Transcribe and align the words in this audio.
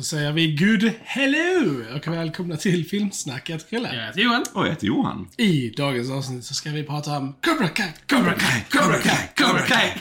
Då 0.00 0.04
säger 0.04 0.32
vi 0.32 0.52
good 0.56 0.92
hello 1.04 1.84
och 1.96 2.06
välkomna 2.08 2.56
till 2.56 2.86
Filmsnacket 2.86 3.70
Krille. 3.70 3.94
Jag 3.94 4.06
heter 4.06 4.20
Johan. 4.20 4.44
Och 4.52 4.64
jag 4.64 4.70
heter 4.70 4.86
Johan. 4.86 5.28
I 5.36 5.70
dagens 5.70 6.10
avsnitt 6.10 6.44
så 6.44 6.54
ska 6.54 6.70
vi 6.70 6.82
prata 6.84 7.16
om 7.16 7.34
Cobra 7.44 7.68
Kai, 7.68 7.88
Cobra 8.10 8.34
Kai, 8.34 8.64
Cobra 8.70 8.98
Kai, 8.98 9.28
Cobra 9.36 9.62
Kai. 9.62 9.92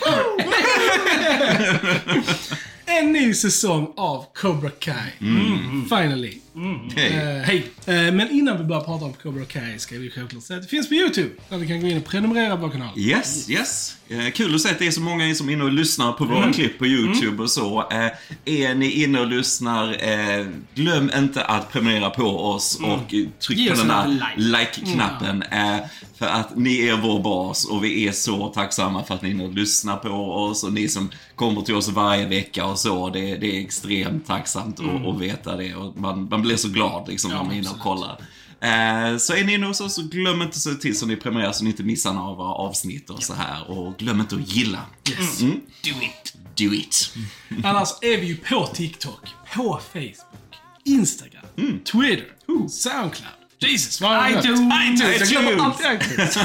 En 2.99 3.11
ny 3.11 3.33
säsong 3.33 3.93
av 3.97 4.25
Cobra 4.33 4.69
Kai. 4.69 5.11
Finally. 5.89 6.37
Hej. 6.95 7.13
Eh, 7.13 7.43
Hej! 7.43 7.71
Eh, 7.85 7.93
men 7.93 8.31
innan 8.31 8.57
vi 8.57 8.63
börjar 8.63 8.81
prata 8.81 9.05
om 9.05 9.13
Cobra 9.13 9.45
Kai 9.45 9.79
ska 9.79 9.95
vi 9.97 10.09
självklart 10.09 10.43
säga 10.43 10.57
att 10.57 10.63
det 10.63 10.69
finns 10.69 10.89
på 10.89 10.93
YouTube. 10.93 11.29
Där 11.49 11.57
ni 11.57 11.67
kan 11.67 11.81
gå 11.81 11.87
in 11.87 11.97
och 11.97 12.05
prenumerera 12.05 12.55
på 12.55 12.61
vår 12.61 12.69
kanal. 12.69 12.99
Yes, 12.99 13.49
yes. 13.49 13.95
Eh, 14.09 14.31
kul 14.31 14.55
att 14.55 14.61
se 14.61 14.69
att 14.69 14.79
det 14.79 14.87
är 14.87 14.91
så 14.91 15.01
många 15.01 15.35
som 15.35 15.49
är 15.49 15.53
inne 15.53 15.63
och 15.63 15.71
lyssnar 15.71 16.13
på 16.13 16.25
våra 16.25 16.53
klipp 16.53 16.79
på 16.79 16.85
YouTube 16.85 17.43
och 17.43 17.51
så. 17.51 17.87
Är 18.45 18.75
ni 18.75 18.91
inne 18.91 19.19
och 19.19 19.27
lyssnar, 19.27 19.95
glöm 20.75 21.11
inte 21.17 21.43
att 21.43 21.71
prenumerera 21.71 22.09
på 22.09 22.23
oss 22.23 22.79
och 22.83 23.13
eh, 23.13 23.27
tryck 23.47 23.69
på 23.69 23.75
den 23.75 23.91
en 23.91 24.17
där 24.17 24.33
like. 24.37 24.57
like-knappen. 24.57 25.43
Eh, 25.51 25.77
för 26.19 26.25
att 26.25 26.55
ni 26.55 26.87
är 26.87 26.97
vår 26.97 27.19
bas 27.23 27.65
och 27.65 27.83
vi 27.83 28.07
är 28.07 28.11
så 28.11 28.47
tacksamma 28.47 29.03
för 29.03 29.15
att 29.15 29.21
ni 29.21 29.29
är 29.29 29.33
inne 29.33 29.43
och 29.43 29.53
lyssnar 29.53 29.97
på 29.97 30.09
oss 30.09 30.63
och 30.63 30.73
ni 30.73 30.87
som 30.87 31.09
kommer 31.35 31.61
till 31.61 31.75
oss 31.75 31.89
varje 31.89 32.27
vecka 32.27 32.65
och 32.65 32.79
så. 32.79 33.09
Det, 33.09 33.35
det 33.35 33.57
är 33.57 33.61
extremt 33.61 34.27
tacksamt 34.27 34.79
att, 34.79 35.07
att 35.07 35.21
veta 35.21 35.55
det 35.55 35.75
och 35.75 35.97
man, 35.97 36.27
man 36.31 36.41
blir 36.49 36.57
så 36.57 36.67
glad 36.69 37.07
liksom 37.07 37.31
när 37.31 37.37
man 37.37 37.51
är 37.51 37.57
inne 37.57 37.69
och 37.69 37.79
kollar. 37.79 38.17
Eh, 38.61 39.17
så 39.17 39.33
är 39.33 39.43
ni 39.43 39.53
inne 39.53 39.67
hos 39.67 39.81
oss 39.81 39.95
så 39.95 40.01
glöm 40.01 40.41
inte 40.41 40.49
att 40.49 40.55
se 40.55 40.73
till 40.73 40.97
så 40.99 41.05
ni 41.05 41.15
prenumererar 41.15 41.51
så 41.51 41.63
ni 41.63 41.69
inte 41.69 41.83
missar 41.83 42.13
några 42.13 42.27
av 42.29 42.37
våra 42.37 42.53
avsnitt 42.53 43.09
och 43.09 43.23
så 43.23 43.33
här. 43.33 43.71
Och 43.71 43.97
glöm 43.97 44.19
inte 44.19 44.35
att 44.35 44.47
gilla. 44.55 44.79
Yes. 45.09 45.41
Mm. 45.41 45.61
Do 45.83 45.89
it. 45.89 46.33
Do 46.57 46.73
it. 46.73 47.13
Annars 47.63 47.89
är 48.01 48.17
vi 48.17 48.25
ju 48.27 48.35
på 48.37 48.67
TikTok, 48.67 49.21
på 49.55 49.79
Facebook, 49.93 50.55
Instagram, 50.83 51.45
Twitter, 51.91 52.25
Soundcloud. 52.69 53.33
Jesus, 53.61 54.01
vad 54.01 54.11
har 54.11 54.29
jag 54.29 54.39
iTunes. 54.45 54.59
iTunes. 54.83 55.19
Jag 55.31 55.43
glömmer 55.43 55.63
alltid 55.65 55.85
iTunes. 55.85 56.37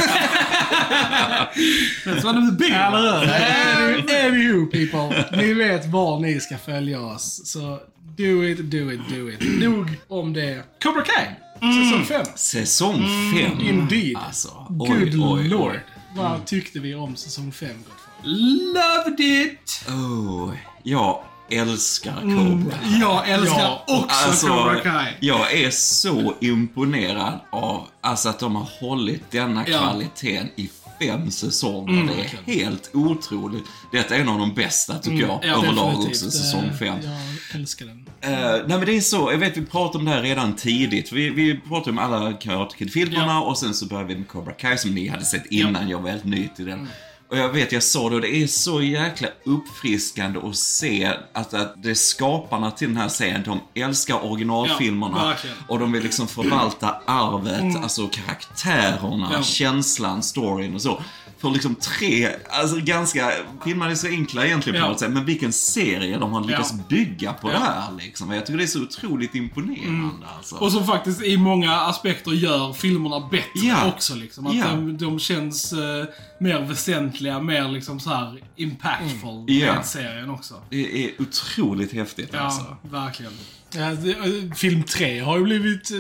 That's 2.05 2.25
one 2.25 2.39
of 2.39 2.51
the 2.51 2.57
big 2.65 2.73
Eller 2.73 3.21
hur? 3.21 4.03
Any- 4.03 4.27
Anywho 4.27 4.67
people, 4.67 5.37
ni 5.37 5.53
vet 5.55 5.87
var 5.87 6.21
ni 6.21 6.41
ska 6.41 6.59
följa 6.59 7.01
oss. 7.01 7.41
Så 7.45 7.81
do 8.17 8.45
it, 8.45 8.59
do 8.71 8.93
it, 8.93 9.01
do 9.09 9.31
it. 9.31 9.41
Nog 9.69 9.87
om 10.09 10.33
det. 10.33 10.65
Cobra 10.83 11.03
Kai, 11.03 11.27
säsong 11.61 12.05
5. 12.05 12.27
Säsong 12.37 13.07
5. 13.35 13.61
Indeed. 13.61 14.17
Alltså, 14.17 14.67
Good 14.71 15.15
lord. 15.15 15.81
Vad 16.17 16.47
tyckte 16.47 16.79
vi 16.81 16.95
om 16.95 17.17
säsong 17.17 17.53
5, 17.53 17.69
Godfather? 17.69 18.05
Loved 18.27 19.21
it! 19.21 19.85
Oh, 19.89 20.55
jag 20.83 21.23
älskar 21.51 22.21
Cobra. 22.21 22.77
Jag 23.01 23.29
älskar 23.31 23.59
Ja, 23.61 23.85
också 23.87 24.29
Alltså, 24.29 24.47
Cobra 24.47 24.81
Kai. 24.81 25.13
jag 25.21 25.53
är 25.53 25.71
så 25.71 26.35
imponerad 26.41 27.41
av 27.51 27.87
alltså, 28.01 28.29
att 28.29 28.39
de 28.39 28.57
har 28.57 28.69
hållit 28.81 29.31
denna 29.31 29.69
Ja. 29.69 29.79
kvaliteten 29.79 30.49
i 30.57 30.71
fem 31.09 31.31
säsonger. 31.31 32.11
det 32.47 32.53
är 32.53 32.65
helt 32.65 32.91
otroligt. 32.93 33.65
Detta 33.93 34.17
är 34.17 34.21
en 34.21 34.29
av 34.29 34.39
de 34.39 34.55
bästa, 34.55 34.99
tycker 34.99 35.19
jag, 35.27 35.41
ja, 35.43 35.57
överlag 35.59 35.99
också, 36.01 36.31
säsong 36.31 36.65
Eh, 36.65 36.77
fem. 36.77 36.97
Jag 37.03 37.61
älskar 37.61 37.87
den. 37.87 38.07
Eh, 38.21 38.31
nej 38.41 38.63
men 38.79 38.85
det 38.87 38.97
är 38.97 39.01
så, 39.01 39.29
jag 39.33 39.39
vet 39.39 39.57
vi 39.57 39.67
pratade 39.67 39.99
om 39.99 40.05
det 40.05 40.11
här 40.11 40.23
redan 40.23 40.57
tidigt. 40.57 41.13
Vi, 41.13 41.31
vi 41.31 41.61
pratade 41.69 41.91
om 41.91 41.99
alla 41.99 42.33
Karate 42.33 42.77
Kid-filmerna 42.77 43.27
Ja. 43.27 43.41
och 43.41 43.59
sen 43.59 43.75
så 43.75 43.87
började 43.87 44.09
vi 44.09 44.17
med 44.17 44.29
Cobra 44.29 44.53
Kai 44.53 44.79
som 44.79 44.95
ni 44.95 45.09
hade 45.09 45.25
sett 45.25 45.47
innan, 45.47 45.89
jag 45.89 46.01
var 46.01 46.11
helt 46.11 46.25
ny 46.25 46.49
till 46.57 46.65
Mm. 46.69 46.87
Och 47.31 47.37
jag 47.39 47.49
vet, 47.49 47.73
jag 47.73 47.83
sa 47.83 48.09
det 48.09 48.15
och 48.15 48.21
det 48.21 48.37
är 48.43 48.47
så 48.47 48.83
jäkla 48.83 49.29
uppfriskande 49.45 50.39
att 50.39 50.57
se 50.57 51.13
att, 51.33 51.55
att 51.55 51.83
det 51.83 51.91
är 51.91 51.95
skaparna 51.95 52.71
till 52.71 52.89
den 52.89 52.97
här 52.97 53.09
serien, 53.09 53.43
de 53.45 53.61
älskar 53.83 54.25
originalfilmerna. 54.25 55.37
Ja, 55.45 55.49
och 55.69 55.79
de 55.79 55.93
vill 55.93 56.03
liksom 56.03 56.29
förvalta 56.29 56.97
arvet, 57.07 57.77
alltså 57.83 58.09
karaktärerna, 58.09 59.29
Ja. 59.33 59.43
känslan, 59.43 60.23
storyn 60.23 60.75
och 60.75 60.83
så. 60.83 61.03
För 61.45 61.51
liksom 61.51 61.75
tre, 61.75 62.29
alltså 62.51 62.77
ganska, 62.77 63.31
filmerna 63.65 63.91
är 63.91 63.95
så 63.95 64.07
enkla 64.07 64.47
egentligen 64.47 64.81
på 64.81 64.87
Ja. 64.87 64.91
något 64.91 65.01
sätt, 65.01 65.11
men 65.11 65.25
vilken 65.25 65.53
serie 65.53 66.19
de 66.19 66.33
har 66.33 66.45
lyckats 66.45 66.73
Ja. 66.79 66.85
bygga 66.89 67.33
på 67.33 67.49
Ja. 67.53 67.59
det 67.59 67.65
här 67.65 67.83
liksom. 67.99 68.31
Jag 68.33 68.47
tycker 68.47 68.59
det 68.59 68.65
är 68.65 68.67
så 68.67 68.83
otroligt 68.83 69.35
imponerande 69.35 70.27
alltså. 70.37 70.57
Och 70.57 70.73
som 70.73 70.87
faktiskt 70.87 71.23
i 71.23 71.37
många 71.37 71.73
aspekter 71.81 72.31
gör 72.33 72.73
filmerna 72.73 73.21
bättre 73.21 73.49
Ja. 73.55 73.87
också. 73.89 74.15
Liksom. 74.15 74.47
Att 74.47 74.53
de, 74.63 74.97
de 74.99 75.19
känns 75.19 75.73
eh, 75.73 76.05
mer 76.41 76.61
väsentliga, 76.61 77.41
mer 77.41 77.69
liksom 77.69 78.01
så 78.01 78.11
här 78.11 78.39
impactful 78.57 79.45
Ja. 79.47 79.75
med 79.75 79.87
serien 79.87 80.31
också. 80.31 80.55
Det 80.71 81.05
är 81.05 81.11
otroligt 81.19 81.93
häftigt 81.93 82.31
Ja, 82.33 82.41
alltså. 82.41 82.77
verkligen. 82.83 83.33
Ja, 83.77 83.91
eh, 83.91 84.55
film 84.57 84.83
3 84.83 85.19
har 85.21 85.39
ju 85.39 85.45
blivit 85.45 85.91
eh, 85.91 85.97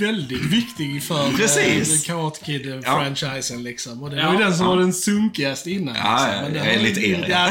väldigt 0.00 0.44
viktig 0.44 1.02
för 1.02 1.30
Precis. 1.36 2.08
eh, 2.08 2.14
Karate 2.14 2.40
Kid-franchisen 2.44 3.62
liksom. 3.62 4.02
Och 4.02 4.10
det 4.10 4.16
Ja. 4.16 4.26
var 4.26 4.32
ju 4.32 4.38
den 4.38 4.56
som 4.56 4.66
Ja. 4.66 4.72
var 4.72 4.80
den 4.80 4.92
sunkigaste 4.92 5.70
innan. 5.70 5.94
Ja, 5.96 6.28
liksom. 6.48 6.64
ja, 6.64 6.72
ju- 7.04 7.12
er. 7.14 7.26
Ja, 7.30 7.50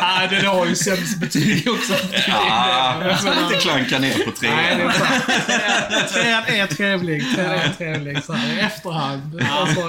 ja, 0.00 0.26
den 0.30 0.46
har 0.46 0.66
ju 0.66 0.74
sämst 0.76 1.20
betyg 1.20 1.68
också. 1.68 1.92
Ah, 2.28 2.94
Jag 3.04 3.24
menar- 3.24 3.48
lite 3.50 3.60
klanka 3.62 3.98
ner 3.98 4.24
på 4.24 4.30
tre. 4.30 4.50
Nej, 4.56 4.76
det 4.76 4.82
är 4.82 4.92
sant. 4.92 6.08
Trean 6.12 6.42
är 6.46 6.66
trevlig. 6.76 7.34
Trean 7.34 7.50
är 7.58 7.72
trevlig 7.78 8.24
så 8.24 8.32
här 8.32 8.56
i 8.56 8.60
efterhand. 8.60 9.40
Alltså. 9.50 9.80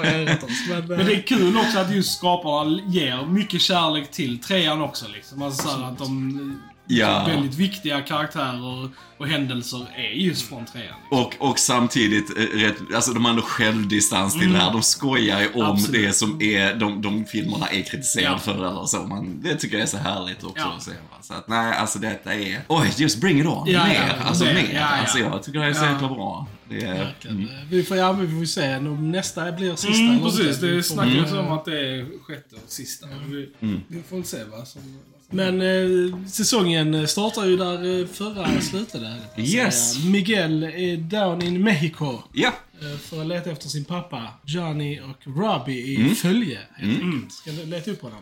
Men, 0.68 0.86
Men 0.86 1.06
det 1.06 1.14
är 1.14 1.22
kul 1.26 1.56
också 1.58 1.78
att 1.78 1.94
just 1.94 2.18
skaparna 2.18 2.80
ger 2.88 3.26
mycket 3.26 3.60
kärlek 3.60 4.10
till 4.10 4.38
trean 4.40 4.82
också. 4.82 5.04
Liksom. 5.14 5.42
Alltså 5.42 5.68
så 5.68 5.76
här 5.78 5.88
att 5.88 5.98
de... 5.98 6.62
Ja. 6.88 7.24
Väldigt 7.26 7.54
viktiga 7.54 8.00
karaktärer 8.00 8.88
och 9.18 9.26
händelser 9.28 9.86
är 9.96 10.10
just 10.10 10.48
från 10.48 10.66
trean. 10.66 10.94
Och, 11.10 11.34
och 11.38 11.58
samtidigt, 11.58 12.38
eh, 12.38 12.42
rätt, 12.42 12.76
alltså 12.94 13.12
de 13.12 13.24
har 13.24 13.30
ändå 13.30 13.42
självdistans 13.42 14.38
till 14.38 14.52
det 14.52 14.58
här. 14.58 14.72
De 14.72 14.82
skojar 14.82 15.40
ju 15.40 15.46
om 15.48 15.60
Mm. 15.60 15.70
Absolut. 15.72 16.02
det 16.06 16.12
som 16.12 16.42
är, 16.42 16.74
de, 16.74 17.02
de 17.02 17.24
filmerna 17.24 17.66
är 17.68 17.82
kritiserade 17.82 18.32
Ja. 18.32 18.38
för 18.38 18.66
eller 18.70 18.84
så. 18.86 18.96
Man, 19.02 19.40
det 19.42 19.56
tycker 19.56 19.76
jag 19.76 19.82
är 19.82 19.86
så 19.86 19.96
härligt 19.98 20.44
också 20.44 20.62
Ja. 20.64 20.74
att 20.76 20.82
se. 20.82 20.90
Så 21.22 21.34
att 21.34 21.48
nej, 21.48 21.72
alltså 21.76 21.98
detta 21.98 22.34
är, 22.34 22.60
oj, 22.68 22.92
just 22.96 23.20
bring 23.20 23.40
it 23.40 23.46
on. 23.46 23.66
Ja, 23.70 23.84
mer, 23.86 23.94
ja, 24.18 24.24
alltså 24.24 24.44
mer, 24.44 24.54
mer. 24.54 24.62
ja, 24.74 24.80
ja. 24.80 24.86
Alltså 24.86 25.18
jag 25.18 25.42
tycker 25.42 25.58
det 25.60 25.66
är 25.66 25.72
så 25.72 25.84
Ja. 25.84 25.92
jäkla 25.92 26.08
bra. 26.08 26.46
Det 26.68 26.84
är, 26.84 27.14
mm. 27.28 27.46
Vi 27.70 27.82
får, 27.82 27.96
ja, 27.96 28.12
vi 28.12 28.38
får 28.38 28.44
se 28.44 28.76
om 28.76 29.10
nästa 29.10 29.52
blir 29.52 29.76
sista. 29.76 30.02
Mm, 30.02 30.20
precis, 30.20 30.56
det 30.60 30.82
snackas 30.82 31.32
om 31.32 31.52
att 31.52 31.64
det 31.64 31.80
är 31.80 32.06
sjätte 32.22 32.54
och 32.56 32.62
sista. 32.72 33.06
Vi, 33.26 33.48
Mm. 33.60 33.80
vi 33.88 34.02
får 34.02 34.22
se 34.22 34.38
vad 34.50 34.68
som... 34.68 34.82
Men 35.30 35.60
eh, 35.62 36.26
säsongen 36.26 37.08
startar 37.08 37.44
ju 37.46 37.56
där 37.56 38.00
eh, 38.00 38.06
förra 38.06 38.60
slutade. 38.60 39.16
Yes. 39.36 39.92
säga. 39.94 40.04
Miguel 40.10 40.62
är 40.62 40.96
down 40.96 41.42
in 41.42 41.62
Mexico. 41.64 42.18
Ja, 42.34 42.52
eh, 42.80 42.98
För 42.98 43.20
att 43.20 43.26
leta 43.26 43.50
efter 43.50 43.68
sin 43.68 43.84
pappa, 43.84 44.28
Johnny 44.46 45.00
och 45.00 45.36
Robbie 45.36 45.72
i 45.78 45.96
Mm. 45.96 46.14
följe. 46.14 46.58
helt 46.74 47.02
enkelt. 47.02 47.32
Ska 47.32 47.50
leta 47.50 47.90
upp 47.90 48.02
honom. 48.02 48.18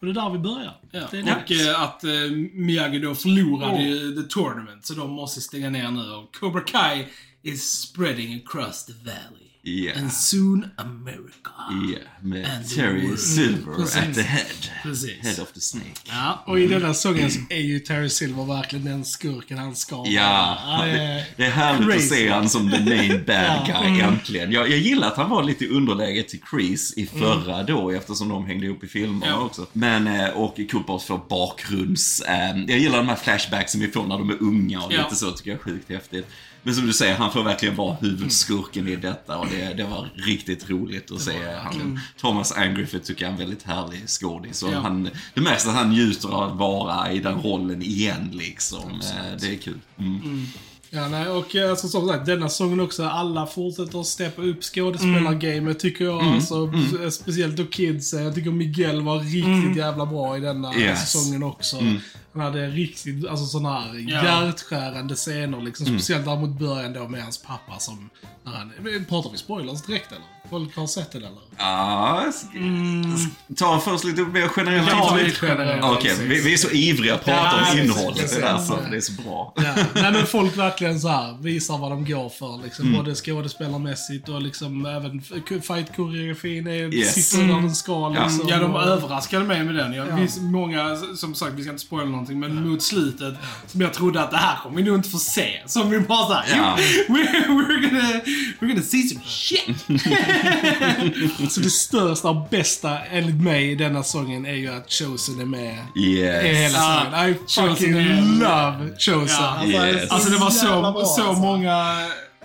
Och 0.00 0.06
det 0.06 0.10
är 0.10 0.14
där 0.14 0.30
vi 0.30 0.38
börjar. 0.38 0.76
Ja. 0.90 1.00
Det 1.10 1.18
är 1.18 1.22
Och 1.22 1.50
nice. 1.50 1.70
eh, 1.70 1.82
att 1.82 2.04
eh, 2.04 2.10
Miyagi 2.52 2.98
då 2.98 3.14
förlorade 3.14 3.82
ju 3.82 4.14
the 4.22 4.22
tournament, 4.28 4.86
så 4.86 4.94
de 4.94 5.10
måste 5.10 5.40
stänga 5.40 5.70
ner 5.70 5.90
nu. 5.90 6.10
Och 6.10 6.34
Cobra 6.40 6.60
Kai 6.60 7.04
is 7.42 7.70
spreading 7.70 8.42
across 8.46 8.84
the 8.86 8.92
valley. 8.92 9.43
Ja. 9.66 9.92
And 10.00 10.12
soon 10.12 10.66
America. 10.76 11.50
ja, 11.92 11.98
med 12.22 12.46
And 12.56 12.68
Terry. 12.68 13.16
Silver 13.16 13.74
Precis. 13.76 13.96
at 13.96 14.14
the 14.14 14.22
head. 14.22 14.44
Precis. 14.82 15.22
Head 15.22 15.42
of 15.42 15.52
the 15.52 15.60
snake. 15.60 15.90
Ja, 16.04 16.42
Och 16.46 16.60
i 16.60 16.66
denna 16.66 16.94
säsongen 16.94 17.30
så 17.30 17.40
är 17.50 17.60
ju 17.60 17.78
Terry 17.78 18.08
Silver 18.10 18.44
verkligen 18.44 18.84
den 18.84 19.04
skurken 19.04 19.58
han 19.58 19.76
ska 19.76 19.96
vara. 19.96 20.08
Ja, 20.08 20.56
Han 20.60 20.88
är 20.88 21.24
det 21.36 21.44
är 21.46 21.50
härligt 21.50 21.88
crazy. 21.88 22.04
att 22.04 22.08
se 22.18 22.28
han 22.28 22.48
som 22.48 22.70
the 22.70 22.80
main 22.84 23.24
bad 23.26 23.60
Ja. 23.68 23.82
guy 23.82 24.00
äntligen. 24.00 24.52
Jag, 24.52 24.70
jag 24.70 24.78
gillar 24.78 25.08
att 25.08 25.16
han 25.16 25.30
var 25.30 25.42
lite 25.42 25.64
i 25.64 25.68
underläge 25.68 26.22
till 26.22 26.40
Chris 26.50 26.94
i 26.96 27.06
förra 27.06 27.62
då 27.62 27.90
eftersom 27.90 28.28
de 28.28 28.46
hängde 28.46 28.66
ihop 28.66 28.84
i 28.84 28.86
filmerna 28.86 29.26
Ja. 29.26 29.38
också. 29.40 29.66
Men, 29.72 30.06
eh, 30.06 30.28
och 30.30 30.56
Cooper 30.70 30.98
får 30.98 31.20
bakgrunds... 31.28 32.20
Eh, 32.20 32.56
jag 32.68 32.78
gillar 32.78 32.96
de 32.98 33.08
här 33.08 33.16
flashbacksen 33.16 33.80
vi 33.80 33.88
får 33.88 34.06
när 34.06 34.18
de 34.18 34.30
är 34.30 34.42
unga 34.42 34.80
och 34.80 34.92
Ja. 34.92 35.02
lite 35.02 35.16
så 35.16 35.30
tycker 35.30 35.50
jag 35.50 35.58
är 35.58 35.62
sjukt 35.64 35.88
häftigt. 35.90 36.26
Men 36.66 36.74
som 36.74 36.86
du 36.86 36.92
säger, 36.92 37.14
han 37.16 37.32
får 37.32 37.42
verkligen 37.42 37.76
vara 37.76 37.96
huvudskurken 38.00 38.88
i 38.88 38.96
detta 38.96 39.38
och 39.38 39.46
det, 39.46 39.74
det 39.76 39.84
var 39.84 40.08
riktigt 40.14 40.70
roligt 40.70 41.12
att 41.12 41.20
se. 41.20 41.32
Han, 41.62 42.00
Thomas 42.20 42.52
Angriffith 42.52 43.04
tycker 43.06 43.22
jag 43.24 43.28
är 43.28 43.32
en 43.32 43.38
väldigt 43.38 43.62
härlig 43.62 44.08
skådis. 44.08 44.62
och 44.62 44.70
han, 44.72 45.08
Det 45.34 45.40
märks 45.40 45.66
att 45.66 45.74
han 45.74 45.90
njuter 45.90 46.28
av 46.28 46.52
att 46.52 46.58
vara 46.58 47.12
i 47.12 47.18
den 47.18 47.42
rollen 47.42 47.82
igen 47.82 48.30
liksom. 48.32 48.90
Eh, 48.90 49.36
Det 49.40 49.46
är 49.54 49.58
kul. 49.58 49.78
Mm. 49.98 50.46
Ja, 50.90 51.08
nej, 51.08 51.28
och 51.28 51.56
eh, 51.56 51.70
alltså, 51.70 51.88
som 51.88 52.08
sagt, 52.08 52.26
denna 52.26 52.48
säsongen 52.48 52.80
också, 52.80 53.04
alla 53.04 53.46
fortsätter 53.46 54.00
att 54.00 54.06
steppa 54.06 54.42
upp 54.42 54.62
skådespelargamet 54.64 55.78
tycker 55.78 56.04
jag. 56.04 56.20
Mm. 56.22 56.34
Alltså, 56.34 56.72
eh, 57.02 57.10
Speciellt 57.10 57.56
då 57.56 57.64
kids. 57.64 58.12
Jag 58.12 58.34
tycker 58.34 58.50
Miguel 58.50 59.02
var 59.02 59.18
riktigt 59.20 59.76
jävla 59.76 60.06
bra 60.06 60.36
i 60.36 60.40
denna 60.40 60.74
Yes. 60.74 61.12
säsongen 61.12 61.42
också. 61.42 61.76
Han 62.34 62.42
hade 62.42 62.66
riktigt, 62.66 63.28
alltså 63.28 63.46
sådana 63.46 63.80
här 63.80 63.94
Ja. 64.08 64.24
hjärtskärande 64.44 65.14
scener 65.14 65.60
liksom. 65.60 65.86
Mm. 65.86 65.98
Speciellt 65.98 66.24
där 66.24 66.36
mot 66.36 66.58
början 66.58 66.92
då 66.92 67.08
med 67.08 67.22
hans 67.22 67.38
pappa 67.42 67.78
som, 67.78 68.10
när 68.44 68.52
han, 68.52 68.72
pratar 69.08 69.30
vi 69.30 69.38
spoilers 69.38 69.82
direkt 69.82 70.12
eller? 70.12 70.24
Folk 70.50 70.76
har 70.76 70.86
sett 70.86 71.12
den 71.12 71.22
eller? 71.22 71.38
Ja, 71.58 72.24
s- 72.28 72.44
ta 73.56 73.80
först 73.80 74.04
lite 74.04 74.20
mer 74.22 74.50
generellt. 74.56 74.88
Ja, 74.90 75.16
lite- 75.24 75.46
generellt. 75.46 75.84
Okej, 75.84 76.14
vi, 76.20 76.40
vi 76.40 76.52
är 76.52 76.56
så 76.56 76.70
ivriga 76.70 77.14
att 77.14 77.24
prata 77.24 77.40
Ja, 77.66 77.72
om 77.72 77.78
innehållet. 77.78 78.16
Det 78.16 78.22
är 78.22 78.26
precis. 78.54 78.68
därför 78.68 78.90
det 78.90 78.96
är 78.96 79.00
så 79.00 79.22
bra. 79.22 79.52
Ja. 79.56 79.74
Nej 79.94 80.12
men 80.12 80.26
folk 80.26 80.56
verkligen 80.58 81.00
så 81.00 81.08
här 81.08 81.36
visar 81.42 81.78
vad 81.78 81.90
de 81.90 82.04
går 82.04 82.28
för. 82.28 82.62
Liksom, 82.64 82.84
Mm. 82.84 82.98
Både 83.04 83.14
skådespelarmässigt 83.14 84.28
och 84.28 84.42
liksom 84.42 84.86
även 84.86 85.22
fight-koreografin 85.62 86.66
är, 86.66 86.94
Yes. 86.94 87.14
sitter 87.30 87.46
där 87.46 87.54
den 87.54 87.74
ska 87.74 88.08
liksom. 88.08 88.48
Ja, 88.48 88.58
de 88.58 88.76
överraskade 88.76 89.44
mig 89.44 89.64
med 89.64 89.74
den. 89.74 89.92
Jag, 89.92 90.08
Ja. 90.08 90.16
visst, 90.16 90.40
många, 90.40 90.96
som 91.16 91.34
sagt, 91.34 91.52
vi 91.54 91.62
ska 91.62 91.70
inte 91.70 91.82
spoila 91.84 92.04
någonting, 92.32 92.40
men 92.40 92.68
mot 92.68 92.82
slutet, 92.82 93.34
som 93.66 93.80
jag 93.80 93.92
trodde 93.94 94.22
att 94.22 94.30
det 94.30 94.36
här 94.36 94.56
kommer 94.62 94.76
vi 94.76 94.82
nog 94.82 94.94
inte 94.96 95.08
få 95.08 95.18
se. 95.18 95.60
Som 95.66 95.90
vi 95.90 96.00
bara 96.00 96.26
såhär, 96.26 96.56
Ja. 96.56 96.76
we're, 97.08 97.46
we're, 97.46 97.80
gonna, 97.88 98.20
we're 98.60 98.68
gonna 98.68 98.82
see 98.82 99.02
some 99.08 99.20
shit. 99.24 99.76
Så 101.52 101.60
det 101.60 101.70
största 101.70 102.28
och 102.30 102.48
bästa 102.50 102.98
enligt 102.98 103.42
mig 103.42 103.70
i 103.70 103.74
denna 103.74 104.02
sången 104.02 104.46
är 104.46 104.54
ju 104.54 104.68
att 104.68 104.92
Chosen 104.92 105.40
är 105.40 105.44
med 105.44 105.78
i 105.96 106.18
Yes. 106.18 106.44
hela 106.44 106.78
Ja, 106.78 107.34
sången. 107.46 107.70
I 107.70 107.74
Chosen 107.74 107.76
fucking 107.76 108.38
love 108.38 108.90
Chosen. 108.98 109.26
Ja. 109.38 109.56
Alltså, 109.58 109.76
Yes. 109.76 110.10
Alltså 110.10 110.30
det 110.30 110.36
var 110.38 110.50
så, 110.50 110.66
bra, 110.66 110.92
så 110.92 110.98
alltså. 111.00 111.32
många 111.32 111.96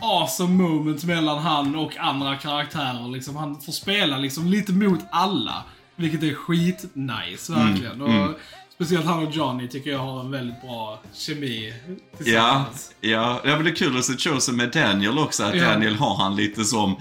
awesome 0.02 0.64
moments 0.64 1.04
mellan 1.04 1.38
han 1.40 1.76
och 1.76 1.98
andra 1.98 2.36
karaktärer. 2.36 3.12
Liksom, 3.12 3.36
han 3.36 3.62
får 3.62 3.72
spela 3.72 4.18
liksom 4.18 4.48
lite 4.48 4.72
mot 4.72 5.00
alla. 5.12 5.64
Vilket 5.96 6.24
är 6.24 6.34
skitnice, 6.34 7.54
Mm, 7.54 7.68
verkligen. 7.68 8.02
Och 8.02 8.40
Speciellt 8.80 9.06
han 9.06 9.28
och 9.28 9.34
Johnny 9.34 9.68
tycker 9.68 9.92
jag 9.92 10.00
har 10.00 10.20
en 10.20 10.32
väldigt 10.32 10.62
bra 10.62 11.00
kemi 11.14 11.74
tillsammans. 12.18 12.92
ja. 13.02 13.42
ja, 13.44 13.56
men 13.56 13.64
det 13.64 13.70
är 13.70 13.76
kul 13.76 13.98
att 13.98 14.06
se 14.06 14.18
Chosen 14.18 14.56
med 14.56 14.72
Daniel 14.72 15.20
också. 15.20 15.44
Att 15.44 15.56
Ja. 15.56 15.64
Daniel 15.70 15.96
har 15.96 16.16
han 16.16 16.36
lite 16.36 16.64
som... 16.66 16.96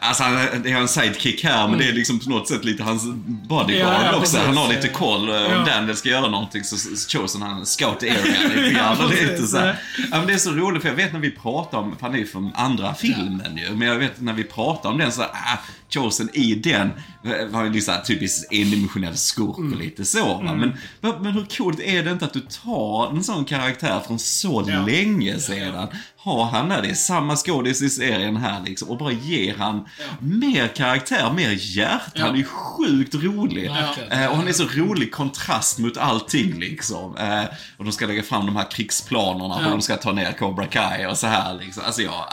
Alltså 0.00 0.22
han, 0.22 0.34
det 0.62 0.70
är 0.70 0.76
en 0.76 0.88
sidekick 0.88 1.44
här, 1.44 1.68
men 1.68 1.78
det 1.78 1.88
är 1.88 1.92
liksom 1.92 2.18
på 2.20 2.30
något 2.30 2.48
sätt 2.48 2.64
lite 2.64 2.82
hans 2.82 3.02
bodyguard 3.26 3.92
Ja, 4.02 4.10
ja, 4.12 4.16
också. 4.18 4.38
Han 4.38 4.56
har 4.56 4.68
lite 4.68 4.88
koll. 4.88 5.28
eh, 5.28 5.34
Om 5.34 5.40
Ja. 5.52 5.64
Daniel 5.66 5.96
ska 5.96 6.08
göra 6.08 6.28
någonting 6.28 6.64
så 6.64 6.76
Chosen 7.18 7.42
han 7.42 7.66
scout 7.66 8.02
area 8.02 8.48
lite 8.48 8.70
grann. 8.70 8.96
Ja, 9.00 9.06
lite 9.06 9.46
så 9.46 9.58
här. 9.58 9.78
Ja, 10.10 10.18
men 10.18 10.26
det 10.26 10.32
är 10.32 10.38
så 10.38 10.50
roligt 10.50 10.82
för 10.82 10.88
jag 10.88 10.96
vet 10.96 11.12
när 11.12 11.20
vi 11.20 11.30
pratar 11.30 11.78
om, 11.78 11.96
för 11.96 12.06
han 12.06 12.14
är 12.14 12.18
ju 12.18 12.26
från 12.26 12.52
andra 12.54 12.94
filmen 12.94 13.56
ju, 13.56 13.70
men 13.76 13.88
jag 13.88 13.96
vet 13.98 14.20
när 14.20 14.32
vi 14.32 14.44
pratar 14.44 14.88
om 14.90 14.98
den 14.98 15.12
så, 15.12 15.22
ah, 15.22 15.58
Chosen 15.94 16.28
i 16.32 16.54
den 16.54 16.90
eh, 17.24 17.46
var 17.50 17.64
ju 17.64 17.70
lite 17.70 17.84
såhär 17.84 18.00
typiskt 18.02 18.52
endimensionell 18.52 19.16
skurk 19.16 19.58
och 19.58 19.78
lite 19.78 20.04
så 20.04 20.24
va. 20.24 20.54
Men, 20.54 20.72
men, 21.00 21.22
men 21.22 21.32
hur 21.32 21.46
coolt 21.56 21.80
är 21.80 22.02
det 22.02 22.10
inte 22.10 22.24
att 22.24 22.32
du 22.32 22.40
tar 22.40 23.10
en 23.16 23.24
sån 23.24 23.44
karaktär 23.44 24.00
från 24.06 24.18
så 24.18 24.64
Ja. 24.68 24.86
länge 24.86 25.38
sedan, 25.38 25.88
har 26.16 26.44
han 26.44 26.68
där, 26.68 26.82
det 26.82 26.88
är 26.90 26.94
samma 26.94 27.36
skådis 27.36 27.82
i 27.82 27.90
serien 27.90 28.36
här 28.36 28.62
liksom, 28.64 28.88
och 28.88 28.98
bara 28.98 29.12
ger 29.12 29.54
han 29.54 29.84
mer 30.20 30.68
karaktär, 30.68 31.32
mer 31.36 31.50
hjärta. 31.76 32.10
Ja. 32.14 32.26
Han 32.26 32.36
är 32.36 32.44
sjukt 32.44 33.14
rolig. 33.14 33.66
Eh, 34.10 34.26
och 34.26 34.36
han 34.36 34.48
är 34.48 34.52
så 34.52 34.64
rolig 34.64 35.12
kontrast 35.12 35.78
mot 35.78 35.96
allting 35.96 36.58
liksom. 36.60 37.16
Eh, 37.16 37.44
och 37.76 37.84
de 37.84 37.92
ska 37.92 38.06
lägga 38.06 38.22
fram 38.22 38.46
de 38.46 38.56
här 38.56 38.70
krigsplanerna, 38.70 39.58
Ja. 39.64 39.70
de 39.70 39.80
ska 39.82 39.96
ta 39.96 40.12
ner 40.12 40.32
Cobra 40.32 40.66
Kai 40.66 41.06
och 41.06 41.18
så 41.18 41.26
här 41.26 41.54
liksom. 41.60 41.82
Alltså 41.86 42.02
ja, 42.02 42.28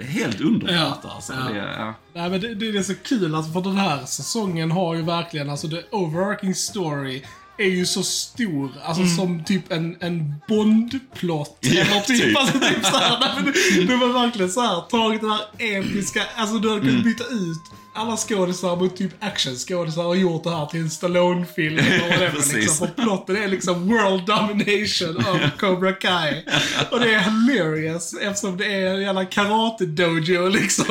eh, 0.00 0.06
helt 0.06 0.40
underbart 0.40 0.98
Ja. 1.02 1.10
alltså. 1.14 1.32
Ja. 1.32 1.52
Det, 1.52 1.58
ja. 1.78 1.94
Nej 2.14 2.30
men 2.30 2.40
det, 2.40 2.54
det 2.54 2.68
är 2.78 2.82
så 2.82 2.94
kul 3.04 3.34
alltså 3.34 3.52
för 3.52 3.60
den 3.60 3.76
här 3.76 4.04
säsongen 4.06 4.70
har 4.70 4.94
ju 4.94 5.02
verkligen, 5.02 5.50
alltså 5.50 5.68
the 5.68 5.82
overarching 5.90 6.54
story 6.54 7.22
är 7.60 7.70
ju 7.70 7.86
så 7.86 8.02
stor, 8.02 8.70
alltså 8.84 9.06
som 9.06 9.44
typ 9.44 9.72
en, 9.72 9.96
en 10.00 10.34
Bond-plott. 10.48 11.58
Ja, 11.60 11.80
eller 11.80 12.00
typ, 12.00 12.22
typ. 12.22 12.38
alltså 12.38 12.58
typ 12.58 12.82
nej, 13.20 13.30
men 13.36 13.44
det, 13.44 13.84
det 13.84 13.96
var 13.96 14.08
verkligen 14.08 14.50
såhär, 14.50 14.80
tagit 14.80 15.20
den 15.20 15.30
här 15.30 15.40
episka, 15.58 16.22
alltså 16.36 16.58
du 16.58 16.68
hade 16.70 16.80
kunnat 16.80 17.04
byta 17.04 17.24
ut 17.24 17.80
alla 17.94 18.16
skådisar 18.16 18.76
mot 18.76 18.96
typ 18.96 19.24
actionskådisar 19.24 20.04
och 20.04 20.16
gjort 20.16 20.44
det 20.44 20.50
här 20.50 20.66
till 20.66 20.80
en 20.80 20.90
Stallone-film 20.90 21.78
eller 21.78 21.98
whatever 22.08 22.30
Precis. 22.30 22.52
liksom. 22.52 22.86
För 22.86 23.02
plotten 23.02 23.36
är 23.36 23.48
liksom 23.48 23.88
world 23.88 24.26
domination 24.26 25.16
of 25.16 25.56
Cobra 25.60 25.92
Kai. 25.92 26.42
Och 26.90 27.00
det 27.00 27.14
är 27.14 27.20
hilarious 27.20 28.14
eftersom 28.20 28.56
det 28.56 28.66
är 28.66 28.94
en 28.94 29.02
jävla 29.02 29.24
karate-dojo 29.24 30.48
liksom. 30.50 30.84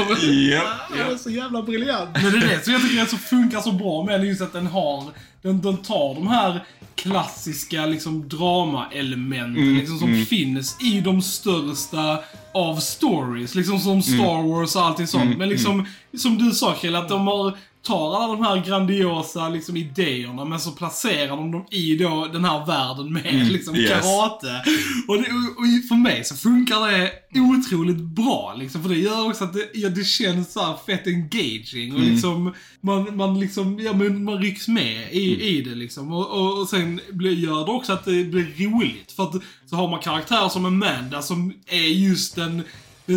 Japp, 0.52 0.64
Ja, 0.98 1.04
det 1.08 1.14
är 1.14 1.18
så 1.18 1.30
jävla 1.30 1.62
briljant. 1.62 2.10
Men 2.14 2.32
det 2.32 2.38
är 2.38 2.50
det 2.58 2.64
som 2.64 2.74
jag 2.74 2.82
tycker 2.82 3.06
så 3.06 3.18
funkar 3.18 3.62
så 3.62 3.72
bra 3.72 4.04
med 4.04 4.26
just 4.26 4.42
att 4.42 4.54
den 4.54 4.68
har, 4.68 5.04
den, 5.42 5.62
den 5.62 5.78
tar 5.78 6.16
de 6.16 6.28
här 6.28 6.66
klassiska 6.96 7.86
liksom 7.86 8.30
drama-elementen 8.30 9.78
liksom, 9.78 10.00
som 10.00 10.26
finns 10.26 10.78
i 10.82 11.02
de 11.02 11.22
största 11.22 12.20
av 12.54 12.76
stories. 12.76 13.56
Liksom 13.56 13.80
som 13.80 14.02
Star 14.02 14.50
Wars 14.50 14.76
och 14.76 14.82
allting 14.82 15.08
sånt. 15.08 15.38
Men 15.38 15.50
liksom, 15.50 15.86
som 16.18 16.38
du 16.38 16.52
sa 16.52 16.76
Kjell, 16.82 16.96
att 16.96 17.10
de 17.10 17.28
har, 17.28 17.58
tar 17.84 18.16
alla 18.16 18.36
de 18.36 18.44
här 18.44 18.66
grandiosa 18.66 19.50
liksom, 19.50 19.78
idéerna 19.78 20.46
men 20.46 20.60
så 20.60 20.72
placerar 20.72 21.28
de 21.28 21.52
dem 21.52 21.66
i 21.72 21.96
då, 21.96 22.28
den 22.34 22.46
här 22.46 22.66
världen 22.66 23.14
med 23.14 23.52
liksom, 23.52 23.76
yes. 23.76 23.90
karate. 23.90 24.64
Och, 25.08 25.16
det, 25.16 25.30
och 25.58 25.88
för 25.90 25.96
mig 25.96 26.24
så 26.24 26.36
funkar 26.36 26.92
det 26.92 27.12
otroligt 27.40 27.98
bra 27.98 28.56
liksom, 28.58 28.82
för 28.82 28.90
det 28.90 28.98
gör 28.98 29.28
också 29.28 29.44
att 29.44 29.54
det, 29.54 29.70
ja, 29.74 29.90
det 29.90 30.04
känns 30.04 30.54
så 30.54 30.80
fett 30.86 31.08
engaging 31.08 31.94
och 31.94 32.00
liksom 32.00 32.54
man, 32.82 33.16
man 33.16 33.40
liksom, 33.40 33.80
ja 33.80 33.94
men 33.94 34.24
man 34.24 34.38
rycks 34.38 34.68
med 34.68 35.14
i, 35.14 35.58
i 35.58 35.62
det 35.62 35.76
liksom. 35.76 36.14
Och, 36.14 36.28
och, 36.30 36.62
och 36.62 36.70
sen 36.70 37.00
blir, 37.12 37.32
gör 37.32 37.66
det 37.66 37.72
också 37.72 37.94
att 37.94 38.06
det 38.06 38.24
blir 38.24 38.70
roligt. 38.70 39.12
För 39.12 39.24
att 39.24 39.36
så 39.66 39.76
har 39.76 39.90
man 39.90 40.00
karaktärer 40.00 40.50
som 40.50 40.66
Amanda 40.66 41.22
som 41.22 41.54
är 41.68 41.88
just 41.88 42.36
den 42.36 42.64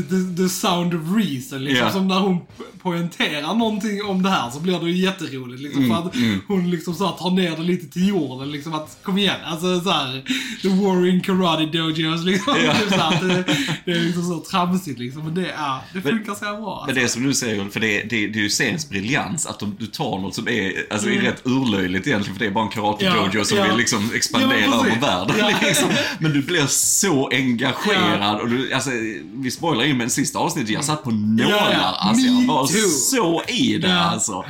The, 0.00 0.42
the, 0.42 0.48
sound 0.48 0.94
of 0.94 1.00
reason 1.16 1.64
liksom. 1.64 1.86
Ja. 1.86 1.92
Som 1.92 2.08
när 2.08 2.20
hon 2.20 2.40
poängterar 2.82 3.54
någonting 3.54 4.04
om 4.04 4.22
det 4.22 4.28
här 4.28 4.50
så 4.50 4.60
blir 4.60 4.80
det 4.80 4.90
ju 4.90 4.96
jätteroligt 4.96 5.62
liksom. 5.62 5.88
för 5.88 5.94
att 5.94 6.14
hon 6.48 6.70
liksom 6.70 6.94
så 6.94 7.06
här, 7.06 7.12
tar 7.12 7.30
ner 7.30 7.56
det 7.56 7.62
lite 7.62 7.86
till 7.86 8.08
jorden 8.08 8.50
liksom. 8.50 8.74
Att 8.74 8.98
kom 9.02 9.18
igen, 9.18 9.36
alltså 9.44 9.80
så 9.80 9.90
här, 9.90 10.24
The 10.62 10.68
Warring 10.68 11.20
Karate 11.20 11.66
Dojos 11.66 12.24
liksom. 12.24 12.56
Ja. 12.64 12.74
Typ 12.74 12.88
så 12.88 12.96
här, 12.96 13.24
det, 13.28 13.44
det 13.84 13.92
är 13.92 14.00
liksom 14.00 14.24
så 14.24 14.40
tramsigt 14.40 14.98
liksom. 14.98 15.24
Men 15.24 15.34
det, 15.34 15.48
ja, 15.56 15.84
det 15.92 16.00
funkar 16.00 16.34
så 16.34 16.44
här 16.44 16.60
bra. 16.60 16.84
Men 16.86 16.94
det 16.94 17.02
är 17.02 17.08
som 17.08 17.22
du 17.22 17.34
säger, 17.34 17.68
för 17.68 17.80
det 17.80 18.00
är, 18.00 18.06
det 18.08 18.24
är, 18.24 18.28
det 18.28 18.38
är 18.38 18.42
ju 18.42 18.50
seriens 18.50 18.88
briljans 18.88 19.46
att 19.46 19.58
de, 19.58 19.76
du 19.78 19.86
tar 19.86 20.18
något 20.18 20.34
som 20.34 20.48
är, 20.48 20.86
alltså 20.90 21.10
är 21.10 21.20
rätt 21.20 21.42
urlöjligt 21.44 22.06
egentligen, 22.06 22.38
för 22.38 22.44
det 22.44 22.50
är 22.50 22.54
bara 22.54 22.64
en 22.64 22.70
karate 22.70 23.02
Mm. 23.02 23.24
Ja, 23.24 23.30
dojo 23.32 23.44
som 23.44 23.58
ja. 23.58 23.64
vill 23.64 23.76
liksom 23.76 24.10
expandera 24.14 24.60
Ja, 24.60 24.86
över 24.86 25.00
världen. 25.00 25.54
Liksom. 25.62 25.88
Men 26.18 26.32
du 26.32 26.42
blir 26.42 26.66
så 26.66 27.28
engagerad 27.32 28.40
och 28.40 28.48
du, 28.48 28.72
alltså, 28.72 28.90
vi 29.34 29.50
spoilar 29.50 29.81
in 29.86 29.96
men 29.98 30.10
sista 30.10 30.38
avsnittet, 30.38 30.70
jag 30.70 30.84
satt 30.84 31.04
på 31.04 31.10
nålar. 31.10 31.72
Ja. 31.72 31.94
Alltså, 31.98 32.26
jag 32.26 32.46
var 32.46 32.66
too. 32.66 32.88
så 32.88 33.42
i 33.52 33.78
det 33.78 33.88
Ja. 33.88 33.98
alltså. 34.00 34.44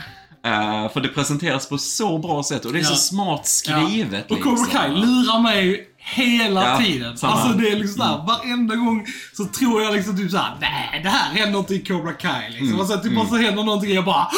Eh, 0.45 0.93
för 0.93 1.01
det 1.01 1.09
presenteras 1.09 1.69
på 1.69 1.79
så 1.79 2.19
bra 2.19 2.43
sätt 2.43 2.65
och 2.65 2.73
det 2.73 2.79
är 2.79 2.83
så 2.85 2.93
Ja. 2.93 2.97
smart 2.97 3.47
skrivet. 3.47 4.31
Och 4.31 4.41
Cobra 4.41 4.51
liksom. 4.63 4.67
Kai 4.81 4.91
lurar 4.91 5.43
mig 5.43 5.89
hela 6.05 6.69
Ja, 6.71 6.79
tiden. 6.79 7.17
samma. 7.19 7.33
Alltså 7.33 7.59
det 7.59 7.69
är 7.69 7.77
liksom 7.77 7.97
såhär, 7.97 8.27
varenda 8.27 8.75
gång 8.77 9.07
så 9.33 9.45
tror 9.45 9.83
jag 9.83 9.95
liksom 9.95 10.17
typ 10.17 10.31
såhär, 10.31 10.57
nej 10.61 11.01
det 11.03 11.09
här 11.09 11.35
händer 11.35 11.59
inte 11.59 11.75
i 11.75 11.79
Cobra 11.85 12.13
Kai 12.13 12.49
liksom. 12.51 12.67
Mm. 12.69 12.81
Och 12.81 12.87
sen 12.87 13.03
typ 13.03 13.15
bara 13.15 13.27
så 13.29 13.37
händer 13.37 13.65
någonting 13.65 13.91
och 13.91 13.97
jag 13.97 14.05
bara 14.05 14.29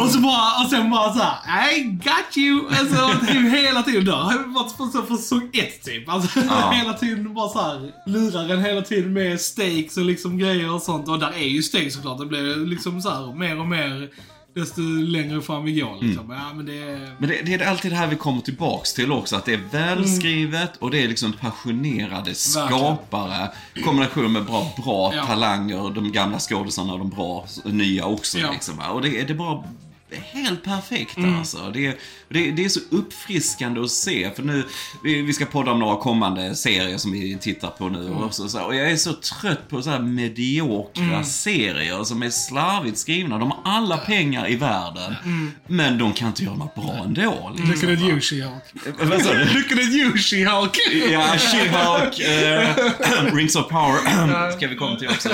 och 0.00 0.10
så 0.10 0.18
bara, 0.20 0.64
och 0.64 0.70
sen 0.70 0.90
bara 0.90 1.12
såhär, 1.14 1.72
I 1.78 1.82
got 1.82 2.36
you! 2.36 2.60
Alltså 2.78 3.26
typ 3.26 3.52
hela 3.52 3.82
tiden, 3.82 4.04
då 4.04 4.12
har 4.12 4.32
jag 4.32 4.38
varit 4.48 5.08
på 5.08 5.16
säsong 5.16 5.50
ett 5.52 5.84
typ. 5.84 6.08
Alltså 6.08 6.40
Ja. 6.48 6.70
hela 6.74 6.92
tiden 6.92 7.34
bara 7.34 7.48
såhär, 7.48 7.90
lurar 8.06 8.48
en 8.54 8.64
hela 8.64 8.82
tiden 8.82 9.12
med 9.12 9.40
stakes 9.40 9.96
och 9.96 10.04
liksom 10.04 10.38
grejer 10.38 10.74
och 10.74 10.82
sånt. 10.82 11.08
Och 11.08 11.18
där 11.18 11.32
är 11.36 11.48
ju 11.48 11.62
stakes 11.62 11.94
såklart, 11.94 12.18
det 12.18 12.26
blir 12.26 12.56
liksom 12.66 13.00
såhär 13.02 13.34
mer 13.34 13.60
och 13.60 13.66
mer 13.66 14.08
desto 14.54 14.80
längre 14.80 15.42
fram 15.42 15.64
vi 15.64 15.80
går 15.80 15.98
liksom. 16.02 16.24
Mm. 16.24 16.36
Ja 16.36 16.54
men 16.54 16.66
det 16.66 16.78
är... 16.78 17.14
Men 17.18 17.28
det, 17.28 17.42
det 17.42 17.54
är 17.54 17.66
alltid 17.66 17.92
det 17.92 17.96
här 17.96 18.06
vi 18.06 18.16
kommer 18.16 18.40
tillbaks 18.40 18.94
till 18.94 19.12
också, 19.12 19.36
att 19.36 19.44
det 19.44 19.52
är 19.52 19.60
välskrivet 19.72 20.76
och 20.76 20.90
det 20.90 21.02
är 21.02 21.08
liksom 21.08 21.32
passionerade 21.32 22.34
skapare. 22.34 23.50
Kombination 23.84 24.32
med 24.32 24.44
bra, 24.44 24.72
bra 24.84 25.12
Ja. 25.14 25.26
talanger, 25.26 25.90
de 25.94 26.12
gamla 26.12 26.38
skådisarna 26.38 26.92
och 26.92 26.98
de 26.98 27.10
bra 27.10 27.46
nya 27.64 28.04
också. 28.06 28.38
Ja. 28.38 28.52
Liksom, 28.52 28.74
och 28.92 29.02
det, 29.02 29.08
det 29.08 29.32
är 29.32 29.34
bara 29.34 29.64
helt 30.32 30.64
perfekt 30.64 31.16
Mm. 31.16 31.38
alltså. 31.38 31.70
Det, 31.74 31.98
det, 32.28 32.50
det 32.50 32.64
är 32.64 32.68
så 32.68 32.80
uppfriskande 32.90 33.80
att 33.80 33.90
se, 33.90 34.30
för 34.36 34.42
nu, 34.42 34.64
vi, 35.04 35.22
vi 35.22 35.32
ska 35.32 35.44
podda 35.46 35.70
om 35.70 35.78
några 35.78 35.96
kommande 35.96 36.54
serier 36.54 36.98
som 36.98 37.12
vi 37.12 37.38
tittar 37.40 37.68
på 37.70 37.88
nu. 37.88 37.98
Mm. 38.06 38.12
Och, 38.16 38.34
så, 38.34 38.62
och 38.62 38.74
jag 38.74 38.90
är 38.90 38.96
så 38.96 39.12
trött 39.12 39.68
på 39.68 39.82
så 39.82 39.90
här 39.90 39.98
mediokra 39.98 41.04
Mm. 41.04 41.24
serier 41.24 42.04
som 42.04 42.22
är 42.22 42.30
slarvigt 42.30 42.98
skrivna. 42.98 43.38
De 43.38 43.50
har 43.50 43.60
alla 43.64 43.96
pengar 43.98 44.50
i 44.50 44.56
världen, 44.56 45.14
Mm. 45.24 45.52
men 45.66 45.98
de 45.98 46.12
kan 46.12 46.28
inte 46.28 46.44
göra 46.44 46.54
något 46.56 46.74
bra 46.74 47.02
ändå. 47.04 47.52
Liksom. 47.56 47.88
Look 47.88 47.98
at 47.98 48.04
you, 48.08 48.18
She-Hulk. 48.20 48.60
Vad 49.02 49.22
sa 49.22 49.32
du? 49.34 49.44
Look 49.44 49.72
at 49.72 49.78
you, 49.78 50.12
She-Hulk. 50.16 50.76
Ja, 51.12 51.34
She-Hulk, 51.36 52.20
eh, 53.28 53.34
Rings 53.34 53.56
of 53.56 53.68
Power 53.68 54.50
ska 54.56 54.68
vi 54.68 54.74
komma 54.76 54.96
till 54.96 55.08
också. 55.08 55.28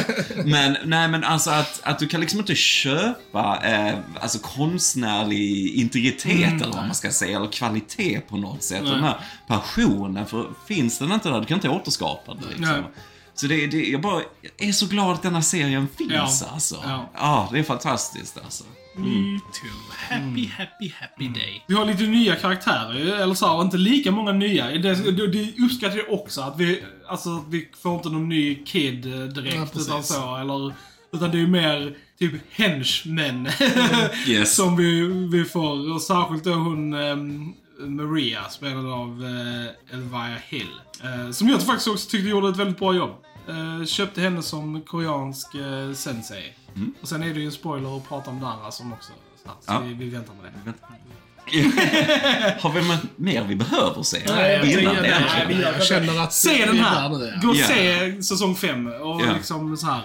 Men, 0.44 0.76
nej 0.84 1.08
men 1.08 1.24
alltså 1.24 1.50
att, 1.50 1.80
att 1.82 1.98
du 1.98 2.06
kan 2.06 2.20
liksom 2.20 2.40
inte 2.40 2.54
köpa 2.54 3.58
eh, 3.64 3.94
alltså 4.20 4.38
konstnärlig 4.70 5.74
integritet 5.74 6.52
eller 6.62 6.72
vad 6.72 6.86
man 6.86 6.94
ska 6.94 7.10
säga, 7.10 7.36
eller 7.36 7.52
kvalitet 7.52 8.20
på 8.28 8.36
något 8.36 8.62
sätt. 8.62 8.80
Mm. 8.80 8.90
Nej. 8.90 8.94
Den 9.00 9.04
här 9.04 9.16
passionen, 9.46 10.26
för 10.26 10.46
finns 10.68 10.98
den 10.98 11.12
inte 11.12 11.28
där, 11.28 11.40
du 11.40 11.46
kan 11.46 11.54
inte 11.54 11.68
återskapa 11.68 12.34
det. 12.34 12.48
Liksom. 12.48 12.64
Nej. 12.66 12.82
Så 13.34 13.46
det, 13.46 13.66
det, 13.66 13.88
jag 13.88 14.00
bara 14.00 14.22
jag 14.58 14.68
är 14.68 14.72
så 14.72 14.86
glad 14.86 15.12
att 15.12 15.22
denna 15.22 15.42
serien 15.42 15.88
finns 15.98 16.12
Ja. 16.12 16.48
alltså. 16.52 16.76
Ja. 16.84 17.10
Ja. 17.14 17.48
det 17.52 17.58
är 17.58 17.62
fantastiskt 17.62 18.38
alltså. 18.44 18.64
Me 18.96 19.40
too. 19.52 19.70
Happy, 20.08 20.46
happy, 20.46 20.92
happy 21.00 21.28
day. 21.28 21.64
Vi 21.66 21.74
har 21.74 21.84
lite 21.84 22.02
nya 22.02 22.36
karaktärer, 22.36 23.22
eller 23.22 23.34
så 23.34 23.46
här, 23.46 23.62
inte 23.62 23.76
lika 23.76 24.10
många 24.10 24.32
nya. 24.32 24.66
Det, 24.66 24.94
det, 24.94 25.26
det 25.26 25.54
uppskattar 25.64 25.96
jag 25.96 26.12
också, 26.20 26.40
att 26.40 26.60
vi, 26.60 26.82
alltså, 27.08 27.44
vi 27.48 27.68
får 27.82 27.94
inte 27.94 28.08
någon 28.08 28.28
ny 28.28 28.64
kid 28.64 29.06
eh, 29.06 29.20
direkt, 29.20 29.54
Ja, 29.74 29.80
utan 29.80 30.04
så, 30.04 30.36
eller, 30.36 30.72
utan 31.12 31.30
det 31.30 31.40
är 31.40 31.46
mer 31.46 31.96
typ 32.18 32.32
henchmen 32.50 33.48
Yes. 34.26 34.54
som 34.56 34.76
vi, 34.76 35.00
vi 35.32 35.44
får. 35.44 35.94
Och 35.94 36.02
särskilt 36.02 36.44
då 36.44 36.52
hon 36.52 36.94
ehm, 36.94 37.52
Maria, 37.80 38.48
spelad 38.48 38.86
av 38.86 39.22
uh, 39.22 39.66
Elvira 39.92 40.36
Hill. 40.48 40.70
Eh, 41.02 41.30
som 41.30 41.48
jag 41.48 41.62
faktiskt 41.62 41.88
också 41.88 42.10
tyckte 42.10 42.28
gjorde 42.28 42.48
ett 42.48 42.56
väldigt 42.56 42.78
bra 42.78 42.94
jobb. 42.94 43.10
Eh, 43.48 43.86
köpte 43.86 44.20
henne 44.20 44.42
som 44.42 44.80
koreansk 44.82 45.54
uh, 45.54 45.92
sensei. 45.94 46.52
Och 47.02 47.08
sen 47.08 47.22
är 47.22 47.34
det 47.34 47.40
ju 47.40 47.46
en 47.46 47.52
spoiler 47.52 47.96
att 47.96 48.08
prata 48.08 48.30
om 48.30 48.40
det 48.40 48.46
andra 48.46 48.70
som 48.70 48.92
också. 48.92 49.12
Så, 49.42 49.48
här, 49.48 49.56
så 49.60 49.72
Ja. 49.72 49.88
vi, 49.88 49.94
vi 49.94 50.10
väntar 50.10 50.34
med 50.34 50.52
det. 50.64 50.72
Har 52.60 52.70
vi 52.72 52.98
mer 53.16 53.44
vi 53.44 53.56
behöver 53.56 54.02
se? 54.02 54.22
Nej, 54.28 54.52
jag, 54.52 54.82
Innan 54.82 54.94
jag, 54.94 55.04
det? 55.04 55.08
jag, 55.08 55.52
jag, 55.52 55.74
jag 55.74 55.84
känner 55.84 56.22
att 56.22 56.32
Se 56.32 56.66
den 56.66 56.78
är 56.78 56.82
här! 56.82 57.08
Gå 57.42 57.48
och 57.48 57.56
Ja. 57.56 57.66
se 57.66 58.22
säsong 58.22 58.56
5 58.56 58.86
och 58.86 59.20
Ja. 59.22 59.32
liksom 59.34 59.76
så 59.76 59.86
här. 59.86 60.02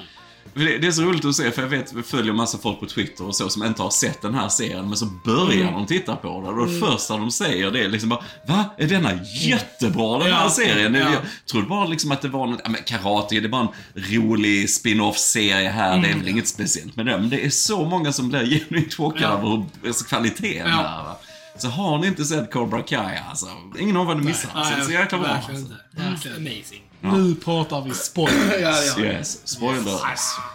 Det 0.65 0.87
är 0.87 0.91
så 0.91 1.01
roligt 1.01 1.25
att 1.25 1.35
se, 1.35 1.51
för 1.51 1.61
jag 1.61 1.69
vet, 1.69 1.93
vi 1.93 2.03
följer 2.03 2.33
massa 2.33 2.57
folk 2.57 2.79
på 2.79 2.85
Twitter 2.85 3.25
och 3.27 3.35
så 3.35 3.49
som 3.49 3.63
inte 3.63 3.81
har 3.81 3.89
sett 3.89 4.21
den 4.21 4.33
här 4.35 4.49
serien, 4.49 4.87
men 4.87 4.97
så 4.97 5.05
börjar 5.05 5.61
Mm. 5.61 5.73
de 5.73 5.85
titta 5.87 6.15
på 6.15 6.41
den. 6.41 6.59
Och 6.59 6.67
det 6.67 6.79
första 6.79 7.17
de 7.17 7.31
säger 7.31 7.71
det 7.71 7.83
är 7.83 7.89
liksom 7.89 8.09
bara 8.09 8.23
Va? 8.47 8.65
Är 8.77 8.87
denna 8.87 9.09
jättebra 9.41 10.19
den 10.19 10.33
här 10.33 10.43
Ja. 10.43 10.49
serien? 10.49 10.93
Ja. 10.93 10.99
Jag 11.01 11.21
trodde 11.51 11.67
bara 11.67 11.85
liksom 11.85 12.11
att 12.11 12.21
det 12.21 12.27
var 12.29 12.47
något, 12.47 12.61
ja 12.63 12.69
men 12.69 12.81
karate, 12.83 13.39
det 13.39 13.45
är 13.45 13.49
bara 13.49 13.61
en 13.61 14.03
rolig 14.13 14.69
spin-off-serie 14.69 15.69
här, 15.69 15.89
det 15.97 16.07
är 16.07 16.11
Mm. 16.11 16.19
väl 16.19 16.27
inget 16.27 16.47
speciellt 16.47 16.95
med 16.95 17.05
det. 17.05 17.17
Men 17.17 17.29
det 17.29 17.45
är 17.45 17.49
så 17.49 17.85
många 17.85 18.13
som 18.13 18.29
blir 18.29 18.45
genuint 18.45 18.93
chockade 18.93 19.23
Ja. 19.23 19.37
över 19.37 19.65
alltså, 19.87 20.05
kvaliteten 20.05 20.57
Ja. 20.69 20.77
där. 20.77 21.03
Va? 21.03 21.17
Så 21.57 21.67
har 21.67 21.97
ni 21.97 22.07
inte 22.07 22.25
sett 22.25 22.51
Cobra 22.53 22.81
Kai 22.81 23.17
alltså, 23.29 23.47
ingen 23.79 23.97
av 23.97 24.05
vad 24.05 24.17
ni 24.17 24.23
missar. 24.23 24.49
Så 24.63 24.75
det 24.75 24.81
är 24.81 24.85
så 24.85 24.91
jäkla 24.91 25.17
bra. 25.17 25.27
verkligen 25.27 25.61
Alltså. 25.61 26.29
inte. 26.29 26.88
Amazing. 27.03 27.23
Nu 27.29 27.35
pratar 27.35 27.81
vi 27.81 27.93
spoiler. 27.93 28.59
Ja, 28.61 28.75
ja. 28.97 29.03
Yes, 29.03 29.39
spoilers. 29.47 29.83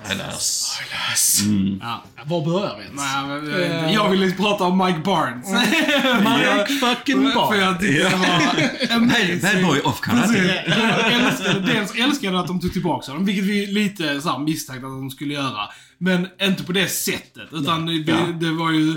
Spoilers. 0.05 1.43
ja. 1.81 2.05
Var 2.27 2.45
börjar 2.45 2.77
vi 2.79 2.85
ens? 2.85 2.97
Nej, 2.97 3.27
men, 3.27 3.55
eh, 3.87 3.93
jag 3.95 4.11
ville 4.11 4.31
prata 4.33 4.65
om 4.65 4.79
Mike 4.87 4.99
Barnes. 4.99 5.49
Mike 6.19 6.87
fucking 6.87 7.23
För 7.27 7.35
Barnes. 7.35 7.61
jag 7.63 7.81
tyckte 7.81 8.03
det 8.03 8.17
var 8.17 8.97
amazing. 8.97 9.41
Bad 9.41 9.63
boy 9.63 9.81
of 9.81 10.01
karate. 10.01 10.39
Älskade, 10.39 11.61
dels 11.75 11.95
älskade 11.95 12.33
jag 12.35 12.41
att 12.41 12.47
de 12.47 12.61
tog 12.61 12.73
tillbaka 12.73 13.11
honom, 13.13 13.27
vilket 13.27 13.45
vi 13.45 13.67
lite 13.67 14.21
så 14.21 14.39
misstänkte 14.39 14.87
att 14.87 14.93
de 14.93 15.11
skulle 15.11 15.35
göra. 15.35 15.69
Men 15.99 16.29
inte 16.43 16.63
på 16.65 16.73
det 16.73 16.89
sättet, 16.89 17.49
utan 17.53 17.87
det, 17.87 17.93
Ja. 17.93 18.17
det 18.41 18.51
var 18.51 18.71
ju... 18.71 18.95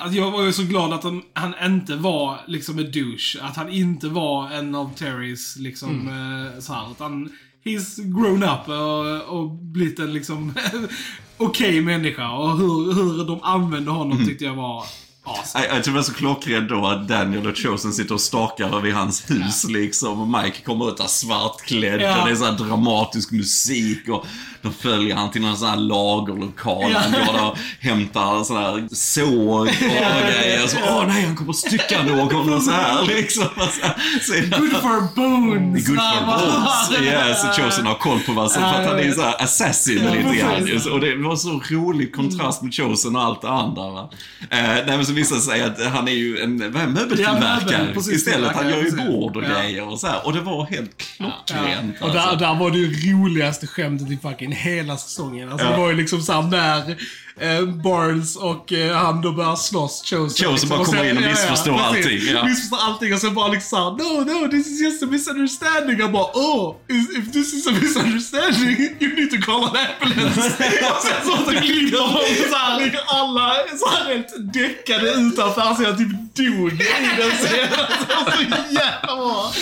Att 0.00 0.14
jag 0.14 0.30
var 0.30 0.44
ju 0.44 0.52
så 0.52 0.62
glad 0.62 0.92
att 0.92 1.04
han, 1.04 1.22
han 1.32 1.72
inte 1.72 1.96
var 1.96 2.40
liksom 2.46 2.78
en 2.78 2.92
douche. 2.92 3.38
Att 3.42 3.56
han 3.56 3.68
inte 3.68 4.08
var 4.08 4.50
en 4.50 4.74
av 4.74 4.94
Terrys 4.94 5.56
liksom 5.56 6.08
eh, 6.08 6.60
så 6.60 6.72
här, 6.72 6.90
utan 6.90 7.30
He's 7.64 8.20
grown 8.20 8.42
up 8.42 8.68
och, 8.68 9.38
och 9.38 9.50
blivit 9.50 9.98
en 9.98 10.12
liksom 10.12 10.52
okej 11.36 11.80
människa. 11.80 12.30
Och 12.30 12.58
hur, 12.58 12.94
hur 12.94 13.24
de 13.24 13.42
använde 13.42 13.90
honom 13.90 14.26
tyckte 14.26 14.44
jag 14.44 14.54
var 14.54 14.84
awesome. 15.38 15.64
Jag, 15.66 15.76
jag 15.76 15.84
tror 15.84 15.94
det 15.94 15.98
var 15.98 16.04
så 16.04 16.14
klockrent 16.14 16.68
då 16.68 16.86
att 16.86 17.08
Daniel 17.08 17.46
och 17.46 17.56
Chosen 17.56 17.92
sitter 17.92 18.14
och 18.14 18.20
stakar 18.20 18.76
över 18.78 18.90
hans 18.92 19.30
hus 19.30 19.64
liksom. 19.68 20.20
Och 20.20 20.42
Mike 20.42 20.60
kommer 20.64 20.88
ut 20.88 20.96
där 20.96 21.06
svartklädd 21.06 22.00
Ja. 22.00 22.20
och 22.20 22.26
det 22.26 22.32
är 22.32 22.36
så 22.36 22.44
här 22.44 22.52
dramatisk 22.52 23.30
musik. 23.30 24.08
Och 24.08 24.26
de 24.62 24.72
följer 24.72 25.16
han 25.16 25.30
till 25.30 25.40
någon 25.42 25.56
sån 25.56 25.68
här 25.68 25.76
lagerlokal. 25.76 26.90
Ja. 26.92 26.98
Han 26.98 27.12
går 27.12 27.32
där 27.32 27.50
och 27.50 27.58
hämtar 27.80 28.44
sån 28.44 28.56
här 28.56 28.88
såg 28.94 29.60
och, 29.60 29.66
grejer. 29.66 30.66
Så, 30.66 30.76
åh 30.88 31.04
nej, 31.06 31.24
han 31.26 31.36
kommer 31.36 31.52
stycka 31.52 32.02
någon 32.02 32.52
och 32.52 32.62
så 32.62 32.70
här 32.70 33.04
liksom. 33.06 33.44
Så, 33.56 33.70
så 34.22 34.34
är 34.34 34.42
det- 34.42 34.58
Good 34.58 34.70
for 34.70 35.14
bones! 35.16 35.86
Good 35.88 35.96
for 35.98 36.26
bones. 36.26 37.02
Yes, 37.02 37.56
Chosen 37.56 37.86
har 37.86 37.94
koll 37.94 38.20
på 38.20 38.32
vad 38.32 38.50
som, 38.52 38.62
för 38.62 38.68
att 38.68 38.86
han 38.88 38.98
är 38.98 39.12
så 39.12 39.22
här 39.22 39.42
assassin 39.42 39.94
lite 39.94 40.36
grann. 40.38 40.92
Och 40.92 41.00
det 41.00 41.16
var 41.16 41.36
så 41.36 41.60
rolig 41.70 42.14
kontrast 42.14 42.62
med 42.62 42.74
Chosen 42.74 43.16
och 43.16 43.22
allt 43.22 43.42
det 43.42 43.48
andra. 43.48 43.90
Va? 43.90 44.10
Eh, 44.50 44.58
nej 44.62 44.84
men 44.86 45.06
så 45.06 45.12
det 45.28 45.40
sig 45.40 45.62
att 45.62 45.84
han 45.84 46.08
är 46.08 46.12
ju 46.12 46.40
en 46.40 46.56
möbeltillverkare 46.56 47.64
Ja, 47.72 47.78
möbel, 47.84 48.14
istället. 48.14 48.56
Han 48.56 48.68
gör 48.68 48.82
ju 48.82 48.90
bord 48.90 49.36
och. 49.36 49.44
Ja. 49.44 49.48
grejer 49.62 49.88
och 49.88 50.00
så 50.00 50.06
här. 50.06 50.26
Och 50.26 50.32
det 50.32 50.40
var 50.40 50.66
helt 50.66 50.96
klockrent. 51.16 52.00
Och 52.00 52.08
där, 52.12 52.18
alltså. 52.18 52.36
där 52.36 52.54
var 52.54 52.70
det 52.70 52.78
ju 52.78 53.12
roligaste 53.12 53.66
skämtet 53.66 54.10
i 54.10 54.16
fucking 54.16 54.52
hela 54.52 54.96
säsongen. 54.96 55.52
Alltså 55.52 55.66
Ja. 55.66 55.72
det 55.72 55.78
var 55.78 55.90
ju 55.90 55.96
liksom 55.96 56.22
såhär 56.22 56.42
när 56.42 56.96
eh, 57.40 57.62
Barnes 57.66 58.36
och 58.36 58.72
eh, 58.72 58.96
han 58.96 59.20
då 59.20 59.32
börjar 59.32 59.56
slåss, 59.56 60.02
Chosen. 60.04 60.28
Chosen 60.28 60.50
liksom. 60.52 60.68
bara 60.68 60.80
Och 60.80 60.86
sen- 60.86 60.96
kommer 60.96 61.10
in 61.10 61.16
och 61.16 61.22
missförstår 61.22 61.72
precis. 61.72 62.06
allting, 62.06 62.34
ja. 62.34 62.44
Missförstår 62.44 62.78
allting 62.80 63.14
och 63.14 63.20
sen 63.20 63.34
bara 63.34 63.48
liksom 63.48 63.96
No, 63.96 64.32
no, 64.32 64.48
this 64.50 64.66
is 64.66 64.80
just 64.80 65.02
a 65.02 65.06
misunderstanding. 65.06 66.02
Och 66.02 66.10
bara 66.10 66.24
oh, 66.34 66.76
if 66.88 67.32
this 67.32 67.54
is 67.54 67.66
a 67.66 67.70
misunderstanding 67.82 68.76
you 69.00 69.14
need 69.14 69.30
to 69.30 69.40
call 69.46 69.64
an 69.64 69.76
ambulance. 70.00 70.40
och 70.90 71.02
sen 71.02 71.14
så, 71.24 71.44
så 71.44 71.50
ligger 71.50 71.92
de 71.92 72.08
såhär, 72.50 72.80
ligger 72.84 73.00
alla 73.06 73.54
såhär 73.78 74.14
helt 74.14 74.52
däckade 74.54 75.10
utanför 75.10 75.74
så 75.74 75.82
jag 75.82 75.98
typ 75.98 76.29
dog 76.46 76.72
i 76.72 76.76
den 77.18 77.30
scenen. 77.30 77.68
Så 78.08 78.42
jävla 78.42 79.00
bra. 79.02 79.52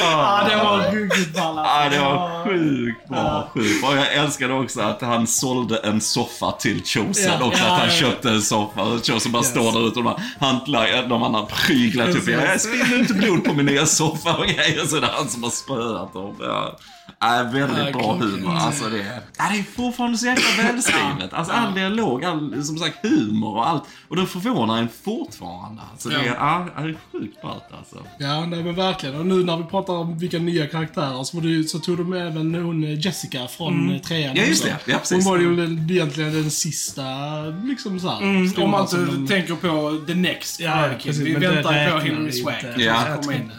Ja, 0.00 0.46
det 0.50 0.56
var 0.56 0.92
ruggigt 0.92 1.34
ball 1.34 1.58
alltså. 1.58 1.74
Ja, 1.74 1.88
det 1.90 1.98
var 1.98 2.44
sjukt 2.44 3.08
bra. 3.08 3.50
Sjukt 3.54 3.80
bra. 3.82 3.96
Jag 3.96 4.14
älskade 4.14 4.54
också 4.54 4.80
att 4.80 5.00
han 5.02 5.26
sålde 5.26 5.76
en 5.78 6.00
soffa 6.00 6.52
till 6.52 6.82
Chosen 6.84 7.32
Ja, 7.40 7.46
också. 7.46 7.62
ja, 7.62 7.66
att 7.72 7.80
han 7.80 7.88
ja. 7.88 7.94
köpte 7.94 8.30
en 8.30 8.42
soffa 8.42 8.82
och 8.82 9.06
Chosen 9.06 9.32
bara 9.32 9.42
står 9.42 9.72
där 9.72 9.88
ute 9.88 9.98
och 9.98 10.04
de 10.04 10.14
hantlar, 10.40 11.08
de 11.08 11.22
andra 11.22 11.42
pryglar 11.42 12.12
typ. 12.12 12.28
Jag 12.28 12.60
spiller 12.60 12.98
inte 12.98 13.14
blod 13.14 13.44
på 13.44 13.52
min 13.52 13.66
nya 13.66 13.86
soffa 13.86 14.36
och 14.36 14.46
grejer. 14.46 14.86
Så 14.86 15.00
det 15.00 15.06
är 15.06 15.10
han 15.10 15.28
som 15.28 15.42
har 15.42 15.50
spöat 15.50 16.12
dem. 16.12 16.36
Ja. 16.40 16.78
Ja, 17.20 17.50
väldigt 17.52 17.78
Ja, 17.86 17.92
bra 17.92 18.14
humor. 18.14 18.54
Alltså 18.54 18.88
det, 18.88 18.98
är, 19.00 19.20
ja, 19.38 19.44
det 19.52 19.58
är 19.58 19.62
fortfarande 19.62 20.18
så 20.18 20.26
jäkla 20.26 20.62
välskrivet. 20.64 21.32
Alltså 21.32 21.52
all 21.52 21.74
dialog, 21.74 22.24
all 22.24 22.64
som 22.64 22.78
sagt 22.78 22.98
humor 23.06 23.56
och 23.56 23.68
allt. 23.68 23.82
Och 24.08 24.16
det 24.16 24.26
förvånar 24.26 24.78
en 24.78 24.88
fortfarande. 25.04 25.82
Alltså 25.92 26.08
det 26.08 26.14
är, 26.16 26.24
ja, 26.34 26.66
det 26.76 26.82
är 26.82 26.96
sjukt 27.12 27.42
ballt 27.42 27.64
alltså. 27.78 27.96
Ja, 28.18 28.46
nej 28.46 28.62
men 28.62 28.74
verkligen. 28.74 29.16
Och 29.16 29.26
nu 29.26 29.44
när 29.44 29.56
vi 29.56 29.64
pratar 29.64 29.92
om 29.92 30.18
vilka 30.18 30.38
nya 30.38 30.66
karaktärer 30.66 31.24
så, 31.24 31.36
ju- 31.40 31.64
så 31.64 31.78
tog 31.78 31.96
de 31.98 32.10
med 32.10 32.26
även 32.26 32.54
hon 32.54 32.84
eh, 32.84 33.00
Jessica 33.06 33.46
från 33.48 33.88
mm. 33.88 34.00
trean 34.00 34.36
Ja, 34.36 34.42
just 34.44 34.64
det. 34.64 34.76
Ja, 34.84 34.98
precis. 34.98 35.24
Hon 35.24 35.32
var 35.34 35.40
ju 35.40 35.56
den, 35.56 35.90
egentligen 35.90 36.32
den 36.32 36.50
sista, 36.50 37.02
liksom 37.64 38.00
såhär. 38.00 38.22
Mm, 38.22 38.52
om 38.56 38.70
man 38.70 38.80
inte 38.82 38.96
de- 38.96 39.26
tänker 39.26 39.54
på 39.54 40.04
The 40.06 40.14
Next 40.14 40.60
Ja, 40.60 40.88
precis, 41.02 41.22
Vi 41.22 41.34
väntar 41.34 42.00
på 42.00 42.06
inte. 42.06 42.32
Swank. 42.32 42.56
Ja, 42.76 43.16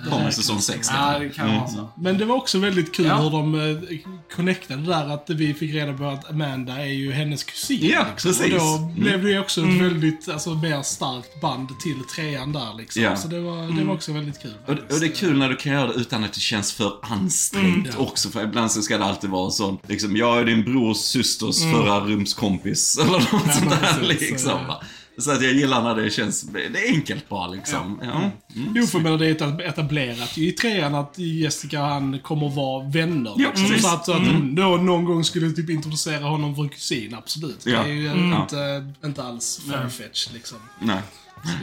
Kommer 0.09 0.31
säsong 0.31 0.59
6 0.61 0.89
Ja, 0.93 1.19
det 1.19 1.29
kan 1.29 1.55
vara 1.55 1.67
så. 1.67 1.89
Men 1.95 2.17
det 2.17 2.25
var 2.25 2.35
också 2.35 2.59
väldigt 2.59 2.95
kul 2.95 3.05
Ja. 3.05 3.15
hur 3.15 3.29
de 3.29 3.47
eh, 3.56 3.98
connectade 4.36 4.82
där 4.82 5.13
att 5.13 5.30
vi 5.30 5.54
fick 5.54 5.74
reda 5.75 5.94
på 5.94 6.06
att 6.06 6.30
Amanda 6.30 6.74
är 6.74 6.86
ju 6.94 7.12
hennes 7.12 7.44
kusin. 7.44 7.80
Ja, 7.82 8.06
liksom. 8.12 8.32
precis. 8.32 8.54
Och 8.54 8.60
då 8.60 8.77
Mm. 8.77 8.96
blev 8.96 9.24
det 9.24 9.30
ju 9.32 9.39
också 9.39 9.62
ett 9.62 9.82
väldigt, 9.82 10.30
alltså 10.30 10.50
mer 10.56 10.82
starkt 10.82 11.42
band 11.42 11.80
till 11.80 11.96
trean 12.16 12.51
där 12.54 12.74
liksom. 12.77 13.01
Ja. 13.01 13.16
Så 13.16 13.27
det 13.27 13.39
var, 13.39 13.77
det 13.80 13.84
var 13.84 13.94
också 13.94 14.13
väldigt 14.13 14.42
kul. 14.42 14.54
Och, 14.66 14.72
och 14.72 15.00
det 15.00 15.06
är 15.06 15.16
kul 15.16 15.38
när 15.38 15.50
du 15.50 15.56
kan 15.56 15.74
göra 15.74 15.88
det 15.88 15.94
utan 15.94 16.24
att 16.24 16.34
det 16.34 16.39
känns 16.39 16.74
för 16.74 16.94
ansträngt 17.01 17.88
Mm. 17.88 18.00
också. 18.00 18.30
För 18.30 18.44
ibland 18.44 18.72
så 18.72 18.82
ska 18.82 18.98
det 18.98 19.06
alltid 19.06 19.30
vara 19.30 19.51
så, 19.51 19.77
liksom, 19.88 20.16
jag 20.18 20.39
är 20.39 20.46
din 20.46 20.63
brors 20.63 20.98
systers 20.98 21.62
förra 21.62 22.00
rumskompis. 22.00 22.98
Eller 23.01 23.12
något 23.12 23.30
sånt 23.30 23.58
Mm. 23.58 23.70
men 23.70 23.80
där 23.82 24.00
precis, 24.08 24.30
liksom. 24.32 24.51
så. 24.68 24.84
Så 25.19 25.31
att 25.31 25.43
jag 25.43 25.53
gillar 25.53 25.83
när 25.83 25.95
det 26.03 26.09
känns, 26.09 26.41
det 26.41 26.88
är 26.88 26.93
enkelt 26.93 27.29
bara 27.29 27.47
liksom. 27.47 28.00
Ja. 28.03 28.31
Mm. 28.55 28.71
Jo, 28.75 28.86
för 28.86 29.00
menar, 29.00 29.17
det 29.17 29.27
är 29.41 29.62
etablerat 29.62 30.38
i 30.38 30.51
trean 30.51 30.95
att 30.95 31.17
Jessica 31.17 31.81
och 31.81 31.88
han 31.88 32.19
kommer 32.19 32.50
vara 32.50 32.83
vänner. 32.89 33.33
Ja, 33.38 33.50
liksom. 33.55 33.79
Så 33.79 33.95
att, 33.95 34.05
så 34.05 34.12
att 34.13 34.27
hon 34.27 34.55
då 34.55 34.63
någon 34.63 35.05
gång 35.05 35.24
skulle 35.24 35.51
typ 35.51 35.69
introducera 35.69 36.24
honom 36.25 36.55
för 36.55 36.63
en 36.63 36.69
kusin, 36.69 37.15
absolut. 37.15 37.65
Ja. 37.65 37.83
Det 37.83 37.89
är 37.89 37.93
ju 37.93 38.07
Mm. 38.07 38.41
inte, 38.41 38.93
inte 39.05 39.24
alls 39.24 39.62
farfetch 39.71 40.27
liksom. 40.33 40.57
Nej. 40.79 41.01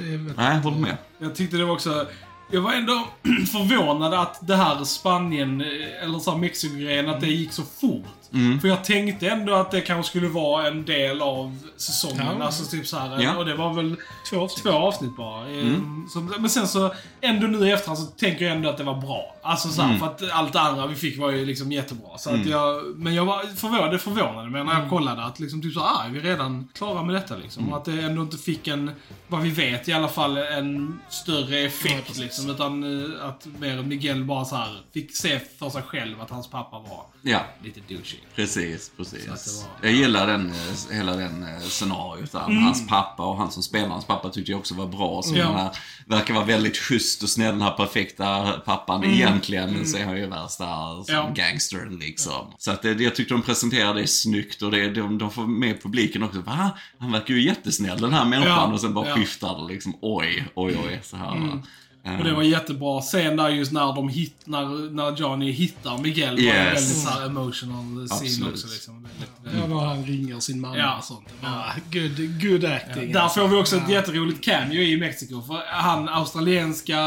Är 0.03 0.35
Nej, 0.37 0.55
jag 0.55 0.63
håller 0.63 0.79
med. 0.79 0.97
Jag 1.19 1.35
tyckte 1.35 1.57
det 1.57 1.65
var 1.65 1.73
också 1.75 2.07
Jag 2.51 2.61
var 2.61 2.73
ändå 2.73 3.09
förvånad 3.53 4.15
att 4.15 4.47
det 4.47 4.57
här 4.57 4.85
Spanien, 4.85 5.61
eh, 5.61 6.03
eller 6.05 6.19
så 6.19 6.31
här 6.31 6.39
Mexiko-grejen, 6.39 7.09
att 7.09 7.21
det 7.21 7.27
gick 7.27 7.53
så 7.53 7.63
fort. 7.81 8.07
Mm. 8.35 8.61
För 8.61 8.69
jag 8.69 8.85
tänkte 8.85 9.29
ändå 9.29 9.55
att 9.55 9.71
det 9.71 9.81
kanske 9.81 10.11
skulle 10.11 10.29
vara 10.29 10.67
en 10.69 10.85
del 10.85 11.23
av 11.23 11.59
säsongen. 11.77 12.27
Ja. 12.39 12.45
Alltså 12.45 12.71
typ 12.71 12.87
så 12.87 12.99
här, 12.99 13.23
Ja. 13.23 13.37
och 13.37 13.45
det 13.45 13.55
var 13.55 13.73
väl 13.75 13.97
Två 14.31 14.41
avsnitt. 14.41 14.63
två 14.63 14.71
avsnitt 14.71 15.17
bara. 15.17 15.41
Eh, 15.51 15.59
Mm. 15.65 16.07
Så, 16.13 16.21
men 16.21 16.51
sen 16.51 16.69
så, 16.69 16.95
ändå 17.21 17.47
nu 17.47 17.69
i 17.69 17.73
efterhand 17.73 17.99
så 17.99 18.05
tänker 18.07 18.45
jag 18.45 18.57
ändå 18.57 18.69
att 18.69 18.77
det 18.79 18.85
var 18.85 19.01
bra. 19.01 19.37
Alltså 19.43 19.69
så 19.69 19.83
här, 19.83 19.89
Mm. 19.89 20.01
för 20.01 20.07
att 20.07 20.31
allt 20.33 20.53
det 20.53 20.61
andra 20.61 20.87
vi 20.87 20.95
fick 20.95 21.19
var 21.19 21.31
ju 21.31 21.45
liksom 21.47 21.73
jättebra. 21.73 22.19
Så 22.19 22.31
att 22.31 22.47
jag, 22.47 22.83
men 22.97 23.15
jag 23.15 23.25
var 23.25 23.57
förvånad, 23.57 23.91
det 23.91 23.99
förvånade 23.99 24.51
mig 24.51 24.65
när 24.65 24.81
jag 24.81 24.91
kollade 24.91 25.25
att 25.25 25.41
liksom 25.41 25.63
typ 25.63 25.75
så 25.75 25.81
ah, 25.81 26.05
är 26.07 26.11
vi 26.11 26.21
redan 26.21 26.69
klara 26.75 27.03
med 27.03 27.15
detta 27.15 27.37
liksom. 27.37 27.63
Mm. 27.63 27.73
Och 27.73 27.79
att 27.79 27.85
det 27.85 28.01
ändå 28.01 28.23
inte 28.23 28.37
fick 28.37 28.69
en, 28.69 28.91
vad 29.29 29.41
vi 29.43 29.51
vet 29.51 29.89
i 29.89 29.93
alla 29.93 30.09
fall, 30.09 30.37
en 30.37 31.01
större 31.09 31.61
Ja, 31.61 31.67
effekt 31.67 32.07
precis. 32.07 32.23
liksom. 32.23 32.51
Utan 32.51 33.05
eh, 33.19 33.29
att 33.29 33.47
mer 33.59 33.83
Miguel 33.83 34.25
bara 34.25 34.45
så 34.45 34.57
här 34.57 34.81
fick 34.95 35.17
se 35.17 35.41
för 35.59 35.71
sig 35.71 35.83
själv 35.83 36.21
att 36.21 36.31
hans 36.31 36.51
pappa 36.51 36.79
var 36.79 37.03
Ja, 37.23 37.41
lite 37.63 37.81
douchey. 37.89 38.19
Precis, 38.35 38.91
precis. 38.97 39.27
var- 39.29 39.89
Jag 39.89 39.93
gillar 39.99 40.27
den, 40.27 40.51
eh, 40.51 40.97
hela 40.97 41.17
den 41.17 41.43
eh, 41.43 41.61
scenariot 41.61 42.33
där. 42.33 42.41
Hans 42.41 42.87
pappa 42.89 43.23
och 43.27 43.37
han 43.37 43.51
som 43.53 43.63
spelar 43.63 43.89
hans 43.89 44.05
pappa 44.07 44.29
tyckte 44.31 44.51
jag 44.53 44.59
också 44.61 44.75
var 44.75 44.87
bra. 44.87 45.23
Så 45.23 45.37
Ja. 45.37 45.45
den 45.45 45.55
här, 45.57 45.71
verkar 46.07 46.35
vara 46.35 46.45
väldigt 46.45 46.77
schysst 46.77 47.23
och 47.23 47.29
snäll, 47.29 47.53
den 47.53 47.63
här 47.63 47.71
perfekta 47.77 48.43
pappan. 48.65 49.05
Egentligen 49.05 49.87
så 49.87 49.97
är 49.97 50.05
han 50.05 50.17
ju 50.17 50.27
värsta 50.27 50.67
som 51.05 51.15
Ja. 51.15 51.31
gangster 51.35 51.89
liksom. 52.01 52.55
Så 52.59 52.71
att 52.71 52.83
det, 52.83 53.01
jag 53.01 53.15
tyckte 53.15 53.35
de 53.35 53.43
presenterade 53.43 54.01
det 54.01 54.07
snyggt 54.07 54.63
och 54.63 54.71
det, 54.71 54.91
de, 54.91 55.19
de 55.19 55.31
får 55.31 55.47
med 55.47 55.83
publiken 55.83 56.23
också. 56.23 56.41
Va? 56.41 56.71
Han 56.99 57.13
verkar 57.13 57.35
ju 57.35 57.43
jättesnäll 57.47 58.01
den 58.01 58.13
här 58.13 58.25
människan. 58.25 58.53
Ja, 58.53 58.73
Och 58.73 58.81
sen 58.81 58.95
bara 58.95 59.09
ja. 59.09 59.15
skiftar 59.17 59.59
det 59.67 59.73
liksom. 59.73 59.95
Oj, 60.01 60.45
oj, 60.55 60.77
oj. 60.87 61.01
Så 61.05 61.17
här, 61.17 61.27
va. 61.39 61.63
Eh, 62.05 62.19
Och 62.19 62.25
det 62.25 62.33
var 62.33 62.43
jättebra 62.43 63.01
scen 63.01 63.37
där 63.37 63.49
just 63.49 63.73
när 63.73 63.95
de 63.95 64.09
hit, 64.09 64.35
när, 64.45 64.91
när 64.91 65.17
Johnny 65.17 65.51
hittar 65.53 65.99
Miguel. 65.99 66.39
Yes. 66.41 66.55
var 66.55 66.65
Yes. 66.65 66.75
väldigt 66.75 66.97
så 67.03 67.09
här 67.09 67.27
emotional 67.27 68.09
scene 68.09 68.27
Absolut. 68.31 68.53
också. 68.55 68.67
Liksom. 68.73 69.03
Väldigt, 69.03 69.61
Ja, 69.61 69.67
när 69.75 69.87
han 69.87 70.05
ringer 70.05 70.41
sin 70.41 70.61
mamma 70.61 70.79
Ja. 70.79 70.97
och 70.99 71.05
sånt. 71.05 71.29
Ja, 71.43 71.65
good, 71.93 72.41
good 72.43 72.65
acting. 72.65 73.13
Där 73.13 73.29
får 73.29 73.49
vi 73.49 73.57
också 73.57 73.77
ett 73.77 73.89
jätteroligt 73.89 74.45
cameo 74.45 74.83
i 74.83 74.97
Mexiko. 74.97 75.43
För 75.43 75.63
han 75.67 76.09
australienska 76.09 76.99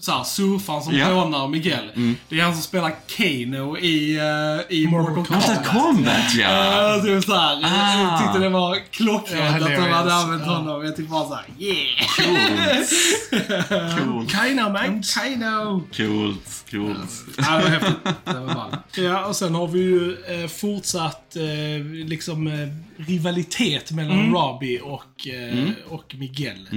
så 0.00 0.12
här, 0.12 0.24
surfaren 0.24 0.82
som 0.82 0.94
Ja. 0.96 1.10
rånar 1.10 1.48
Miguel. 1.48 2.16
Det 2.28 2.40
är 2.40 2.44
han 2.44 2.52
som 2.54 2.62
spelar 2.62 2.92
Kano 3.16 3.78
i, 3.78 4.18
uh, 4.20 4.76
i 4.76 4.86
Mortal 4.86 5.16
Mortal 5.16 5.26
Kombat. 5.26 5.48
Mortal 5.48 5.82
Kombat 5.82 6.34
ja! 6.34 6.96
Uh, 6.96 7.04
typ 7.04 7.24
såhär, 7.24 7.60
Ah. 7.64 8.00
Jag 8.00 8.20
tyckte 8.22 8.38
det 8.38 8.48
var 8.48 8.78
klockrent 8.90 9.62
att 9.62 9.68
de 9.68 9.76
hade 9.92 10.14
använt 10.14 10.42
Ja. 10.46 10.52
honom. 10.56 10.84
Jag 10.84 10.96
tyckte 10.96 11.10
bara 11.12 11.28
såhär, 11.28 11.44
yeah! 11.58 12.06
Coolt. 12.16 12.90
Coolt. 13.98 14.30
Kaina, 14.32 14.68
man. 14.68 15.02
Kano! 15.02 15.82
Coolt. 15.96 16.64
Coolt. 16.70 17.10
Ja, 17.38 17.56
det 17.56 17.62
var 17.62 17.68
häftigt. 17.70 17.96
Det 18.24 18.40
var 18.40 18.54
ballt. 18.54 18.96
Ja, 18.96 19.24
och 19.24 19.36
sen 19.36 19.54
har 19.54 19.68
vi 19.68 19.78
ju 19.80 20.16
eh, 20.42 20.48
fortsatt 20.48 21.36
eh, 21.36 21.84
liksom 22.08 22.46
eh, 22.46 22.52
rivalitet 23.06 23.90
mellan 23.92 24.20
Mm. 24.20 24.34
Robbie 24.34 24.78
och, 24.80 25.28
eh, 25.28 25.68
och 25.88 26.14
Miguel. 26.18 26.68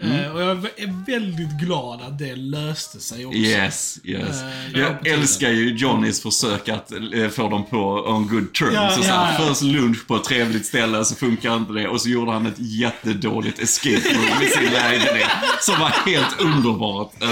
Eh, 0.00 0.32
och 0.34 0.42
jag 0.42 0.50
är 0.50 1.06
väldigt 1.06 1.50
glad 1.60 2.00
att 2.02 2.18
det 2.18 2.36
löste 2.36 2.71
sig 2.74 3.26
också. 3.26 3.38
Yes, 3.38 3.98
yes. 4.04 4.36
Ja, 4.74 4.80
Jag 4.80 5.06
älskar 5.06 5.48
ju 5.50 5.74
Johnnys 5.76 6.22
försök 6.22 6.68
att 6.68 6.92
eh, 6.92 7.28
få 7.30 7.48
dem 7.48 7.64
på 7.70 7.78
on 8.06 8.28
good 8.28 8.54
terms. 8.54 8.72
Ja, 8.74 8.90
så 8.90 9.00
ja, 9.08 9.28
ja. 9.38 9.44
Först 9.46 9.62
lunch 9.62 10.06
på 10.06 10.16
ett 10.16 10.24
trevligt 10.24 10.66
ställe, 10.66 11.04
så 11.04 11.14
funkar 11.14 11.56
inte 11.56 11.72
det. 11.72 11.88
Och 11.88 12.00
så 12.00 12.08
gjorde 12.08 12.32
han 12.32 12.46
ett 12.46 12.58
jättedåligt 12.58 13.58
escape 13.62 14.14
room 14.14 14.42
i 14.42 14.46
sin 14.46 14.70
lägenhet. 14.72 15.28
Som 15.60 15.80
var 15.80 15.88
helt 15.88 16.40
underbart. 16.40 17.12
Eh, 17.22 17.28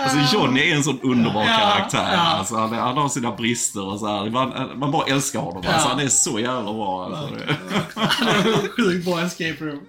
Alltså 0.00 0.36
Johnny 0.36 0.60
är 0.70 0.74
en 0.76 0.84
sån 0.84 1.00
underbar 1.02 1.44
karaktär. 1.44 2.16
Alltså, 2.16 2.56
han, 2.56 2.72
han 2.74 2.96
har 2.96 3.08
sina 3.08 3.32
brister 3.32 3.82
och 3.92 4.00
så 4.00 4.06
här. 4.06 4.30
Man, 4.30 4.78
man 4.78 4.90
bara 4.92 5.06
älskar 5.06 5.38
honom. 5.40 5.62
Alltså, 5.68 5.88
han 5.88 6.00
är 6.00 6.08
så 6.08 6.40
jävla 6.40 6.72
bra. 6.72 7.04
Alltså. 7.04 7.34
Det 8.44 8.50
var 8.50 8.76
Sjukt 8.76 9.04
bra 9.04 9.20
escape 9.20 9.56
room. 9.64 9.80